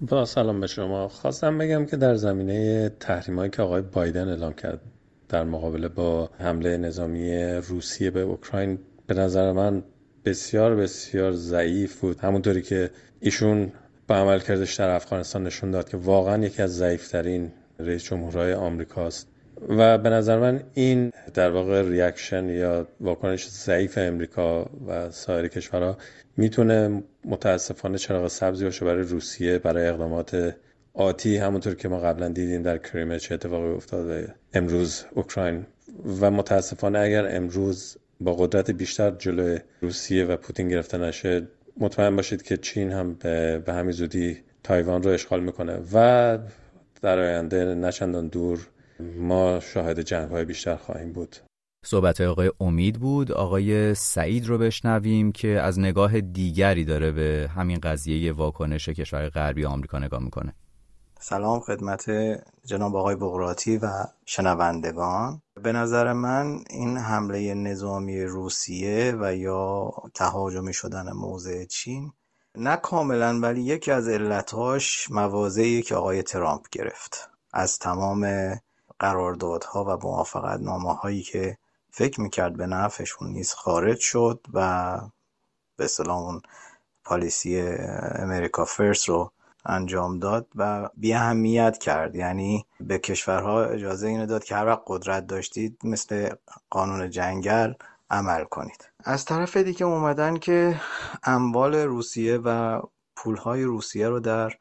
با 0.00 0.24
سلام 0.24 0.60
به 0.60 0.66
شما. 0.66 1.08
خواستم 1.08 1.58
بگم 1.58 1.86
که 1.86 1.96
در 1.96 2.14
زمینه 2.14 2.88
تحریمایی 3.00 3.50
که 3.50 3.62
آقای 3.62 3.82
بایدن 3.82 4.28
اعلام 4.28 4.52
کرد 4.52 4.80
در 5.28 5.44
مقابله 5.44 5.88
با 5.88 6.30
حمله 6.38 6.76
نظامی 6.76 7.44
روسیه 7.44 8.10
به 8.10 8.20
اوکراین 8.20 8.78
به 9.06 9.14
نظر 9.14 9.52
من 9.52 9.82
بسیار 10.24 10.76
بسیار 10.76 11.32
ضعیف 11.32 12.00
بود. 12.00 12.20
همونطوری 12.20 12.62
که 12.62 12.90
ایشون 13.20 13.72
با 14.08 14.16
عملکردش 14.16 14.74
در 14.74 14.88
افغانستان 14.88 15.44
نشون 15.44 15.70
داد 15.70 15.88
که 15.88 15.96
واقعا 15.96 16.44
یکی 16.44 16.62
از 16.62 16.76
ضعیفترین 16.76 17.52
رئیس 17.78 18.04
جمهورهای 18.04 18.54
آمریکاست. 18.54 19.28
و 19.68 19.98
به 19.98 20.10
نظر 20.10 20.38
من 20.38 20.62
این 20.74 21.12
در 21.34 21.50
واقع 21.50 21.82
reaction 21.82 22.48
یا 22.48 22.86
واکنش 23.00 23.48
ضعیف 23.48 23.98
امریکا 23.98 24.70
و 24.86 25.10
سایر 25.10 25.48
کشورها 25.48 25.96
می‌تونه 26.36 27.02
متاسفانه 27.24 27.98
چراغ 27.98 28.28
سبزی 28.28 28.64
باشه 28.64 28.84
برای 28.84 29.02
روسیه 29.02 29.58
برای 29.58 29.88
اقدامات 29.88 30.54
آتی. 30.94 31.36
همونطور 31.36 31.74
که 31.74 31.88
ما 31.88 31.98
قبلا 32.00 32.28
دیدیم 32.28 32.62
در 32.62 32.78
کریمه 32.78 33.18
چه 33.18 33.34
اتفاقی 33.34 33.68
افتاده 33.68 34.34
امروز 34.54 35.04
اوکراین. 35.14 35.66
و 36.20 36.30
متاسفانه 36.30 36.98
اگر 36.98 37.36
امروز 37.36 37.96
با 38.20 38.34
قدرت 38.34 38.70
بیشتر 38.70 39.10
جلوی 39.10 39.58
روسیه 39.80 40.24
و 40.24 40.36
پوتین 40.36 40.68
گرفته 40.68 40.98
نشه 40.98 41.48
مطمئن 41.76 42.16
باشید 42.16 42.42
که 42.42 42.56
چین 42.56 42.92
هم 42.92 43.14
به, 43.14 43.58
به 43.66 43.72
همین 43.72 43.92
زودی 43.92 44.38
تایوان 44.62 45.02
رو 45.02 45.10
اشغال 45.10 45.40
می‌کنه. 45.40 45.78
و 45.92 46.38
در 47.02 47.18
آینده 47.18 47.64
نچندان 47.74 48.28
دور 48.28 48.68
ما 49.18 49.60
شاهد 49.60 50.00
جنگ 50.00 50.30
های 50.30 50.44
بیشتر 50.44 50.76
خواهیم 50.76 51.12
بود. 51.12 51.36
صحبت 51.84 52.20
آقای 52.20 52.52
امید 52.60 53.00
بود. 53.00 53.32
آقای 53.32 53.94
سعید 53.94 54.46
رو 54.46 54.58
بشنویم 54.58 55.32
که 55.32 55.48
از 55.48 55.78
نگاه 55.78 56.20
دیگری 56.20 56.84
داره 56.84 57.12
به 57.12 57.50
همین 57.56 57.78
قضیه 57.78 58.32
واکنش 58.32 58.88
کشور 58.88 59.28
غربی 59.28 59.64
آمریکا 59.64 59.98
نگاه 59.98 60.22
می‌کنه. 60.22 60.54
سلام 61.20 61.60
خدمت 61.60 62.04
جناب 62.64 62.96
آقای 62.96 63.16
بغراتی 63.16 63.76
و 63.76 63.88
شنوندگان. 64.26 65.42
به 65.62 65.72
نظر 65.72 66.12
من 66.12 66.58
این 66.70 66.96
حمله 66.96 67.54
نظامی 67.54 68.22
روسیه 68.22 69.14
و 69.20 69.36
یا 69.36 69.90
تهاجمی 70.14 70.74
شدن 70.74 71.12
موضع 71.12 71.64
چین 71.64 72.12
نه 72.58 72.76
کاملا 72.76 73.40
ولی 73.40 73.62
یکی 73.62 73.90
از 73.90 74.08
علتهاش 74.08 75.10
موازهی 75.10 75.82
که 75.82 75.94
آقای 75.94 76.22
ترامپ 76.22 76.62
گرفت. 76.72 77.30
از 77.52 77.78
تمام 77.78 78.26
قراردادها 78.98 79.84
و 79.84 80.06
موافقت 80.06 80.60
نامه 80.60 80.94
هایی 80.94 81.22
که 81.22 81.58
فکر 81.90 82.20
می‌کرد 82.20 82.56
به 82.56 82.66
نفعشون 82.66 83.28
نیز 83.28 83.52
خارج 83.52 83.98
شد 83.98 84.40
و 84.52 85.00
به 85.76 85.84
اصطلاح 85.84 86.18
اون 86.18 86.42
پالیسی 87.04 87.60
امریکا 88.14 88.64
فرست 88.64 89.08
رو 89.08 89.32
انجام 89.66 90.18
داد 90.18 90.46
و 90.54 90.88
بی 90.96 91.14
اهمیت 91.14 91.78
کرد. 91.78 92.14
یعنی 92.14 92.66
به 92.80 92.98
کشورها 92.98 93.64
اجازه 93.64 94.08
اینو 94.08 94.26
داد 94.26 94.44
که 94.44 94.56
هر 94.56 94.66
وقت 94.66 94.82
قدرت 94.86 95.26
داشتید 95.26 95.78
مثل 95.84 96.34
قانون 96.70 97.10
جنگل 97.10 97.72
عمل 98.10 98.44
کنید. 98.44 98.90
از 99.04 99.24
طرف 99.24 99.56
دیگه 99.56 99.86
اومدن 99.86 100.36
که 100.36 100.80
اموال 101.24 101.74
روسیه 101.74 102.38
و 102.44 102.80
پولهای 103.16 103.62
روسیه 103.62 104.08
رو 104.08 104.20
در 104.20 104.52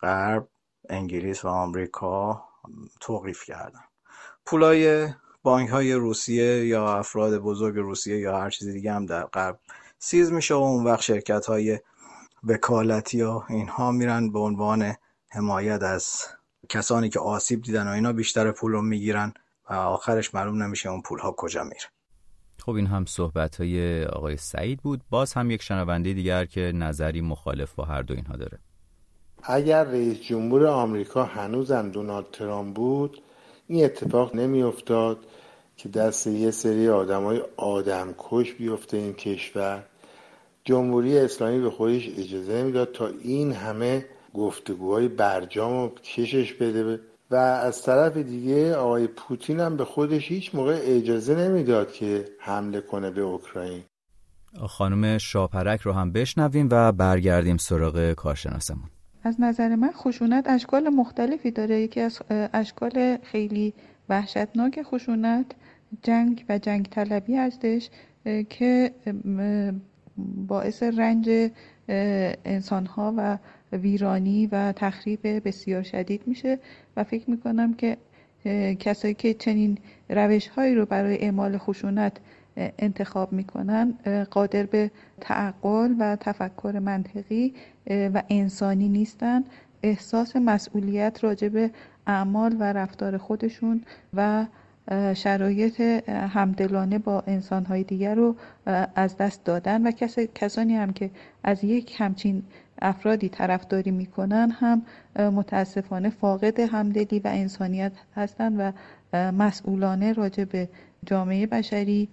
غرب 0.00 0.48
انگلیس 0.88 1.44
و 1.44 1.48
آمریکا 1.48 2.47
توقیف 3.00 3.44
کردن. 3.44 3.80
پولای 4.46 5.08
بانک 5.42 5.68
های 5.68 5.92
روسیه 5.92 6.66
یا 6.66 6.98
افراد 6.98 7.38
بزرگ 7.38 7.76
روسیه 7.76 8.18
یا 8.18 8.40
هر 8.40 8.50
چیز 8.50 8.68
دیگه 8.68 8.92
هم 8.92 9.06
در 9.06 9.24
غرب 9.24 9.60
سیز 9.98 10.32
میشه 10.32 10.54
و 10.54 10.58
اون 10.58 10.84
وقت 10.84 11.00
شرکت 11.00 11.46
های 11.46 11.78
وکالتی 12.44 13.22
و 13.22 13.42
اینها 13.48 13.92
میرن 13.92 14.32
به 14.32 14.38
عنوان 14.38 14.94
حمایت 15.28 15.82
از 15.82 16.24
کسانی 16.68 17.08
که 17.08 17.20
آسیب 17.20 17.62
دیدن 17.62 17.88
و 17.88 17.90
اینا 17.90 18.12
بیشتر 18.12 18.50
پول 18.50 18.72
رو 18.72 18.82
می‌گیرن 18.82 19.34
و 19.70 19.74
آخرش 19.74 20.34
معلوم 20.34 20.62
نمیشه 20.62 20.88
اون 20.88 21.02
پول 21.02 21.18
ها 21.18 21.34
کجا 21.36 21.64
میره. 21.64 21.86
خب 22.58 22.72
این 22.72 22.86
هم 22.86 23.04
صحبت 23.04 23.56
های 23.56 24.04
آقای 24.04 24.36
سعید 24.36 24.82
بود. 24.82 25.00
باز 25.10 25.32
هم 25.32 25.50
یک 25.50 25.62
شنونده 25.62 26.12
دیگر 26.12 26.44
که 26.44 26.72
نظری 26.74 27.20
مخالف 27.20 27.74
با 27.74 27.84
هر 27.84 28.02
دو 28.02 28.14
اینها 28.14 28.36
داره. 28.36 28.58
اگر 29.42 29.84
رئیس 29.84 30.20
جمهور 30.20 30.66
آمریکا 30.66 31.24
هنوزم 31.24 31.90
دونالد 31.90 32.26
ترامپ 32.32 32.76
بود 32.76 33.22
این 33.66 33.84
اتفاق 33.84 34.34
نمیافتاد 34.34 35.18
که 35.76 35.88
دست 35.88 36.26
یه 36.26 36.50
سری 36.50 36.88
آدم 36.88 37.24
های 37.24 37.42
آدم 37.56 38.14
کش 38.18 38.52
بیفته 38.52 38.96
این 38.96 39.12
کشور. 39.12 39.84
جمهوری 40.64 41.18
اسلامی 41.18 41.60
به 41.60 41.70
خودش 41.70 42.08
اجازه 42.18 42.52
نمی‌داد 42.52 42.92
تا 42.92 43.06
این 43.22 43.52
همه 43.52 44.04
گفتگوهای 44.34 45.08
برجام 45.08 45.72
و 45.72 45.88
کشش 45.88 46.52
بده. 46.52 47.00
و 47.30 47.36
از 47.36 47.82
طرف 47.82 48.16
دیگه 48.16 48.76
آقای 48.76 49.06
پوتین 49.06 49.60
هم 49.60 49.76
به 49.76 49.84
خودش 49.84 50.28
هیچ 50.28 50.54
موقع 50.54 50.78
اجازه 50.82 51.34
نمی‌داد 51.34 51.92
که 51.92 52.28
حمله 52.38 52.80
کنه 52.80 53.10
به 53.10 53.20
اوکراین. 53.20 53.82
خانم 54.68 55.18
شاپرک 55.18 55.80
رو 55.80 55.92
هم 55.92 56.12
بشنویم 56.12 56.68
و 56.70 56.92
برگردیم 56.92 57.56
سراغ 57.56 58.12
کارشناسمون. 58.12 58.90
از 59.24 59.40
نظر 59.40 59.74
من 59.76 59.90
خشونت 59.90 60.48
اشکال 60.48 60.88
مختلفی 60.88 61.50
داره. 61.50 61.80
یکی 61.80 62.00
از 62.00 62.18
اشکال 62.30 63.16
خیلی 63.22 63.74
وحشتناک 64.08 64.82
خشونت 64.82 65.46
جنگ 66.02 66.44
و 66.48 66.58
جنگ 66.58 66.88
طلبی 66.90 67.36
هستش 67.36 67.90
که 68.50 68.92
باعث 70.46 70.82
رنج 70.82 71.50
انسانها 72.44 73.14
و 73.16 73.38
ویرانی 73.72 74.46
و 74.46 74.72
تخریب 74.72 75.48
بسیار 75.48 75.82
شدید 75.82 76.22
میشه 76.26 76.58
و 76.96 77.04
فکر 77.04 77.30
می‌کنم 77.30 77.74
که 77.74 77.96
کسایی 78.80 79.14
که 79.14 79.34
چنین 79.34 79.78
روش 80.08 80.48
هایی 80.48 80.74
رو 80.74 80.86
برای 80.86 81.18
اعمال 81.18 81.58
خشونت 81.58 82.16
انتخاب 82.78 83.32
می‌کنن 83.32 83.94
قادر 84.30 84.66
به 84.66 84.90
تعقل 85.20 85.94
و 85.98 86.16
تفکر 86.16 86.78
منطقی 86.78 87.54
و 87.90 88.22
انسانی 88.28 88.88
نیستن. 88.88 89.44
احساس 89.82 90.36
مسئولیت 90.36 91.24
راجع 91.24 91.48
به 91.48 91.70
اعمال 92.06 92.56
و 92.58 92.72
رفتار 92.72 93.18
خودشون 93.18 93.82
و 94.14 94.46
شرایط 95.14 95.80
همدلانه 96.10 96.98
با 96.98 97.24
انسانهای 97.26 97.82
دیگر 97.82 98.14
رو 98.14 98.36
از 98.94 99.16
دست 99.16 99.44
دادن. 99.44 99.86
و 99.86 99.90
کسانی 100.34 100.76
هم 100.76 100.92
که 100.92 101.10
از 101.44 101.64
یک 101.64 101.94
همچین 101.98 102.42
افرادی 102.82 103.28
طرفداری 103.28 103.90
می‌کنن 103.90 104.50
هم 104.50 104.82
متاسفانه 105.16 106.10
فاقد 106.10 106.60
همدلی 106.60 107.18
و 107.18 107.28
انسانیت 107.28 107.92
هستند 108.16 108.54
و 108.58 108.72
مسئولانه 109.32 110.12
راجع 110.12 110.44
به 110.44 110.68
جامعه 111.06 111.46
بشری 111.46 112.08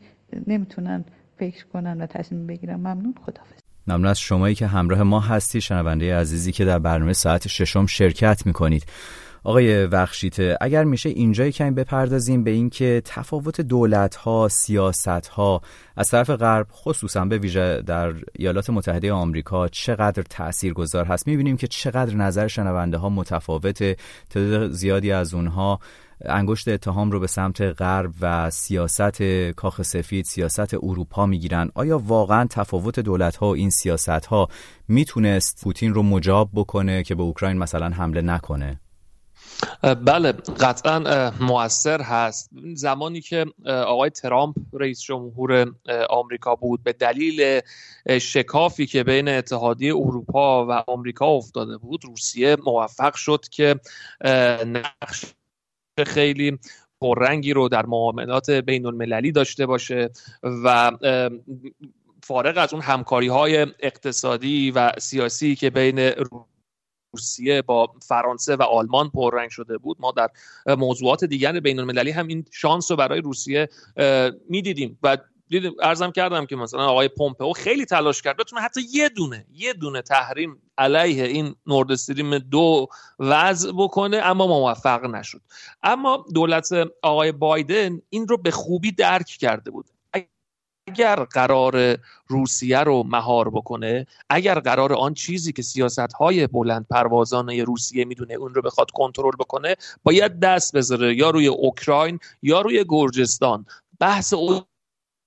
نمی‌تونن 0.47 1.05
فکر 1.39 1.65
کنن 1.65 2.01
و 2.01 2.05
تصمیم 2.05 2.47
بگیرن. 2.47 2.75
ممنون. 2.75 3.15
خدافظ 3.25 3.59
ممنون 3.87 4.05
از 4.05 4.19
شمایی 4.19 4.55
که 4.55 4.67
همراه 4.67 5.03
ما 5.03 5.19
هستی 5.19 5.61
شنونده 5.61 6.15
عزیزی 6.15 6.51
که 6.51 6.65
در 6.65 6.79
برنامه 6.79 7.13
ساعت 7.13 7.47
ششم 7.47 7.85
شرکت 7.85 8.45
می‌کنید. 8.45 8.85
آقای 9.45 9.85
وخشیته 9.85 10.57
اگر 10.61 10.83
میشه 10.83 11.09
اینجا 11.09 11.49
کمی 11.49 11.71
بپردازیم 11.71 12.43
به 12.43 12.51
اینکه 12.51 13.01
تفاوت 13.05 13.61
دولت 13.61 14.15
ها 14.15 14.47
سیاست 14.47 15.07
ها 15.07 15.61
از 15.97 16.09
طرف 16.09 16.29
غرب 16.29 16.67
خصوصا 16.71 17.25
به 17.25 17.37
ویژه 17.37 17.81
در 17.81 18.13
ایالات 18.33 18.69
متحده 18.69 19.13
آمریکا 19.13 19.67
چقدر 19.67 20.23
تاثیرگذار 20.29 21.05
هست؟ 21.05 21.27
می‌بینیم 21.27 21.57
که 21.57 21.67
چقدر 21.67 22.15
نظر 22.15 22.47
شنونده 22.47 22.97
ها 22.97 23.09
متفاوته 23.09 23.95
تعداد 24.29 24.71
زیادی 24.71 25.11
از 25.11 25.33
اونها 25.33 25.79
انگشت 26.25 26.67
اتهام 26.67 27.11
رو 27.11 27.19
به 27.19 27.27
سمت 27.27 27.61
غرب 27.61 28.11
و 28.21 28.49
سیاست 28.49 29.23
کاخ 29.55 29.81
سفید 29.81 30.25
سیاست 30.25 30.73
اروپا 30.73 31.25
می‌گیرن. 31.25 31.71
آیا 31.75 31.99
واقعا 31.99 32.47
تفاوت 32.49 32.99
دولت 32.99 33.35
ها 33.35 33.47
و 33.47 33.55
این 33.55 33.69
سیاست 33.69 34.09
ها 34.09 34.47
می‌تونست 34.87 35.63
پوتین 35.63 35.93
رو 35.93 36.03
مجاب 36.03 36.49
بکنه 36.53 37.03
که 37.03 37.15
به 37.15 37.23
اوکراین 37.23 37.57
مثلا 37.57 37.89
حمله 37.89 38.21
نکنه؟ 38.21 38.79
بله 39.83 40.31
قطعا 40.31 41.31
موثر 41.39 42.01
هست. 42.01 42.49
زمانی 42.73 43.21
که 43.21 43.45
آقای 43.65 44.09
ترامپ 44.09 44.55
رئیس 44.73 45.01
جمهور 45.01 45.73
آمریکا 46.09 46.55
بود 46.55 46.83
به 46.83 46.93
دلیل 46.93 47.61
شکافی 48.21 48.85
که 48.85 49.03
بین 49.03 49.29
اتحادیه 49.29 49.95
اروپا 49.95 50.65
و 50.65 50.71
آمریکا 50.71 51.25
افتاده 51.25 51.77
بود 51.77 52.05
روسیه 52.05 52.57
موفق 52.65 53.15
شد 53.15 53.45
که 53.51 53.79
نقش 54.65 55.25
خیلی 56.07 56.59
پررنگی 57.01 57.53
رو 57.53 57.69
در 57.69 57.85
معاملات 57.85 58.49
بین 58.49 58.85
المللی 58.85 59.31
داشته 59.31 59.65
باشه 59.65 60.09
و 60.43 60.91
فارغ 62.23 62.57
از 62.57 62.73
اون 62.73 62.81
همکاری 62.81 63.27
های 63.27 63.67
اقتصادی 63.79 64.71
و 64.71 64.91
سیاسی 64.99 65.55
که 65.55 65.69
بین 65.69 65.99
روسیه 65.99 66.54
با 67.65 67.93
فرانسه 68.07 68.55
و 68.55 68.61
آلمان 68.61 69.09
پررنگ 69.09 69.49
شده 69.49 69.77
بود. 69.77 69.97
ما 69.99 70.11
در 70.11 70.29
موضوعات 70.75 71.23
دیگر 71.23 71.59
بین 71.59 71.79
المللی 71.79 72.11
هم 72.11 72.27
این 72.27 72.45
شانس 72.51 72.91
رو 72.91 72.97
برای 72.97 73.21
روسیه 73.21 73.69
می‌دیدیم 74.49 74.99
و 75.03 75.17
دیدیم 75.49 75.73
ارزم 75.81 76.11
کردم 76.11 76.45
که 76.45 76.55
مثلا 76.55 76.85
آقای 76.85 77.07
پومپئو 77.07 77.53
خیلی 77.53 77.85
تلاش 77.85 78.21
کرد. 78.21 78.37
بتونه 78.37 78.61
حتی 78.61 78.81
یه 78.93 79.09
دونه 79.09 79.45
یه 79.53 79.73
دونه 79.73 80.01
تحریم 80.01 80.61
علیه 80.77 81.23
این 81.23 81.55
نورد 81.67 81.91
استریم 81.91 82.39
دو 82.39 82.87
وضع 83.19 83.71
بکنه 83.71 84.17
اما 84.17 84.47
موفق 84.47 85.05
نشد. 85.05 85.41
اما 85.83 86.25
دولت 86.33 86.69
آقای 87.01 87.31
بایدن 87.31 88.01
این 88.09 88.27
رو 88.27 88.37
به 88.37 88.51
خوبی 88.51 88.91
درک 88.91 89.27
کرده 89.27 89.71
بود. 89.71 89.85
اگر 90.87 91.15
قرار 91.15 91.97
روسیه 92.27 92.79
رو 92.79 93.03
مهار 93.03 93.49
بکنه 93.49 94.07
اگر 94.29 94.59
قرار 94.59 94.93
آن 94.93 95.13
چیزی 95.13 95.53
که 95.53 95.61
سیاست 95.61 96.13
های 96.13 96.47
بلند 96.47 96.85
پروازانه 96.89 97.63
روسیه 97.63 98.05
می‌دونه 98.05 98.33
اون 98.33 98.53
رو 98.53 98.61
بخواد 98.61 98.91
کنترل 98.91 99.35
بکنه 99.39 99.75
باید 100.03 100.39
دست 100.39 100.75
بذاره 100.75 101.15
یا 101.15 101.29
روی 101.29 101.47
اوکراین 101.47 102.19
یا 102.41 102.61
روی 102.61 102.85
گرجستان. 102.89 103.65
بحث 103.99 104.33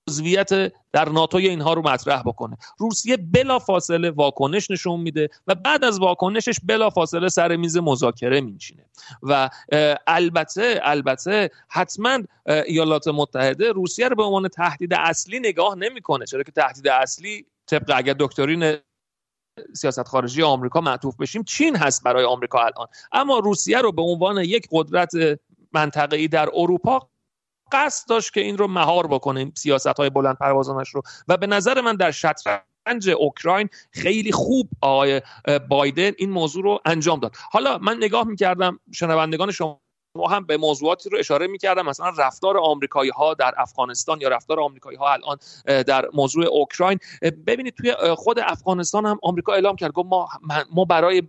عضویت 0.09 0.73
در 0.91 1.09
ناتوی 1.09 1.49
اینها 1.49 1.73
رو 1.73 1.81
مطرح 1.81 2.21
بکنه. 2.21 2.57
روسیه 2.77 3.17
بلا 3.17 3.59
فاصله 3.59 4.11
واکنش 4.11 4.71
نشون 4.71 4.99
میده 4.99 5.29
و 5.47 5.55
بعد 5.55 5.83
از 5.83 5.99
واکنشش 5.99 6.59
بلا 6.63 6.89
فاصله 6.89 7.29
سر 7.29 7.55
میز 7.55 7.77
مذاکره 7.77 8.41
مینشینه. 8.41 8.85
و 9.23 9.49
البته 10.07 10.79
البته 10.83 11.51
حتما 11.69 12.19
ایالات 12.45 13.07
متحده 13.07 13.71
روسیه 13.71 14.07
رو 14.07 14.15
به 14.15 14.23
عنوان 14.23 14.47
تهدید 14.47 14.93
اصلی 14.93 15.39
نگاه 15.39 15.75
نمی‌کنه. 15.75 16.25
چرا 16.25 16.43
که 16.43 16.51
تهدید 16.51 16.87
اصلی 16.87 17.45
طبق 17.67 17.93
اگر 17.95 18.15
دکترین 18.19 18.77
سیاست 19.73 20.07
خارجی 20.07 20.43
آمریکا 20.43 20.81
معطوف 20.81 21.15
بشیم 21.15 21.43
چین 21.43 21.75
هست 21.75 22.03
برای 22.03 22.25
آمریکا 22.25 22.59
الان. 22.59 22.87
اما 23.11 23.39
روسیه 23.39 23.77
رو 23.77 23.91
به 23.91 24.01
عنوان 24.01 24.37
یک 24.37 24.67
قدرت 24.71 25.11
منطقه‌ای 25.73 26.27
در 26.27 26.49
اروپا 26.53 27.09
قصد 27.71 28.09
داشت 28.09 28.33
که 28.33 28.41
این 28.41 28.57
رو 28.57 28.67
مهار 28.67 29.07
بکنه 29.07 29.51
سیاست 29.55 29.87
های 29.87 30.09
بلند 30.09 30.37
پروازانش 30.37 30.89
رو. 30.89 31.01
و 31.27 31.37
به 31.37 31.47
نظر 31.47 31.81
من 31.81 31.95
در 31.95 32.11
شطرنج 32.11 33.09
اوکراین 33.17 33.69
خیلی 33.91 34.31
خوب 34.31 34.69
آقای 34.81 35.21
بایدن 35.69 36.11
این 36.17 36.29
موضوع 36.29 36.63
رو 36.63 36.79
انجام 36.85 37.19
داد. 37.19 37.35
حالا 37.51 37.77
من 37.77 37.97
نگاه 37.97 38.23
می‌کردم 38.27 38.79
شنوندگان 38.91 39.51
شما 39.51 39.81
ما 40.19 40.27
هم 40.27 40.45
به 40.45 40.57
موضوعاتی 40.57 41.09
رو 41.09 41.17
اشاره 41.17 41.47
می‌کردم. 41.47 41.85
مثلا 41.85 42.09
رفتار 42.17 42.57
آمریکایی 42.57 43.11
ها 43.11 43.33
در 43.33 43.53
افغانستان 43.57 44.21
یا 44.21 44.29
رفتار 44.29 44.59
آمریکایی 44.59 44.97
ها 44.97 45.13
الان 45.13 45.37
در 45.83 46.09
موضوع 46.13 46.45
اوکراین. 46.45 46.99
ببینید 47.47 47.73
توی 47.73 47.95
خود 48.15 48.39
افغانستان 48.39 49.05
هم 49.05 49.19
آمریکا 49.23 49.53
اعلام 49.53 49.75
کرد. 49.75 49.91
گفت 49.91 50.07
ما 50.09 50.29
ما 50.71 50.85
برای 50.85 51.23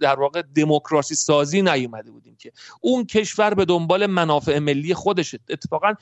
در 0.00 0.20
واقع 0.20 0.42
دموکراسی 0.56 1.14
سازی 1.14 1.62
نیومده 1.62 2.10
بودیم 2.10 2.36
که 2.40 2.52
اون 2.80 3.04
کشور 3.04 3.54
به 3.54 3.64
دنبال 3.64 4.06
منافع 4.06 4.58
ملی 4.58 4.94
خودش 4.94 5.34
اتفاقا 5.48 5.94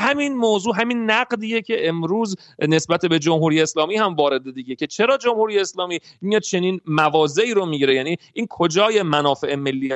همین 0.00 0.34
موضوع 0.34 0.80
همین 0.80 1.10
نقدیه 1.10 1.62
که 1.62 1.88
امروز 1.88 2.36
نسبت 2.58 3.06
به 3.06 3.18
جمهوری 3.18 3.62
اسلامی 3.62 3.96
هم 3.96 4.14
وارد 4.14 4.54
دیگه 4.54 4.74
که 4.74 4.86
چرا 4.86 5.16
جمهوری 5.16 5.58
اسلامی 5.58 5.98
میاد 6.20 6.42
چنین 6.42 6.80
موازی 6.86 7.54
رو 7.54 7.66
می‌گیره؟ 7.66 7.94
یعنی 7.94 8.16
این 8.32 8.46
کجای 8.50 9.02
منافع 9.02 9.54
ملی؟ 9.54 9.94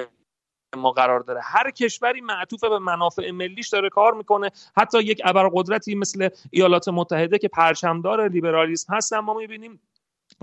ما 0.77 0.91
قرار 0.91 1.21
داره. 1.21 1.41
هر 1.45 1.71
کشوری 1.71 2.21
معطوف 2.21 2.64
به 2.64 2.79
منافع 2.79 3.31
ملیش 3.31 3.68
داره 3.68 3.89
کار 3.89 4.14
می‌کنه. 4.14 4.51
حتی 4.77 5.03
یک 5.03 5.23
ابرقدرتی 5.25 5.95
مثل 5.95 6.29
ایالات 6.51 6.89
متحده 6.89 7.39
که 7.39 7.49
پرچمدار 7.49 8.29
لیبرالیسم 8.29 8.95
هست 8.95 9.12
ما 9.12 9.35
می‌بینیم 9.35 9.81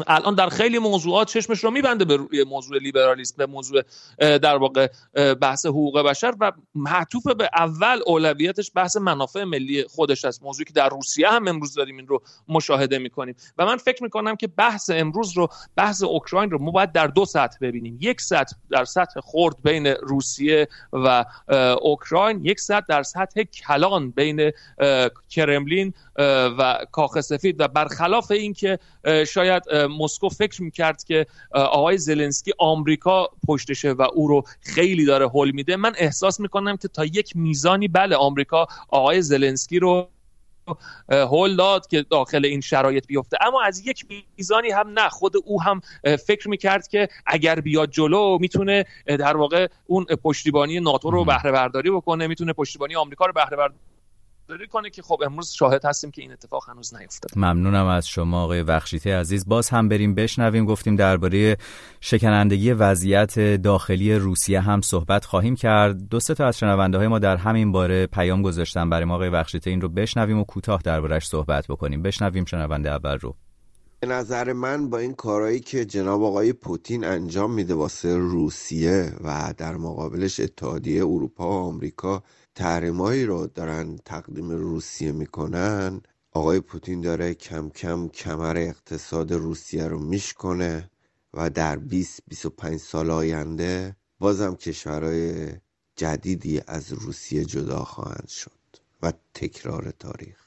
الان 0.07 0.35
در 0.35 0.49
خیلی 0.49 0.79
موضوعات 0.79 1.27
چشمش 1.27 1.63
رو 1.63 1.71
میبنده 1.71 2.05
به 2.05 2.15
روی 2.15 2.43
موضوع 2.43 2.77
لیبرالیسم 2.77 3.35
به 3.37 3.45
موضوع 3.45 3.81
در 4.19 4.55
واقع 4.55 4.87
بحث 5.41 5.65
حقوق 5.65 6.01
بشر 6.01 6.33
و 6.39 6.51
معطوف 6.75 7.27
به 7.27 7.49
اول 7.53 7.99
اولویتش 8.05 8.71
بحث 8.75 8.97
منافع 8.97 9.43
ملی 9.43 9.83
خودش 9.83 10.25
است. 10.25 10.43
موضوعی 10.43 10.65
که 10.65 10.73
در 10.73 10.89
روسیه 10.89 11.29
هم 11.29 11.47
امروز 11.47 11.73
داریم 11.73 11.97
این 11.97 12.07
رو 12.07 12.21
مشاهده 12.47 12.97
می‌کنیم. 12.97 13.35
و 13.57 13.65
من 13.65 13.77
فکر 13.77 14.03
می‌کنم 14.03 14.35
که 14.35 14.47
بحث 14.47 14.89
امروز 14.93 15.37
رو 15.37 15.47
بحث 15.75 16.03
اوکراین 16.03 16.51
رو 16.51 16.61
ما 16.61 16.71
باید 16.71 16.91
در 16.91 17.07
دو 17.07 17.25
سطح 17.25 17.57
ببینیم. 17.61 17.97
یک 18.01 18.21
سطح 18.21 18.55
در 18.69 18.85
سطح 18.85 19.19
خرد 19.23 19.55
بین 19.63 19.87
روسیه 19.87 20.67
و 20.93 21.25
اوکراین 21.81 22.45
یک 22.45 22.59
سطح 22.59 22.85
در 22.89 23.03
سطح 23.03 23.43
کلان 23.43 24.11
بین 24.11 24.51
کرملین 25.29 25.93
و 26.57 26.77
کاخ 26.91 27.21
سفید. 27.21 27.59
و 27.59 27.67
برخلاف 27.67 28.31
اینکه 28.31 28.79
شاید 29.27 29.63
مسکو 29.87 30.29
فکر 30.29 30.63
می‌کرد 30.63 31.03
که 31.03 31.25
آقای 31.51 31.97
زلنسکی 31.97 32.53
آمریکا 32.57 33.29
پشتشه 33.47 33.91
و 33.91 34.07
او 34.13 34.27
رو 34.27 34.43
خیلی 34.61 35.05
داره 35.05 35.29
حل 35.29 35.51
میده. 35.51 35.75
من 35.75 35.93
احساس 35.97 36.39
می‌کنم 36.39 36.77
که 36.77 36.87
تا 36.87 37.05
یک 37.05 37.35
میزانی 37.35 37.87
بله 37.87 38.15
آمریکا 38.15 38.67
آقای 38.89 39.21
زلنسکی 39.21 39.79
رو 39.79 40.09
هول 41.09 41.55
داد 41.55 41.87
که 41.87 42.01
داخل 42.01 42.45
این 42.45 42.61
شرایط 42.61 43.07
بیفته. 43.07 43.37
اما 43.41 43.63
از 43.63 43.87
یک 43.87 44.05
میزانی 44.37 44.69
هم 44.69 44.89
نه 44.89 45.09
خود 45.09 45.33
او 45.45 45.61
هم 45.61 45.81
فکر 46.27 46.49
می‌کرد 46.49 46.87
که 46.87 47.09
اگر 47.25 47.59
بیاد 47.59 47.89
جلو 47.89 48.37
می‌تونه 48.41 48.85
در 49.05 49.37
واقع 49.37 49.67
اون 49.85 50.05
پشتیبانی 50.05 50.79
ناتو 50.79 51.11
رو 51.11 51.25
بهره 51.25 51.51
برداری 51.51 51.91
بکنه 51.91 52.27
می‌تونه 52.27 52.53
پشتیبانی 52.53 52.95
آمریکا 52.95 53.25
رو 53.25 53.33
بهره 53.33 53.57
برداری 53.57 53.79
داری 54.47 54.67
کنه 54.67 54.89
که 54.89 55.01
خب 55.01 55.21
امروز 55.25 55.49
شاهد 55.49 55.85
هستیم 55.85 56.11
که 56.11 56.21
این 56.21 56.31
اتفاق 56.31 56.69
هنوز 56.69 56.95
نیفتاد 56.95 57.31
ممنونم 57.35 57.85
از 57.85 58.07
شما 58.07 58.43
آقای 58.43 58.63
بخشیته 58.63 59.15
عزیز. 59.15 59.47
باز 59.47 59.69
هم 59.69 59.89
بریم 59.89 60.15
بشنویم. 60.15 60.65
گفتیم 60.65 60.95
درباره 60.95 61.57
شکنندگی 62.01 62.71
وضعیت 62.71 63.39
داخلی 63.39 64.15
روسیه 64.15 64.61
هم 64.61 64.81
صحبت 64.81 65.25
خواهیم 65.25 65.55
کرد. 65.55 66.09
دو 66.09 66.19
سه 66.19 66.33
تا 66.33 66.45
از 66.47 66.57
شنونده 66.57 66.97
های 66.97 67.07
ما 67.07 67.19
در 67.19 67.37
همین 67.37 67.71
باره 67.71 68.07
پیام 68.07 68.41
گذاشتن 68.41 68.89
برای 68.89 69.05
ما. 69.05 69.15
آقای 69.15 69.29
بخشیته 69.29 69.69
این 69.69 69.81
رو 69.81 69.89
بشنویم 69.89 70.39
و 70.39 70.43
کوتاه 70.43 70.81
دربارش 70.81 71.27
صحبت 71.27 71.67
بکنیم. 71.67 72.01
بشنویم 72.01 72.45
شنونده 72.45 72.89
اول 72.91 73.17
رو. 73.17 73.35
به 73.99 74.07
نظر 74.07 74.53
من 74.53 74.89
با 74.89 74.97
این 74.97 75.13
کارهایی 75.13 75.59
که 75.59 75.85
جناب 75.85 76.23
آقای 76.23 76.53
پوتین 76.53 77.05
انجام 77.05 77.53
میده 77.53 77.73
واسه 77.73 78.17
روسیه 78.17 79.11
و 79.23 79.53
در 79.57 79.77
مقابلش 79.77 80.39
اتحادیه 80.39 81.01
اروپا 81.01 81.49
و 81.49 81.53
آمریکا 81.53 82.23
تحریمایی 82.57 83.25
رو 83.25 83.47
دارن 83.47 83.97
تقدیم 84.05 84.49
روسیه 84.49 85.11
می‌کنن. 85.11 86.01
آقای 86.31 86.59
پوتین 86.59 87.01
داره 87.01 87.33
کم 87.33 87.69
کم 87.69 88.07
کمر 88.07 88.57
اقتصاد 88.57 89.33
روسیه 89.33 89.87
رو 89.87 89.99
میشکنه 89.99 90.89
و 91.33 91.49
در 91.49 91.75
20 91.75 92.19
25 92.27 92.79
سال 92.79 93.11
آینده 93.11 93.95
بازم 94.19 94.55
کشورهای 94.55 95.51
جدیدی 95.95 96.61
از 96.67 96.93
روسیه 96.93 97.45
جدا 97.45 97.83
خواهند 97.83 98.27
شد 98.27 98.51
و 99.01 99.13
تکرار 99.33 99.93
تاریخ. 99.99 100.37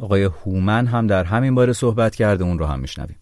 آقای 0.00 0.24
هومن 0.24 0.86
هم 0.86 1.06
در 1.06 1.24
همین 1.24 1.54
باره 1.54 1.72
صحبت 1.72 2.14
کرده 2.14 2.44
اون 2.44 2.58
رو 2.58 2.66
هم 2.66 2.80
میشنویم. 2.80 3.20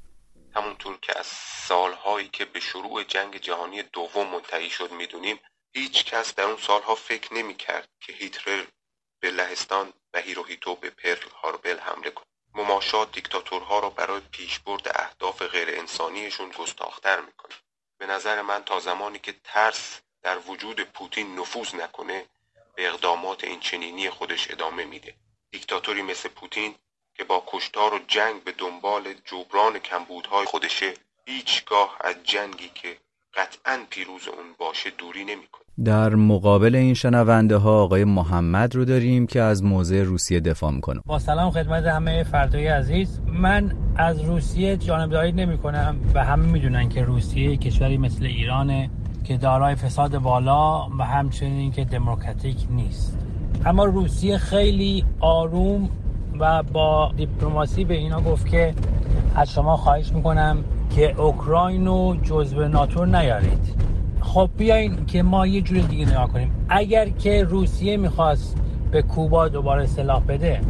همونطور 0.55 0.99
که 1.03 1.19
از 1.19 1.27
سالهایی 1.69 2.29
که 2.33 2.45
به 2.45 2.61
شروع 2.61 3.05
جنگ 3.05 3.37
جهانی 3.41 3.83
دوم 3.93 4.27
منتهی 4.33 4.71
شد 4.71 4.89
می‌دونیم 4.99 5.37
هیچ 5.77 6.05
کس 6.05 6.35
در 6.35 6.45
اون 6.45 6.57
سالها 6.57 6.95
فکر 6.95 7.35
نمی 7.35 7.55
کرد 7.55 7.89
که 8.01 8.13
هیتلر 8.13 8.65
به 9.21 9.31
لهستان 9.31 9.93
و 10.15 10.21
هیروهیتو 10.21 10.75
به 10.77 10.91
پرل 10.91 11.29
هاربل 11.43 11.79
حمله 11.79 12.11
کنه 12.11 12.27
مماشات 12.55 13.13
دیکتاتورها 13.13 13.79
را 13.79 13.91
برای 13.91 14.21
پیشبرد 14.21 14.89
اهداف 14.95 15.43
غیر 15.43 15.69
انسانیشون 15.71 16.49
گستاختر 16.51 17.21
می‌کنه 17.21 17.55
به 17.99 18.07
نظر 18.07 18.43
من 18.43 18.65
تا 18.65 18.81
زمانی 18.81 19.19
که 19.19 19.35
ترس 19.45 20.01
در 20.23 20.39
وجود 20.39 20.81
پوتین 20.81 21.39
نفوذ 21.39 21.75
نکنه 21.75 22.27
به 22.75 22.89
اقدامات 22.89 23.45
این 23.45 23.61
چنینی 23.61 24.11
خودش 24.11 24.51
ادامه 24.51 24.85
میده. 24.85 25.15
دیکتاتوری 25.51 26.03
مثل 26.03 26.29
پوتین 26.29 26.75
که 27.15 27.25
با 27.25 27.45
کشتار 27.47 27.95
و 27.95 27.99
جنگ 27.99 28.45
به 28.45 28.53
دنبال 28.53 29.15
جبران 29.15 29.79
کمبودهای 29.79 30.47
خودشه 30.47 30.95
هیچگاه 31.27 31.97
از 32.01 32.23
جنگی 32.23 32.69
که 32.69 32.99
قطعا 33.37 33.79
پیروز 33.91 34.23
اون 34.29 34.47
باشه 34.59 34.91
دوری 34.99 35.21
نمی‌کنه. 35.21 35.63
در 35.85 36.15
مقابل 36.15 36.75
این 36.75 36.95
شنونده 36.95 37.57
ها 37.57 37.83
آقای 37.83 38.05
محمد 38.05 38.75
رو 38.77 38.85
داریم 38.85 39.27
که 39.27 39.41
از 39.41 39.65
موضع 39.65 40.03
روسیه 40.03 40.41
دفاع 40.41 40.71
می‌کنه. 40.71 41.01
با 41.07 41.19
سلام 41.19 41.51
خدمت 41.51 41.85
همه 41.87 42.23
فردای 42.23 42.67
عزیز. 42.67 43.21
من 43.27 43.73
از 43.97 44.21
روسیه 44.21 44.77
جانبداری 44.77 45.33
نمی 45.33 45.59
کنم 45.59 45.97
و 46.15 46.25
همه 46.25 46.47
می‌دونن 46.47 46.89
که 46.89 47.03
روسیه 47.03 47.57
کشوری 47.57 47.99
مثل 47.99 48.25
ایرانه 48.25 48.91
که 49.25 49.37
دارای 49.37 49.75
فساد 49.75 50.19
بالا 50.19 50.89
و 50.99 51.03
همچنین 51.03 51.73
که 51.73 51.85
دموکراتیک 51.85 52.67
نیست. 52.71 53.19
اما 53.67 53.85
روسیه 53.85 54.39
خیلی 54.39 55.05
آروم 55.21 55.91
و 56.41 56.63
با 56.63 57.13
دیپلماسی 57.17 57.85
به 57.85 57.95
اینا 57.95 58.21
گفت 58.21 58.49
که 58.49 58.75
از 59.35 59.53
شما 59.53 59.77
خواهش 59.77 60.13
می‌کنم 60.13 60.65
که 60.91 61.21
اوکراین 61.21 61.87
رو 61.87 62.17
جزو 62.23 62.69
ناتو 62.69 63.07
نیارید. 63.07 63.75
خب 64.21 64.51
بیاین 64.57 65.07
که 65.07 65.23
ما 65.23 65.47
یه 65.47 65.61
جور 65.61 65.79
دیگه 65.79 66.07
نگاه 66.07 66.29
کنیم. 66.29 66.51
اگر 66.69 67.09
که 67.09 67.45
روسیه 67.45 67.97
می‌خواست 67.97 68.57
به 68.91 69.03
کوبا 69.03 69.49
دوباره 69.49 69.87
سلاح 69.87 70.23
بده 70.25 70.61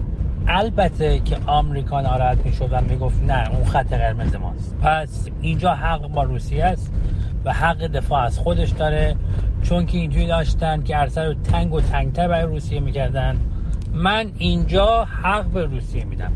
البته 0.48 1.18
که 1.18 1.36
آمریکا 1.46 2.00
ناراحت 2.00 2.46
می‌شد 2.46 2.68
و 2.70 2.80
می‌گفت 2.80 3.22
نه 3.22 3.50
اون 3.50 3.64
خط 3.64 3.92
قرمز 3.92 4.34
ماست. 4.34 4.76
پس 4.82 5.28
اینجا 5.40 5.74
حق 5.74 6.08
با 6.08 6.22
روسیه 6.22 6.64
است 6.64 6.92
و 7.44 7.52
حق 7.52 7.86
دفاع 7.86 8.22
از 8.22 8.38
خودش 8.38 8.70
داره. 8.70 9.16
چون 9.62 9.86
که 9.86 9.98
اینجوری 9.98 10.26
داشتن 10.26 10.82
که 10.82 11.00
ارسل 11.00 11.26
رو 11.26 11.34
تنگ 11.34 11.74
و 11.74 11.80
تنگتر 11.80 12.28
برای 12.28 12.46
روسیه 12.46 12.80
می‌کردن 12.80 13.40
من 13.94 14.26
اینجا 14.38 15.04
حق 15.04 15.44
به 15.44 15.64
روسیه 15.64 16.04
میدم. 16.04 16.32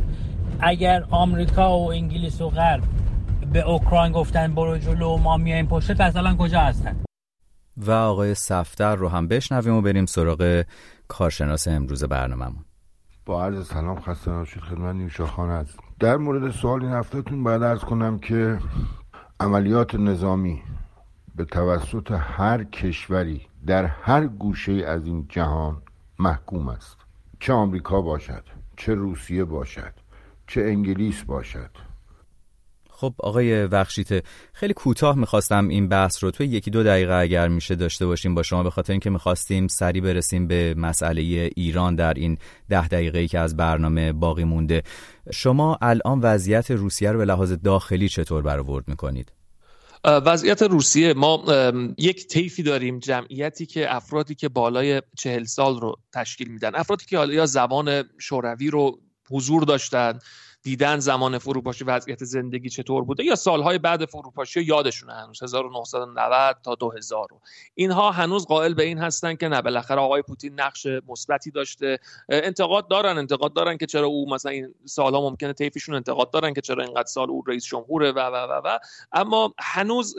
اگر 0.61 1.05
آمریکا 1.11 1.79
و 1.79 1.93
انگلیس 1.93 2.41
و 2.41 2.49
غرب 2.49 2.83
به 3.53 3.69
اوکراین 3.69 4.13
گفتن 4.13 4.55
برو 4.55 4.79
جلو 4.79 5.17
ما 5.17 5.37
میایم 5.37 5.67
پشت 5.67 6.01
مثلا 6.01 6.37
کجا 6.37 6.61
هستن؟ 6.61 6.97
و 7.77 7.91
آقای 7.91 8.35
صفدر 8.35 8.97
رو 8.97 9.09
هم 9.09 9.29
بشنویم 9.29 9.75
و 9.75 9.81
بریم 9.81 10.07
سراغ 10.07 10.65
کارشناس 11.09 11.69
امروز 11.69 12.05
برنامهمون. 12.05 12.65
با 13.27 13.45
عرض 13.45 13.67
سلام 13.67 14.01
خسته 14.01 14.31
نباشید 14.31 14.63
خدمت 14.63 14.95
نیوشا 14.95 15.27
خان 15.27 15.51
هست 15.51 15.79
در 16.01 16.17
مورد 16.17 16.51
سوال 16.51 16.85
این 16.85 16.93
هفتهتون 16.93 17.45
باید 17.45 17.63
ارز 17.63 17.81
کنم 17.81 18.19
که 18.19 18.59
عملیات 19.41 19.95
نظامی 19.95 20.63
به 21.35 21.45
توسط 21.45 22.11
هر 22.11 22.65
کشوری 22.65 23.47
در 23.67 23.85
هر 23.85 24.27
گوشه 24.27 24.73
از 24.73 25.07
این 25.07 25.27
جهان 25.29 25.83
محکوم 26.19 26.69
است. 26.69 26.97
چه 27.41 27.53
آمریکا 27.53 28.01
باشد 28.01 28.45
چه 28.77 28.95
روسیه 28.95 29.45
باشد 29.45 29.93
چه 30.47 30.61
انگلیس 30.61 31.25
باشد. 31.25 31.90
خب 33.01 33.15
آقای 33.19 33.67
بخشیته 33.67 34.23
خیلی 34.53 34.75
کوتاه 34.75 35.17
می‌خواستم 35.17 35.69
این 35.69 35.89
بحث 35.89 36.25
رو 36.25 36.31
توی 36.31 36.47
یکی 36.47 36.71
دو 36.71 36.83
دقیقه 36.83 37.15
اگر 37.15 37.49
میشه 37.49 37.75
داشته 37.75 38.07
باشیم 38.07 38.35
با 38.35 38.43
شما 38.43 38.63
به 38.63 38.71
خاطر 38.71 38.93
اینکه 38.93 39.11
می‌خواستیم 39.11 39.69
سریع 39.69 40.03
برسیم 40.03 40.47
به 40.47 40.75
مسئله 40.77 41.51
ایران 41.57 41.95
در 41.95 42.15
این 42.15 42.39
ده 42.69 42.89
دقیقه 42.89 43.29
که 43.29 43.39
از 43.39 43.57
برنامه 43.57 44.13
باقی 44.13 44.45
مونده. 44.45 44.83
شما 45.33 45.79
الان 45.83 46.21
وضعیت 46.21 46.71
روسیه 46.71 47.13
رو 47.13 47.19
به 47.19 47.25
لحاظ 47.25 47.53
داخلی 47.53 48.09
چطور 48.09 48.43
برآورد 48.43 48.89
می‌کنید؟ 48.89 49.33
وضعیت 50.05 50.63
روسیه 50.63 51.15
ما 51.15 51.45
یک 51.99 52.27
طیفی 52.27 52.63
داریم 52.63 52.99
جمعیتی 52.99 53.67
که 53.67 53.95
افرادی 53.95 54.35
که 54.35 54.49
بالای 54.49 55.03
چهل 55.17 55.45
سال 55.45 55.81
رو 55.81 55.97
تشکیل 56.15 56.49
میدن 56.49 56.75
افرادی 56.75 57.05
که 57.05 57.19
حالا 57.19 57.33
یا 57.33 57.47
زبان 57.47 58.05
شوروی 58.19 58.71
رو 58.71 58.99
حضور 59.31 59.65
داشتن 59.65 60.19
دیدن 60.63 60.99
زمان 60.99 61.39
فروپاشی 61.39 61.85
وضعیت 61.85 62.25
زندگی 62.25 62.69
چطور 62.69 63.05
بوده 63.05 63.25
یا 63.25 63.35
سالهای 63.35 63.79
بعد 63.79 64.05
فروپاشی 64.05 64.63
یادشونه 64.63 65.13
هنوز 65.13 65.43
1990 65.43 66.57
تا 66.63 66.75
2000 66.75 67.29
اینها 67.75 68.11
هنوز 68.11 68.47
قائل 68.47 68.75
به 68.75 68.83
این 68.83 68.99
هستن 68.99 69.35
که 69.35 69.49
نه 69.49 69.63
بالاخره 69.63 70.01
آقای 70.01 70.23
پوتین 70.23 70.61
نقش 70.61 70.87
مثبتی 71.09 71.51
داشته. 71.51 71.99
انتقاد 72.29 72.89
دارن 72.89 73.19
انتقاد 73.19 73.53
دارن 73.53 73.77
که 73.77 73.87
چرا 73.87 74.07
او 74.07 74.31
مثلا 74.31 74.53
این 74.53 74.75
سالها 74.85 75.31
ممکنه 75.31 75.53
طیفشون 75.53 75.95
انتقاد 75.95 76.31
دارن 76.31 76.55
که 76.55 76.61
چرا 76.61 76.85
اینقدر 76.85 77.07
سال 77.07 77.31
او 77.31 77.43
رئیس 77.47 77.65
جمهوره 77.65 78.13
و 78.13 78.19
و 78.19 78.37
و 78.37 78.61
و. 78.65 78.79
اما 79.13 79.55
هنوز 79.59 80.17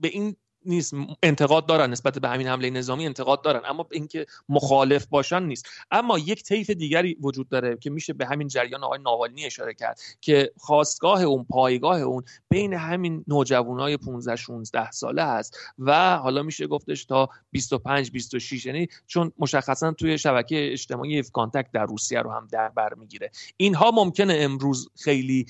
به 0.00 0.08
این 0.08 0.36
نیست 0.66 0.94
انتقاد 1.22 1.66
دارن. 1.66 1.90
نسبت 1.90 2.18
به 2.18 2.28
همین 2.28 2.46
حمله 2.46 2.70
نظامی 2.70 3.06
انتقاد 3.06 3.42
دارن. 3.42 3.60
اما 3.64 3.86
اینکه 3.92 4.26
مخالف 4.48 5.06
باشن 5.06 5.42
نیست. 5.42 5.66
اما 5.90 6.18
یک 6.18 6.42
طیف 6.42 6.70
دیگری 6.70 7.16
وجود 7.20 7.48
داره 7.48 7.76
که 7.76 7.90
میشه 7.90 8.12
به 8.12 8.26
همین 8.26 8.48
جریان 8.48 8.84
آقای 8.84 8.98
ناوالنی 8.98 9.44
اشاره 9.44 9.74
کرد 9.74 10.00
که 10.20 10.52
خاستگاه 10.56 11.22
اون 11.22 11.44
پایگاه 11.44 12.00
اون 12.00 12.24
بین 12.48 12.74
همین 12.74 13.24
نوجوانای 13.28 13.96
15 13.96 14.36
16 14.36 14.90
ساله 14.90 15.24
هست 15.24 15.58
و 15.78 16.16
حالا 16.16 16.42
میشه 16.42 16.66
گفتش 16.66 17.04
تا 17.04 17.28
25 17.50 18.10
26 18.10 18.66
یعنی 18.66 18.88
چون 19.06 19.32
مشخصا 19.38 19.92
توی 19.92 20.18
شبکه 20.18 20.72
اجتماعی 20.72 21.18
اف 21.18 21.30
کانتکت 21.30 21.72
در 21.72 21.84
روسیه 21.84 22.20
رو 22.20 22.30
هم 22.30 22.48
در 22.52 22.68
بر 22.68 22.94
می‌گیره. 22.94 23.30
اینها 23.56 23.90
ممکنه 23.90 24.36
امروز 24.40 24.88
خیلی 24.96 25.46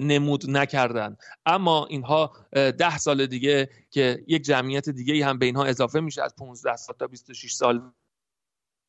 نمود 0.00 0.50
نکردن. 0.50 1.16
اما 1.46 1.86
اینها 1.86 2.32
ده 2.52 2.98
سال 2.98 3.26
دیگه 3.26 3.68
که 3.90 4.24
یک 4.26 4.42
جمعیت 4.42 4.88
دیگه 4.88 5.26
هم 5.26 5.38
به 5.38 5.46
اینها 5.46 5.64
اضافه 5.64 6.00
میشه 6.00 6.22
از 6.22 6.34
15 6.38 6.76
سال 6.76 6.96
تا 6.96 7.06
26 7.06 7.52
سال. 7.52 7.92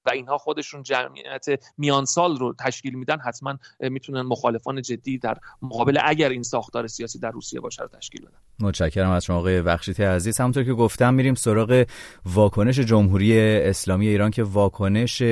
و 0.08 0.10
اینها 0.10 0.38
خودشون 0.38 0.84
جمعیت 0.84 1.46
میان 1.78 2.06
سال 2.06 2.38
رو 2.38 2.54
تشکیل 2.60 2.94
میدن 2.94 3.18
حتما 3.20 3.58
می‌تونن 3.80 4.22
مخالفان 4.22 4.82
جدی 4.82 5.18
در 5.18 5.38
مقابل 5.62 6.00
اگر 6.04 6.30
این 6.30 6.44
ساختار 6.44 6.88
سیاسی 6.88 7.20
در 7.20 7.32
روسیه 7.32 7.60
باشه 7.60 7.82
رو 7.82 7.88
تشکیل 7.88 8.22
بدن. 8.22 8.38
متشکرم 8.60 9.10
از 9.10 9.26
شما 9.26 9.38
آقای 9.38 9.62
بخشیتی 9.62 10.04
عزیز. 10.04 10.40
همونطور 10.40 10.64
که 10.64 10.74
گفتم 10.74 11.14
میریم 11.14 11.36
سراغ 11.36 11.86
واکنش 12.26 12.80
جمهوری 12.80 13.40
اسلامی 13.40 14.08
ایران 14.08 14.32
که 14.32 14.44
واکنش 14.44 15.24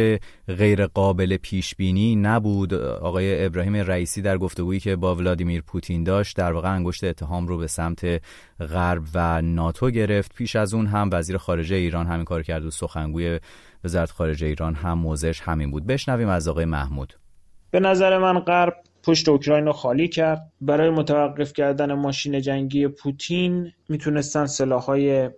غیر 0.47 0.87
قابل 0.87 1.37
پیش 1.37 1.75
بینی 1.75 2.15
نبود. 2.15 2.73
آقای 2.73 3.45
ابراهیم 3.45 3.75
رئیسی 3.75 4.21
در 4.21 4.37
گفتگویی 4.37 4.79
که 4.79 4.95
با 4.95 5.15
ولادیمیر 5.15 5.61
پوتین 5.61 6.03
داشت 6.03 6.37
در 6.37 6.53
واقع 6.53 6.73
انگشت 6.73 7.03
اتهام 7.03 7.47
رو 7.47 7.57
به 7.57 7.67
سمت 7.67 8.21
غرب 8.59 9.03
و 9.13 9.41
ناتو 9.41 9.89
گرفت. 9.89 10.35
پیش 10.35 10.55
از 10.55 10.73
اون 10.73 10.87
هم 10.87 11.09
وزیر 11.11 11.37
خارجه 11.37 11.75
ایران 11.75 12.07
همین 12.07 12.25
کار 12.25 12.43
کرد 12.43 12.65
و 12.65 12.71
سخنگوی 12.71 13.39
وزارت 13.85 14.11
خارجه 14.11 14.47
ایران 14.47 14.75
هم 14.75 14.97
موضعش 14.97 15.41
همین 15.41 15.71
بود. 15.71 15.87
بشنویم 15.87 16.29
از 16.29 16.47
آقای 16.47 16.65
محمود. 16.65 17.19
به 17.71 17.79
نظر 17.79 18.17
من 18.17 18.39
غرب 18.39 18.73
پشت 19.03 19.29
اوکراین 19.29 19.65
رو 19.65 19.71
خالی 19.71 20.07
کرد. 20.07 20.51
برای 20.61 20.89
متوقف 20.89 21.53
کردن 21.53 21.93
ماشین 21.93 22.41
جنگی 22.41 22.87
پوتین 22.87 23.71
می‌تونستن 23.89 24.45
سلاحهای 24.45 25.29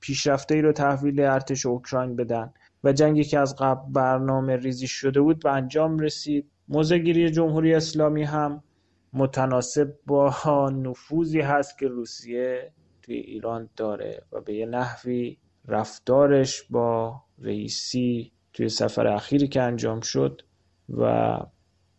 پیشرفته 0.00 0.54
ای 0.54 0.62
رو 0.62 0.72
تحویل 0.72 1.20
ارتش 1.20 1.66
اوکراین 1.66 2.16
بدن 2.16 2.52
و 2.84 2.92
جنگی 2.92 3.24
که 3.24 3.38
از 3.38 3.56
قبل 3.56 3.92
برنامه 3.92 4.56
ریزی 4.56 4.86
شده 4.86 5.20
بود 5.20 5.42
به 5.42 5.50
انجام 5.52 5.98
رسید. 5.98 6.50
موزگیری 6.68 7.30
جمهوری 7.30 7.74
اسلامی 7.74 8.22
هم 8.22 8.62
متناسب 9.12 9.94
با 10.06 10.70
نفوذی 10.70 11.40
هست 11.40 11.78
که 11.78 11.88
روسیه 11.88 12.72
توی 13.02 13.14
ایران 13.14 13.68
داره 13.76 14.22
و 14.32 14.40
به 14.40 14.54
یه 14.54 14.66
نحوی 14.66 15.36
رفتارش 15.68 16.62
با 16.70 17.22
رئیسی 17.38 18.32
توی 18.52 18.68
سفر 18.68 19.06
اخیری 19.06 19.48
که 19.48 19.62
انجام 19.62 20.00
شد 20.00 20.42
و 20.88 21.36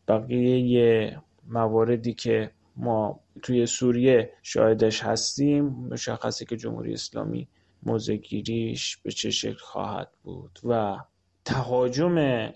بقیه 0.08 1.18
مواردی 1.48 2.14
که 2.14 2.52
ما 2.76 3.20
توی 3.44 3.66
سوریه 3.66 4.34
شاهدش 4.42 5.04
هستیم 5.04 5.66
مشخصه 5.66 6.46
که 6.46 6.58
جمهوری 6.58 6.94
اسلامی 6.94 7.48
موزگیریش 7.84 8.98
به 8.98 9.12
چه 9.12 9.30
شکل 9.30 9.58
خواهد 9.58 10.12
بود 10.24 10.60
و 10.64 10.98
تهاجم 11.46 12.50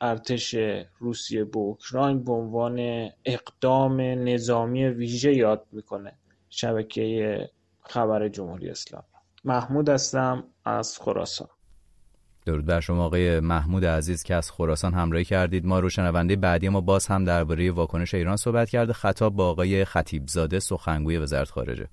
ارتش 0.00 0.54
روسیه 0.98 1.44
به 1.44 1.58
اوکراین 1.58 2.24
به 2.24 2.32
عنوان 2.32 3.08
اقدام 3.24 4.00
نظامی 4.00 4.86
ویژه 4.86 5.34
یاد 5.34 5.66
می‌کنه 5.72 6.12
شبکه 6.50 7.50
خبر 7.82 8.28
جمهوری 8.28 8.70
اسلامی. 8.70 9.15
محمود 9.46 9.88
هستم 9.88 10.44
از 10.64 10.98
خراسان. 10.98 11.48
درود 12.46 12.66
بر 12.66 12.80
شما 12.80 13.04
آقای 13.04 13.40
محمود 13.40 13.84
عزیز 13.84 14.22
که 14.22 14.34
از 14.34 14.50
خراسان 14.50 14.94
همراهی 14.94 15.24
کردید. 15.24 15.66
ما 15.66 15.80
رو 15.80 15.90
شنونده 15.90 16.36
بعدی 16.36 16.68
ما 16.68 16.80
باز 16.80 17.06
هم 17.06 17.24
درباره 17.24 17.70
واکنش 17.70 18.14
ایران 18.14 18.36
صحبت 18.36 18.70
کرده. 18.70 18.92
خطاب 18.92 19.36
با 19.36 19.48
آقای 19.48 19.84
خطیبزاده 19.84 20.60
سخنگوی 20.60 21.18
وزارت 21.18 21.50
خارجه. 21.50 21.88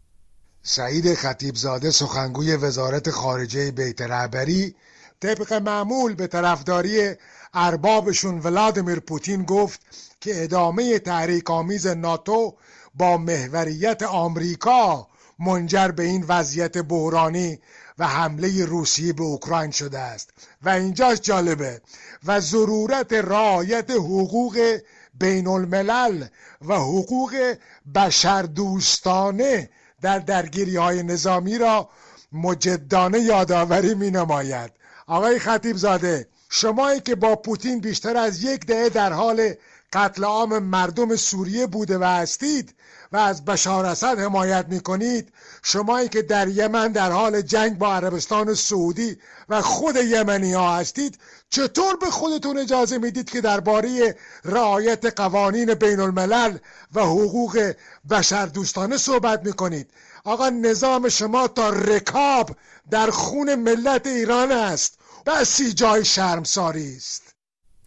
سعید 0.62 1.14
خطیبزاده 1.14 1.92
سخنگوی 1.92 2.56
وزارت 2.56 3.10
خارجه 3.10 3.72
بیت 3.72 4.02
رهبری. 4.02 4.76
طبق 5.20 5.54
معمول 5.54 6.16
به 6.16 6.28
طرفداری 6.28 7.14
اربابشون 7.54 8.40
ولادیمیر 8.40 9.00
پوتین 9.00 9.44
گفت 9.44 9.82
که 10.20 10.44
ادامه 10.44 11.00
تحریک 11.00 11.52
آمیز 11.52 11.88
ناتو 11.88 12.56
با 12.96 13.18
محوریت 13.18 14.04
آمریکا 14.04 15.08
منجر 15.40 15.88
به 15.88 16.04
این 16.04 16.26
وضعیت 16.28 16.78
بحرانی 16.78 17.60
و 18.00 18.08
حمله 18.08 18.66
روسیه 18.66 19.14
به 19.14 19.24
اوکراین 19.24 19.72
شده 19.72 20.00
است. 20.00 20.30
و 20.64 20.70
اینجاش 20.70 21.20
جالبه. 21.22 21.82
و 22.26 22.40
ضرورت 22.40 23.14
رعایت 23.14 23.92
حقوق 23.92 24.78
بین 25.20 25.48
الملل 25.48 26.26
و 26.62 26.76
حقوق 26.76 27.56
بشردوستانه 27.96 29.70
در 30.02 30.20
درگیری 30.20 30.76
های 30.76 31.04
نظامی 31.04 31.58
را 31.58 31.90
مجدانه 32.32 33.20
یادآوری 33.20 33.96
می 33.96 34.12
نماید 34.12 34.72
آقای 35.08 35.40
خطیب 35.40 35.78
زاده 35.78 36.28
شمایی 36.50 37.00
که 37.00 37.16
با 37.16 37.36
پوتین 37.36 37.80
بیشتر 37.80 38.18
از 38.18 38.44
یک 38.44 38.66
دهه 38.66 38.90
در 38.90 39.14
حال 39.14 39.54
قتل 39.94 40.24
عام 40.24 40.60
مردم 40.60 41.16
سوریه 41.16 41.68
بوده 41.68 41.98
و 41.98 42.04
هستید 42.04 42.76
و 43.12 43.18
از 43.18 43.46
بشار 43.46 43.86
اسد 43.86 44.20
حمایت 44.20 44.66
می 44.70 44.80
کنید 44.80 45.34
شمایی 45.64 46.10
که 46.10 46.22
در 46.22 46.48
یمن 46.48 46.92
در 46.92 47.12
حال 47.12 47.42
جنگ 47.42 47.78
با 47.78 47.96
عربستان 47.96 48.54
سعودی 48.54 49.18
و 49.50 49.62
خود 49.62 49.96
یمنی 49.96 50.54
ها 50.54 50.76
هستید 50.76 51.18
چطور 51.50 51.96
به 51.96 52.06
خودتون 52.06 52.58
اجازه 52.58 52.98
می‌دید 52.98 53.30
که 53.30 53.42
درباره 53.42 54.16
رعایت 54.44 55.20
قوانین 55.20 55.74
بین 55.74 56.00
الملل 56.00 56.58
و 56.94 57.02
حقوق 57.02 57.74
بشر 58.10 58.46
دوستانه 58.46 58.98
صحبت 58.98 59.46
می‌کنید؟ 59.46 59.92
آقا 60.24 60.50
نظام 60.50 61.10
شما 61.10 61.48
تا 61.48 61.70
رکاب 61.70 62.56
در 62.90 63.10
خون 63.10 63.56
ملت 63.56 64.08
ایران 64.08 64.52
است. 64.52 65.00
بسی 65.26 65.74
جای 65.74 66.06
شرمساری 66.06 66.96
است. 66.98 67.23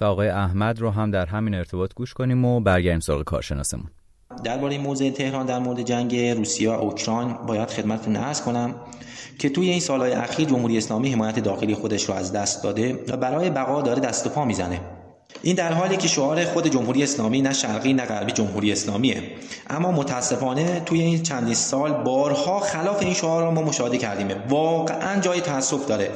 و 0.00 0.04
آقای 0.04 0.28
احمد 0.28 0.80
رو 0.80 0.90
هم 0.90 1.10
در 1.10 1.26
همین 1.26 1.54
ارتباط 1.54 1.94
گوش 1.94 2.14
کنیم 2.14 2.44
و 2.44 2.60
برگردیم 2.60 3.00
سراغ 3.00 3.24
کارشناسمون. 3.24 3.86
درباره 4.44 4.78
موضع 4.78 5.10
تهران 5.10 5.46
در 5.46 5.58
مورد 5.58 5.82
جنگ 5.82 6.16
روسیه 6.16 6.70
و 6.70 6.72
اوکراین 6.72 7.32
باید 7.46 7.68
خدمتتون 7.68 8.16
عرض 8.16 8.40
کنم 8.40 8.74
که 9.38 9.48
توی 9.48 9.70
این 9.70 9.80
سالهای 9.80 10.12
اخیر 10.12 10.48
جمهوری 10.48 10.78
اسلامی 10.78 11.12
حمایت 11.12 11.40
داخلی 11.40 11.74
خودش 11.74 12.04
رو 12.04 12.14
از 12.14 12.32
دست 12.32 12.62
داده 12.62 13.04
و 13.08 13.16
برای 13.16 13.50
بقا 13.50 13.82
داره 13.82 14.00
دست 14.00 14.26
و 14.26 14.30
پا 14.30 14.44
می‌زنه. 14.44 14.80
این 15.42 15.56
در 15.56 15.72
حالی 15.72 15.96
که 15.96 16.08
شعار 16.08 16.44
خود 16.44 16.68
جمهوری 16.68 17.02
اسلامی 17.02 17.42
نه 17.42 17.52
شرقی 17.52 17.92
نه 17.92 18.04
غربی 18.04 18.32
جمهوری 18.32 18.72
اسلامیه. 18.72 19.22
اما 19.70 19.92
متاسفانه 19.92 20.80
توی 20.80 21.00
این 21.00 21.22
چندین 21.22 21.54
سال 21.54 21.92
بارها 21.92 22.60
خلاف 22.60 23.02
این 23.02 23.14
شعار 23.14 23.42
را 23.42 23.50
ما 23.50 23.62
مشاهده 23.62 23.98
کردیم. 23.98 24.28
واقعا 24.48 25.20
جای 25.20 25.40
تاسف 25.40 25.86
داره. 25.86 26.10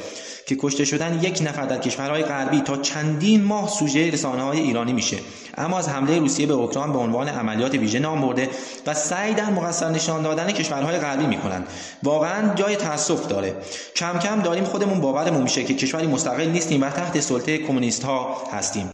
که 0.47 0.57
کشته 0.61 0.85
شدن 0.85 1.21
یک 1.23 1.43
نفر 1.43 1.67
در 1.67 1.79
کشورهای 1.79 2.23
غربی 2.23 2.61
تا 2.61 2.77
چندین 2.77 3.45
ماه 3.45 3.69
سوژه 3.69 4.11
رسانه 4.11 4.43
های 4.43 4.61
ایرانی 4.61 4.93
میشه. 4.93 5.17
اما 5.59 5.79
از 5.79 5.89
حمله 5.89 6.19
روسیه 6.19 6.47
به 6.47 6.53
اوکراین 6.53 6.93
به 6.93 6.99
عنوان 6.99 7.29
عملیات 7.29 7.75
ویژه 7.75 7.99
نام 7.99 8.21
برده 8.21 8.51
و 8.87 8.95
سعی 8.95 9.35
در 9.35 9.51
مقصر 9.51 9.89
نشان 9.89 10.23
دادن 10.23 10.53
کشورهای 10.53 10.99
غربی 10.99 11.27
می‌کنند. 11.27 11.67
واقعا 12.03 12.55
جای 12.55 12.77
تاسف 12.77 13.29
داره. 13.29 13.55
کم 13.97 14.19
کم 14.19 14.43
داریم 14.43 14.65
خودمون 14.65 15.01
باورمون 15.01 15.43
میشه 15.43 15.65
که 15.65 15.75
کشوری 15.75 16.07
مستقل 16.07 16.49
نیستیم 16.49 16.83
و 16.83 16.91
تحت 16.91 17.21
سلطه 17.21 17.59
کمونیست 17.59 18.05
ها 18.05 18.37
هستیم. 18.53 18.91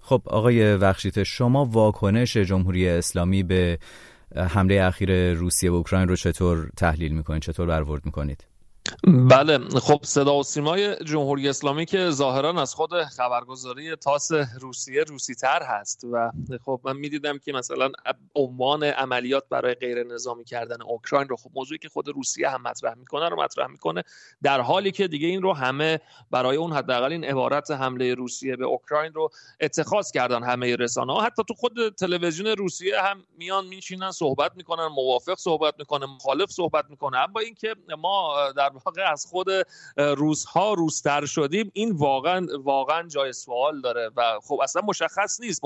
خب 0.00 0.22
آقای 0.26 0.74
وخشیت 0.74 1.22
شما 1.22 1.64
واکنش 1.64 2.36
جمهوری 2.36 2.88
اسلامی 2.88 3.42
به 3.42 3.78
حمله 4.36 4.82
اخیر 4.82 5.32
روسیه 5.32 5.70
به 5.70 5.76
اوکراین 5.76 6.08
رو 6.08 6.16
چطور 6.16 6.70
تحلیل 6.76 7.12
می‌کنید؟ 7.12 7.42
چطور 7.42 7.66
برورد 7.66 8.06
می‌کنید؟ 8.06 8.44
بله 9.30 9.58
خب 9.58 10.00
صدا 10.02 10.38
و 10.38 10.42
سیمای 10.42 10.96
جمهوری 11.04 11.48
اسلامی 11.48 11.86
که 11.86 12.10
ظاهرا 12.10 12.60
از 12.62 12.74
خود 12.74 13.04
خبرگزاری 13.04 13.96
تاس 13.96 14.30
روسیه 14.60 15.02
روسی 15.02 15.34
تر 15.34 15.62
هست 15.62 16.04
و 16.12 16.30
خب 16.64 16.80
من 16.84 16.96
می‌دیدم 16.96 17.38
که 17.38 17.52
مثلا 17.52 17.90
عنوان 18.34 18.82
عملیات 18.82 19.44
برای 19.50 19.74
غیر 19.74 20.02
نظامی 20.02 20.44
کردن 20.44 20.82
اوکراین 20.82 21.28
رو 21.28 21.36
خب 21.36 21.50
موضوعی 21.54 21.78
که 21.78 21.88
خود 21.88 22.08
روسیه 22.08 22.48
هم 22.48 22.62
مطرح 22.62 22.94
می‌کنه 22.94 23.28
رو 23.28 23.42
مطرح 23.42 23.66
می‌کنه 23.66 24.02
در 24.42 24.60
حالی 24.60 24.92
که 24.92 25.08
دیگه 25.08 25.28
این 25.28 25.42
رو 25.42 25.52
همه 25.52 26.00
برای 26.30 26.56
اون 26.56 26.72
حداقل 26.72 27.12
این 27.12 27.24
عبارت 27.24 27.70
حمله 27.70 28.14
روسیه 28.14 28.56
به 28.56 28.64
اوکراین 28.64 29.12
رو 29.12 29.30
اتخاذ 29.60 30.10
کردن 30.10 30.42
همه 30.42 30.76
رسانه 30.76 31.12
ها 31.12 31.22
حتی 31.22 31.42
تو 31.48 31.54
خود 31.54 31.94
تلویزیون 31.94 32.46
روسیه 32.46 33.02
هم 33.02 33.24
میان 33.38 33.66
میشینن 33.66 34.10
صحبت 34.10 34.52
می‌کنن 34.56 34.86
موافق 34.86 35.38
صحبت 35.38 35.74
می‌کنن 35.78 36.06
مخالف 36.06 36.50
صحبت 36.50 36.84
می‌کنن 36.90 37.18
اما 37.18 37.40
اینکه 37.40 37.74
ما 37.98 38.34
در 38.56 38.73
واقع 38.84 39.12
از 39.12 39.26
خود 39.26 39.46
روزها 39.96 40.72
روزتر 40.72 41.26
شدیم. 41.26 41.70
این 41.74 41.92
واقعا 41.92 42.46
واقعا 42.62 43.08
جای 43.08 43.32
سوال 43.32 43.80
داره 43.80 44.10
و 44.16 44.40
خب 44.42 44.60
اصلا 44.62 44.82
مشخص 44.82 45.40
نیست. 45.40 45.60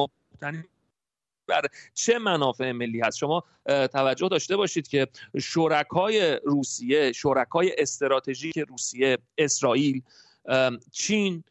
بر 1.46 1.62
چه 1.94 2.18
منافع 2.18 2.72
ملی 2.72 3.00
هست؟ 3.00 3.18
شما 3.18 3.44
توجه 3.66 4.28
داشته 4.28 4.56
باشید 4.56 4.88
که 4.88 5.08
شرکای 5.40 6.40
روسیه 6.44 7.12
شرکای 7.12 7.74
استراتژیک 7.78 8.58
روسیه 8.58 9.18
اسرائیل 9.38 10.02
چین 10.92 11.44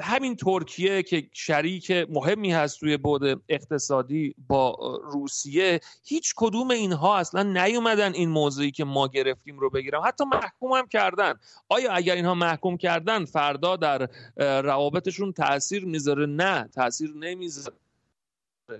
همین 0.00 0.36
ترکیه 0.36 1.02
که 1.02 1.28
شریک 1.32 1.90
مهمی 1.90 2.52
هست 2.52 2.80
توی 2.80 2.96
بود 2.96 3.42
اقتصادی 3.48 4.34
با 4.48 4.76
روسیه 5.04 5.80
هیچ 6.04 6.34
کدوم 6.36 6.70
اینها 6.70 7.18
اصلا 7.18 7.42
نیومدن 7.42 8.14
این 8.14 8.28
موضوعی 8.28 8.70
که 8.70 8.84
ما 8.84 9.08
گرفتیم 9.08 9.58
رو 9.58 9.70
بگیرم. 9.70 10.02
حتی 10.06 10.24
محکوم 10.24 10.72
هم 10.72 10.86
کردن. 10.88 11.34
آیا 11.68 11.92
اگر 11.92 12.14
اینها 12.14 12.34
محکوم 12.34 12.76
کردن 12.76 13.24
فردا 13.24 13.76
در 13.76 14.08
روابطشون 14.62 15.32
تاثیر 15.32 15.84
می‌ذاره؟ 15.84 16.26
نه 16.26 16.68
تاثیر 16.74 17.12
نمی‌ذاره. 17.14 17.76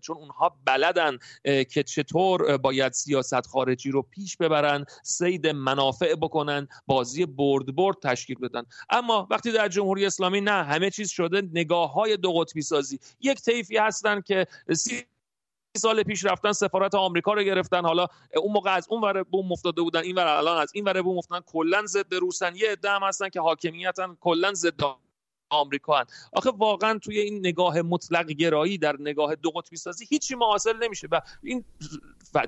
چون 0.02 0.16
اونها 0.16 0.56
بلدن 0.64 1.18
که 1.44 1.82
چطور 1.82 2.56
باید 2.56 2.92
سیاست 2.92 3.46
خارجی 3.46 3.90
رو 3.90 4.02
پیش 4.02 4.36
ببرن 4.36 4.84
سید 5.02 5.46
منافع 5.46 6.14
بکنن 6.14 6.68
بازی 6.86 7.26
برد 7.26 7.76
برد 7.76 7.96
تشکیل 8.02 8.38
بدن. 8.38 8.62
اما 8.90 9.26
وقتی 9.30 9.52
در 9.52 9.68
جمهوری 9.68 10.06
اسلامی 10.06 10.40
نه 10.40 10.64
همه 10.64 10.90
چیز 10.90 11.10
شده 11.10 11.42
نگاه 11.52 11.92
های 11.92 12.16
دو 12.16 12.32
قطبی 12.32 12.62
سازی. 12.62 12.98
یک 13.20 13.40
طیفی 13.40 13.76
هستن 13.76 14.20
که 14.20 14.46
سی 14.72 15.04
سال 15.76 16.02
پیش 16.02 16.24
رفتن 16.24 16.52
سفارت 16.52 16.94
آمریکا 16.94 17.32
رو 17.32 17.42
گرفتن. 17.42 17.84
حالا 17.84 18.06
اون 18.36 18.52
موقع 18.52 18.74
از 18.74 18.86
اون 18.90 19.02
ور 19.02 19.22
بوم 19.22 19.52
افتاده 19.52 19.82
بودن 19.82 20.00
این 20.00 20.14
ور 20.14 20.26
الان 20.26 20.62
از 20.62 20.70
این 20.74 20.84
ور 20.84 21.02
بوم 21.02 21.18
افتادن. 21.18 21.44
کلا 21.46 21.86
ضد 21.86 22.14
روسن. 22.14 22.56
یه 22.56 22.70
عده 22.72 22.90
هم 22.90 23.02
هستن 23.02 23.28
که 23.28 23.40
حاکمیتن 23.40 24.16
کلا 24.20 24.54
ضد 24.54 24.82
آمریکا 25.50 25.98
هن. 25.98 26.04
آخه 26.32 26.50
واقعا 26.50 26.98
توی 26.98 27.18
این 27.18 27.38
نگاه 27.38 27.82
مطلق 27.82 28.26
گرایی 28.26 28.78
در 28.78 28.96
نگاه 29.00 29.34
دو 29.34 29.50
قطبی 29.50 29.76
سازی 29.76 30.06
هیچی 30.08 30.34
ما 30.34 30.46
حاصل 30.46 30.76
نمیشه 30.82 31.08
و 31.10 31.20
این 31.42 31.64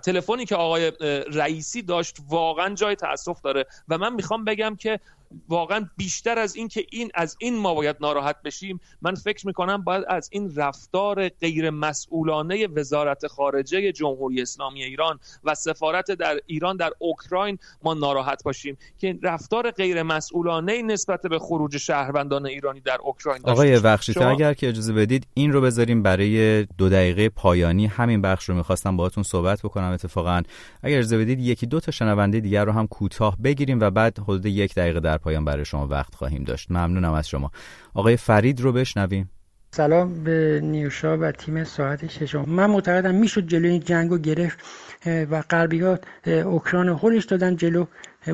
تلفنی 0.05 0.45
که 0.45 0.57
آقای 0.57 0.93
رئیسی 1.33 1.83
داشت 1.83 2.17
واقعا 2.29 2.75
جای 2.75 2.97
تاسف 2.97 3.41
داره 3.41 3.67
و 3.89 3.99
من 3.99 4.15
می‌خوام 4.15 4.45
بگم 4.45 4.77
که 4.77 5.01
واقعا 5.49 5.89
بیشتر 5.97 6.39
از 6.39 6.57
این 6.57 6.69
که 6.69 6.87
این 6.91 7.11
از 7.15 7.37
این 7.41 7.59
ما 7.59 7.75
باید 7.75 7.97
ناراحت 8.01 8.43
بشیم 8.43 8.81
من 9.03 9.15
فکر 9.15 9.47
می‌کنم 9.47 9.85
باید 9.85 10.05
از 10.09 10.29
این 10.33 10.55
رفتار 10.57 11.29
غیر 11.29 11.71
مسئولانه 11.71 12.67
وزارت 12.67 13.27
خارجه 13.27 13.93
جمهوری 13.93 14.43
اسلامی 14.43 14.85
ایران 14.85 15.19
و 15.45 15.55
سفارت 15.55 16.11
در 16.11 16.41
ایران 16.47 16.77
در 16.77 16.91
اوکراین 16.99 17.59
ما 17.83 17.95
ناراحت 17.95 18.43
باشیم 18.45 18.79
که 18.99 19.19
رفتار 19.23 19.71
غیر 19.71 20.03
مسئولانه 20.03 20.83
نسبت 20.83 21.23
به 21.23 21.39
خروج 21.39 21.77
شهروندان 21.77 22.47
ایرانی 22.47 22.81
در 22.81 22.99
اوکراین 23.03 23.43
آقای 23.45 23.81
بخشیده 23.81 24.21
شما... 24.21 24.31
اگر 24.31 24.55
که 24.55 24.69
اجازه 24.69 24.93
بدید 24.93 25.27
این 25.35 25.53
رو 25.53 25.61
بذاریم 25.61 26.03
برای 26.03 26.65
دو 26.65 26.89
دقیقه 26.89 27.29
پایانی. 27.29 27.87
همین 27.87 28.23
بخش 28.23 28.49
رو 28.49 28.55
می‌خواستم 28.55 28.97
باهاتون 28.97 29.25
صحبت 29.25 29.63
بکنم 29.63 29.91
اتفاقا. 29.93 30.43
اگر 30.83 30.99
اجازه 30.99 31.19
بدید 31.19 31.41
یکی 31.41 31.67
دو 31.67 31.81
تا 31.81 31.93
شنونده 31.93 32.41
دیگر 32.41 32.65
رو 32.65 32.73
هم 32.73 32.87
کوتاه 32.87 33.37
بگیریم 33.45 33.81
و 33.81 33.91
بعد 33.91 34.19
حدود 34.19 34.47
یک 34.47 34.75
دقیقه 34.75 35.01
در 35.01 35.18
پایان 35.19 35.45
برای 35.45 35.65
شما 35.65 35.87
وقت 35.87 36.15
خواهیم 36.15 36.45
داشت. 36.45 36.71
ممنونم 36.71 37.13
از 37.13 37.29
شما. 37.29 37.51
آقای 37.95 38.17
فرید 38.17 38.61
رو 38.61 38.73
بشنویم. 38.73 39.31
سلام 39.71 40.25
به 40.25 40.61
نیوشا 40.63 41.19
و 41.19 41.33
تیم 41.33 41.65
ساعت 41.65 42.07
ششم 42.11 42.45
من 42.49 42.71
معتقدم 42.71 43.15
می‌شد 43.15 43.47
جلوی 43.47 43.79
جنگ 43.79 44.11
رو 44.11 44.19
گرفت 44.19 44.59
و 45.07 45.43
غربی 45.43 45.83
اوکراین 46.27 46.89
هولش 46.89 47.25
دادن 47.25 47.57
جلو 47.57 47.85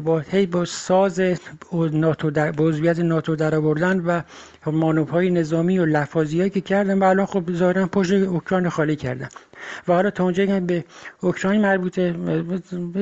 با 0.04 0.18
هی 0.18 0.46
با 0.46 0.64
ساز 0.64 1.20
ناتو 1.72 2.30
در 2.30 2.52
عضویت 2.58 2.98
ناتو 2.98 3.36
در 3.36 3.54
آوردن 3.54 4.00
و 4.00 4.22
مانوف 4.66 5.14
نظامی 5.14 5.78
و 5.78 5.84
لفاظی 5.84 6.50
که 6.50 6.60
کردن. 6.60 6.98
و 6.98 7.04
الان 7.04 7.26
خب 7.26 7.52
ظاهرا 7.52 7.86
پشت 7.86 8.12
اوکراین 8.12 8.68
خالی 8.68 8.96
کردن. 8.96 9.28
و 9.88 9.92
حالا 9.92 10.10
تا 10.10 10.24
اونجا 10.24 10.46
که 10.46 10.60
به 10.60 10.84
اوکراین 11.20 11.60
مربوطه 11.60 12.12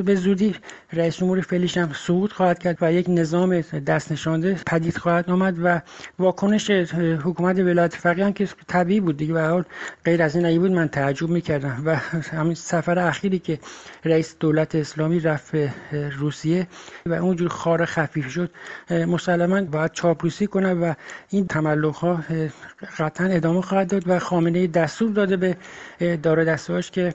به 0.04 0.14
زودی 0.14 0.54
رئیس 0.92 1.16
جمهور 1.16 1.40
فعلیش 1.40 1.76
هم 1.76 1.92
صعود 1.92 2.32
خواهد 2.32 2.58
کرد 2.58 2.78
و 2.80 2.92
یک 2.92 3.06
نظام 3.08 3.60
دست 3.60 4.12
نشانده 4.12 4.56
پدید 4.66 4.96
خواهد 4.96 5.30
آمد 5.30 5.56
و 5.62 5.80
واکنش 6.18 6.70
حکومت 6.70 7.58
ولایت 7.58 7.94
فقیه 7.94 8.24
هم 8.24 8.32
که 8.32 8.48
طبیعی 8.66 9.00
بود 9.00 9.16
دیگه. 9.16 9.32
به 9.32 9.42
حال 9.42 9.64
غیر 10.04 10.22
از 10.22 10.36
این 10.36 10.58
بود 10.58 10.70
من 10.70 10.88
تعجب 10.88 11.28
می‌کردم. 11.28 11.82
و 11.84 11.96
همین 12.32 12.54
سفر 12.54 12.98
اخیری 12.98 13.38
که 13.38 13.58
رئیس 14.04 14.36
دولت 14.40 14.74
اسلامی 14.74 15.20
رفت 15.20 15.54
روسیه 16.18 16.66
و 17.06 17.12
اونجور 17.12 17.48
خار 17.48 17.84
خفیف 17.84 18.30
شد 18.30 18.50
مسلما 18.90 19.62
باید 19.62 19.92
چاپلوسی 19.92 20.46
کنه 20.46 20.74
و 20.74 20.94
این 21.28 21.46
تملق 21.46 21.94
ها 21.94 22.24
قطعا 22.98 23.26
ادامه 23.26 23.62
خواهد 23.62 23.90
داد 23.90 24.08
و 24.08 24.18
خامنه 24.18 24.66
دستور 24.66 25.10
داده 25.10 25.36
به 25.36 25.56
دار 26.22 26.44
دستاش 26.52 26.90
که 26.90 27.14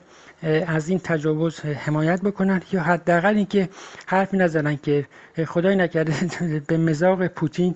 از 0.66 0.88
این 0.88 0.98
تجاوز 0.98 1.60
حمایت 1.60 2.22
بکنن 2.22 2.62
یا 2.72 2.82
حداقل 2.82 3.36
اینکه 3.36 3.68
حرفی 4.06 4.36
نزنن 4.36 4.76
که 4.76 5.06
خدای 5.46 5.76
نکرده 5.76 6.14
به 6.68 6.76
مزاق 6.76 7.26
پوتین 7.26 7.74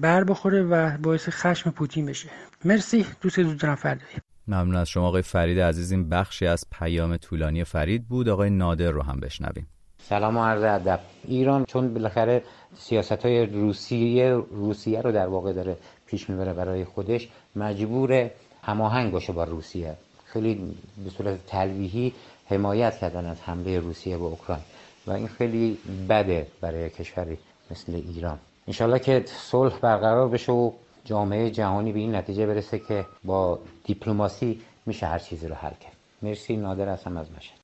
بر 0.00 0.24
بخوره 0.24 0.62
و 0.62 0.98
باعث 0.98 1.28
خشم 1.28 1.70
پوتین 1.70 2.06
بشه. 2.06 2.28
مرسی. 2.64 3.06
دوست 3.20 3.42
زود 3.42 3.64
فردایی. 3.74 4.16
ممنون 4.48 4.76
از 4.76 4.88
شما 4.88 5.08
آقای 5.08 5.22
فرید 5.22 5.60
عزیز. 5.60 5.92
این 5.92 6.08
بخشی 6.08 6.46
از 6.46 6.64
پیام 6.72 7.16
طولانی 7.16 7.64
فرید 7.64 8.08
بود. 8.08 8.28
آقای 8.28 8.50
نادر 8.50 8.90
رو 8.90 9.02
هم 9.02 9.20
بشنویم. 9.20 9.66
سلام 10.02 10.36
و 10.36 10.44
عرض 10.44 10.62
ادب. 10.62 11.00
ایران 11.24 11.64
چون 11.64 11.94
بالاخره 11.94 12.42
سیاست 12.76 13.12
های 13.12 13.46
روسیه 13.46 14.32
روسیه 14.50 15.00
رو 15.00 15.12
در 15.12 15.26
واقع 15.26 15.52
داره 15.52 15.76
پیش 16.06 16.30
می‌بره 16.30 16.52
برای 16.52 16.84
خودش 16.84 17.28
مجبور 17.56 18.30
هماهنگ 18.62 19.12
باشه 19.12 19.32
با 19.32 19.44
روسیه. 19.44 19.96
خیلی 20.32 20.74
به 21.04 21.10
صورت 21.10 21.46
تلویحی 21.46 22.12
حمایت 22.46 22.98
کردن 22.98 23.26
از 23.26 23.40
حمله 23.40 23.80
روسیه 23.80 24.16
به 24.18 24.24
اوکراین 24.24 24.62
و 25.06 25.10
این 25.10 25.28
خیلی 25.28 25.78
بده 26.08 26.46
برای 26.60 26.90
کشوری 26.90 27.38
مثل 27.70 27.94
ایران. 27.94 28.38
انشالله 28.66 28.98
که 28.98 29.24
صلح 29.26 29.78
برقرار 29.78 30.28
بشه 30.28 30.52
و 30.52 30.72
جامعه 31.04 31.50
جهانی 31.50 31.92
به 31.92 31.98
این 31.98 32.14
نتیجه 32.14 32.46
برسه 32.46 32.78
که 32.78 33.06
با 33.24 33.58
دیپلماسی 33.84 34.60
میشه 34.86 35.06
هر 35.06 35.18
چیزی 35.18 35.48
رو 35.48 35.54
حل 35.54 35.70
کرد. 35.80 35.96
مرسی 36.22 36.56
نادر 36.56 36.88
هستم 36.88 37.16
از 37.16 37.26
مشهد. 37.36 37.58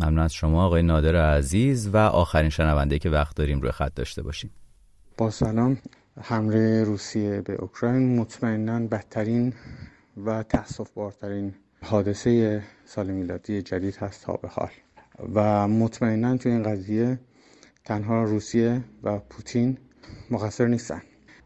ممنون 0.00 0.18
از 0.18 0.32
شما 0.32 0.66
آقای 0.66 0.82
نادر 0.82 1.36
عزیز 1.36 1.88
و 1.88 1.96
آخرین 1.96 2.50
شنونده 2.50 2.98
که 2.98 3.10
وقت 3.10 3.36
داریم 3.36 3.60
روی 3.60 3.70
خط 3.70 3.94
داشته 3.94 4.22
باشیم. 4.22 4.50
با 5.18 5.30
سلام 5.30 5.78
حمله 6.20 6.84
روسیه 6.84 7.40
به 7.40 7.52
اوکراین 7.52 8.18
مطمئنا 8.18 8.86
بدترین 8.86 9.54
و 10.26 10.42
تاسف 10.42 10.90
بارترین 10.90 11.54
حادثه 11.84 12.62
سال 12.84 13.10
میلادی 13.10 13.62
جدید 13.62 13.96
هست 13.96 14.24
تا 14.24 14.32
به 14.32 14.48
حال. 14.48 14.70
و 15.34 15.68
مطمئنا 15.68 16.36
تو 16.36 16.48
این 16.48 16.62
قضیه 16.62 17.18
تنها 17.84 18.24
روسیه 18.24 18.80
و 19.02 19.18
پوتین 19.18 19.78
مقصر 20.30 20.66
نیستن. 20.66 21.02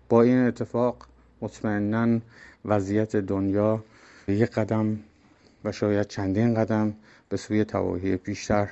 با 0.08 0.22
این 0.22 0.38
اتفاق 0.38 0.96
مطمئنا 1.40 2.20
وضعیت 2.64 3.16
دنیا 3.16 3.84
یک 4.28 4.50
قدم 4.50 4.98
و 5.64 5.72
شاید 5.72 6.06
چندین 6.06 6.54
قدم 6.54 6.94
به 7.28 7.36
سوی 7.36 7.64
تواهی 7.64 8.16
بیشتر 8.16 8.68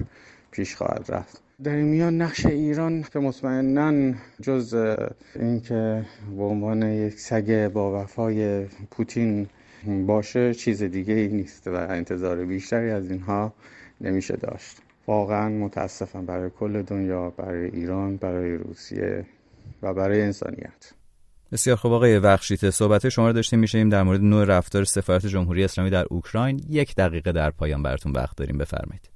پیش 0.50 0.76
خواهد 0.76 1.04
رفت. 1.08 1.40
در 1.62 1.74
این 1.74 1.86
میان 1.86 2.22
نقش 2.22 2.46
ایران 2.46 3.02
که 3.12 3.18
مطمئنا 3.18 4.14
جز 4.42 4.74
اینکه 5.34 6.06
به 6.36 6.42
عنوان 6.42 6.82
یک 6.82 7.20
سگ 7.20 7.68
با 7.72 8.02
وفای 8.02 8.64
پوتین 8.90 9.48
باشه 9.86 10.54
چیز 10.54 10.82
دیگه 10.82 11.14
ای 11.14 11.28
نیست 11.28 11.66
و 11.66 11.74
انتظار 11.74 12.44
بیشتری 12.44 12.90
از 12.90 13.10
اینها 13.10 13.52
نمیشه 14.00 14.36
داشت. 14.36 14.76
واقعا 15.06 15.48
متاسفم 15.48 16.26
برای 16.26 16.50
کل 16.50 16.82
دنیا 16.82 17.30
برای 17.30 17.70
ایران 17.70 18.16
برای 18.16 18.56
روسیه 18.56 19.26
و 19.82 19.94
برای 19.94 20.22
انسانیت. 20.22 20.92
بسیار 21.52 21.76
خوب. 21.76 21.92
آقای 21.92 22.20
بخشیت 22.20 22.70
صحبت 22.70 23.08
شما 23.08 23.26
رو 23.26 23.32
داشتیم 23.32 23.58
میشیم 23.58 23.88
در 23.88 24.02
مورد 24.02 24.20
نوع 24.20 24.44
رفتار 24.44 24.84
سفارت 24.84 25.26
جمهوری 25.26 25.64
اسلامی 25.64 25.90
در 25.90 26.04
اوکراین. 26.10 26.60
یک 26.68 26.94
دقیقه 26.94 27.32
در 27.32 27.50
پایان 27.50 27.82
براتون 27.82 28.12
وقت 28.12 28.36
داریم 28.36 28.58
بفرمایید. 28.58 29.10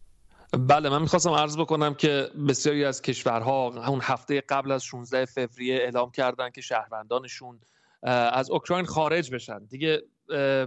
بله 0.53 0.89
من 0.89 1.03
می‌خواستم 1.03 1.31
عرض 1.31 1.57
بکنم 1.57 1.95
که 1.95 2.29
بسیاری 2.49 2.85
از 2.85 3.03
کشورها 3.03 3.89
اون 3.89 4.01
هفته 4.03 4.43
قبل 4.49 4.71
از 4.71 4.85
16 4.85 5.25
فوریه 5.25 5.75
اعلام 5.75 6.11
کردن 6.11 6.51
که 6.51 6.61
شهروندانشون 6.61 7.61
از 8.03 8.51
اوکراین 8.51 8.85
خارج 8.85 9.35
بشن. 9.35 9.65
دیگه 9.65 10.03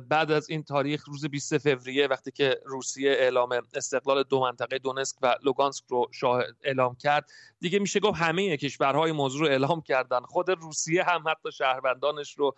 بعد 0.10 0.32
از 0.32 0.50
این 0.50 0.64
تاریخ 0.64 1.08
روز 1.08 1.26
20 1.26 1.58
فوریه 1.58 2.08
وقتی 2.08 2.32
که 2.32 2.60
روسیه 2.66 3.12
اعلام 3.12 3.50
استقلال 3.74 4.24
دو 4.24 4.40
منطقه 4.40 4.78
دونسک 4.78 5.18
و 5.22 5.36
لوگانسک 5.44 5.84
رو 5.88 6.44
اعلام 6.64 6.96
کرد 6.96 7.32
دیگه 7.60 7.80
میشه 7.80 8.00
گفت 8.00 8.22
همه 8.22 8.58
کشورهای 8.58 9.12
موضوع 9.12 9.42
رو 9.42 9.48
اعلام 9.48 9.82
کردن. 9.82 10.20
خود 10.20 10.50
روسیه 10.50 11.04
هم 11.04 11.24
حتی 11.28 11.52
شهروندانش 11.52 12.38
رو 12.38 12.56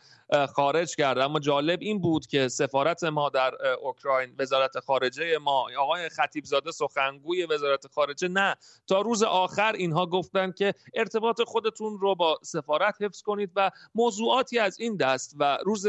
خارج 0.55 0.95
کرد. 0.95 1.17
اما 1.17 1.39
جالب 1.39 1.79
این 1.81 2.01
بود 2.01 2.27
که 2.27 2.47
سفارت 2.47 3.03
ما 3.03 3.29
در 3.29 3.51
اوکراین 3.81 4.35
وزارت 4.39 4.79
خارجه 4.79 5.37
ما 5.37 5.67
آقای 5.79 6.09
خطیب 6.09 6.45
زاده 6.45 6.71
سخنگوی 6.71 7.45
وزارت 7.45 7.87
خارجه 7.87 8.27
نه. 8.27 8.55
تا 8.87 9.01
روز 9.01 9.23
آخر 9.23 9.73
اینها 9.73 10.05
گفتن 10.05 10.51
که 10.51 10.73
ارتباط 10.93 11.41
خودتون 11.41 11.99
رو 11.99 12.15
با 12.15 12.39
سفارت 12.43 13.01
حفظ 13.01 13.21
کنید 13.21 13.51
و 13.55 13.71
موضوعاتی 13.95 14.59
از 14.59 14.79
این 14.79 14.97
دست 14.97 15.35
و 15.39 15.57
روز 15.65 15.87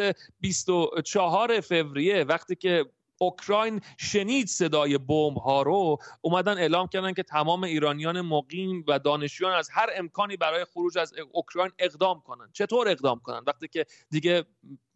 24 1.04 1.60
فوریه 1.60 2.24
وقتی 2.24 2.56
که 2.56 2.86
اوکراین 3.18 3.80
شنید 3.98 4.46
صدای 4.46 4.98
بمب 4.98 5.36
ها 5.36 5.62
رو 5.62 5.98
اومدن 6.20 6.58
اعلام 6.58 6.86
کردن 6.86 7.12
که 7.12 7.22
تمام 7.22 7.64
ایرانیان 7.64 8.20
مقیم 8.20 8.84
و 8.88 8.98
دانشجویان 8.98 9.54
از 9.54 9.68
هر 9.72 9.90
امکانی 9.96 10.36
برای 10.36 10.64
خروج 10.64 10.98
از 10.98 11.12
اوکراین 11.32 11.72
اقدام 11.78 12.20
کنن 12.20 12.48
چطور 12.52 12.88
اقدام 12.88 13.20
کنن 13.20 13.42
وقتی 13.46 13.68
که 13.68 13.86
دیگه 14.10 14.44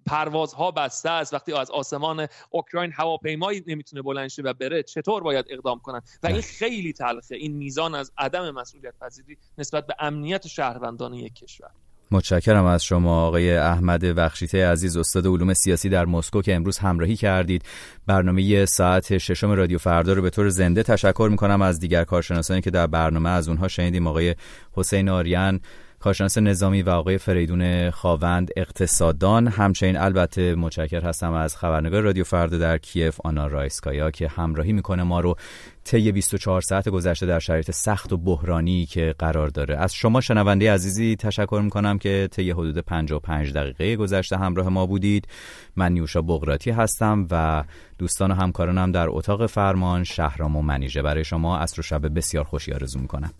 پروازها 0.06 0.70
بسته 0.70 1.10
است 1.10 1.34
وقتی 1.34 1.52
از 1.52 1.70
آسمان 1.70 2.26
اوکراین 2.50 2.92
هواپیمایی 2.92 3.64
نمی‌تونه 3.66 4.02
بلند 4.02 4.28
شه 4.28 4.42
و 4.42 4.52
بره 4.52 4.82
چطور 4.82 5.22
باید 5.22 5.46
اقدام 5.48 5.78
کنن 5.78 6.02
و 6.22 6.26
این 6.26 6.40
خیلی 6.40 6.92
تلخه. 6.92 7.36
این 7.36 7.52
میزان 7.52 7.94
از 7.94 8.12
عدم 8.18 8.50
مسئولیت 8.50 8.94
پذیری 9.00 9.38
نسبت 9.58 9.86
به 9.86 9.94
امنیت 9.98 10.46
شهروندان 10.46 11.14
یک 11.14 11.34
کشور. 11.34 11.70
متشکرم 12.10 12.64
از 12.64 12.84
شما 12.84 13.26
آقای 13.26 13.56
احمد 13.56 14.00
بخشیته 14.00 14.66
عزیز 14.66 14.96
استاد 14.96 15.26
علوم 15.26 15.54
سیاسی 15.54 15.88
در 15.88 16.04
مسکو 16.04 16.42
که 16.42 16.54
امروز 16.54 16.78
همراهی 16.78 17.16
کردید. 17.16 17.62
برنامه 18.06 18.66
ساعت 18.66 19.18
ششم 19.18 19.50
رادیو 19.50 19.78
فردا 19.78 20.12
رو 20.12 20.22
به 20.22 20.30
طور 20.30 20.48
زنده 20.48 20.82
تشکر 20.82 21.28
می‌کنم 21.30 21.62
از 21.62 21.80
دیگر 21.80 22.04
کارشناسانی 22.04 22.60
که 22.60 22.70
در 22.70 22.86
برنامه 22.86 23.30
از 23.30 23.48
اونها 23.48 23.68
شنیدیم 23.68 24.06
آقای 24.06 24.34
حسین 24.72 25.08
آریان. 25.08 25.60
کارشناس 26.00 26.38
نظامی 26.38 26.82
و 26.82 26.90
آقای 26.90 27.18
فریدون 27.18 27.90
خاوند 27.90 28.50
اقتصاددان. 28.56 29.48
همچنین 29.48 29.96
البته 29.96 30.54
متشکر 30.54 31.00
هستم 31.00 31.32
از 31.32 31.56
خبرنگار 31.56 32.02
رادیو 32.02 32.24
فردا 32.24 32.58
در 32.58 32.78
کیف 32.78 33.20
آنا 33.24 33.46
رایسکایا 33.46 34.10
که 34.10 34.28
همراهی 34.28 34.72
می‌کنه 34.72 35.02
ما 35.02 35.20
رو 35.20 35.36
طی 35.84 36.12
24 36.12 36.60
ساعت 36.60 36.88
گذشته 36.88 37.26
در 37.26 37.38
شرایط 37.38 37.70
سخت 37.70 38.12
و 38.12 38.16
بحرانی 38.16 38.86
که 38.86 39.14
قرار 39.18 39.48
داره. 39.48 39.76
از 39.76 39.94
شما 39.94 40.20
شنونده 40.20 40.72
عزیزی 40.72 41.16
تشکر 41.16 41.60
می‌کنم 41.64 41.98
که 41.98 42.28
طی 42.30 42.50
حدود 42.50 42.78
55 42.78 43.52
دقیقه 43.52 43.96
گذشته 43.96 44.38
همراه 44.38 44.68
ما 44.68 44.86
بودید. 44.86 45.28
من 45.76 45.92
نیوشا 45.92 46.22
بغراتی 46.22 46.70
هستم 46.70 47.26
و 47.30 47.64
دوستان 47.98 48.30
و 48.30 48.34
همکارانم 48.34 48.92
در 48.92 49.06
اتاق 49.08 49.46
فرمان 49.46 50.04
شهرام 50.04 50.56
و 50.56 50.62
منیژه. 50.62 51.02
برای 51.02 51.24
شما 51.24 51.58
عصر 51.58 51.80
و 51.80 51.82
شب 51.82 52.14
بسیار 52.14 52.44
خوشی 52.44 52.72
آرزو 52.72 52.98
می‌کنم. 52.98 53.30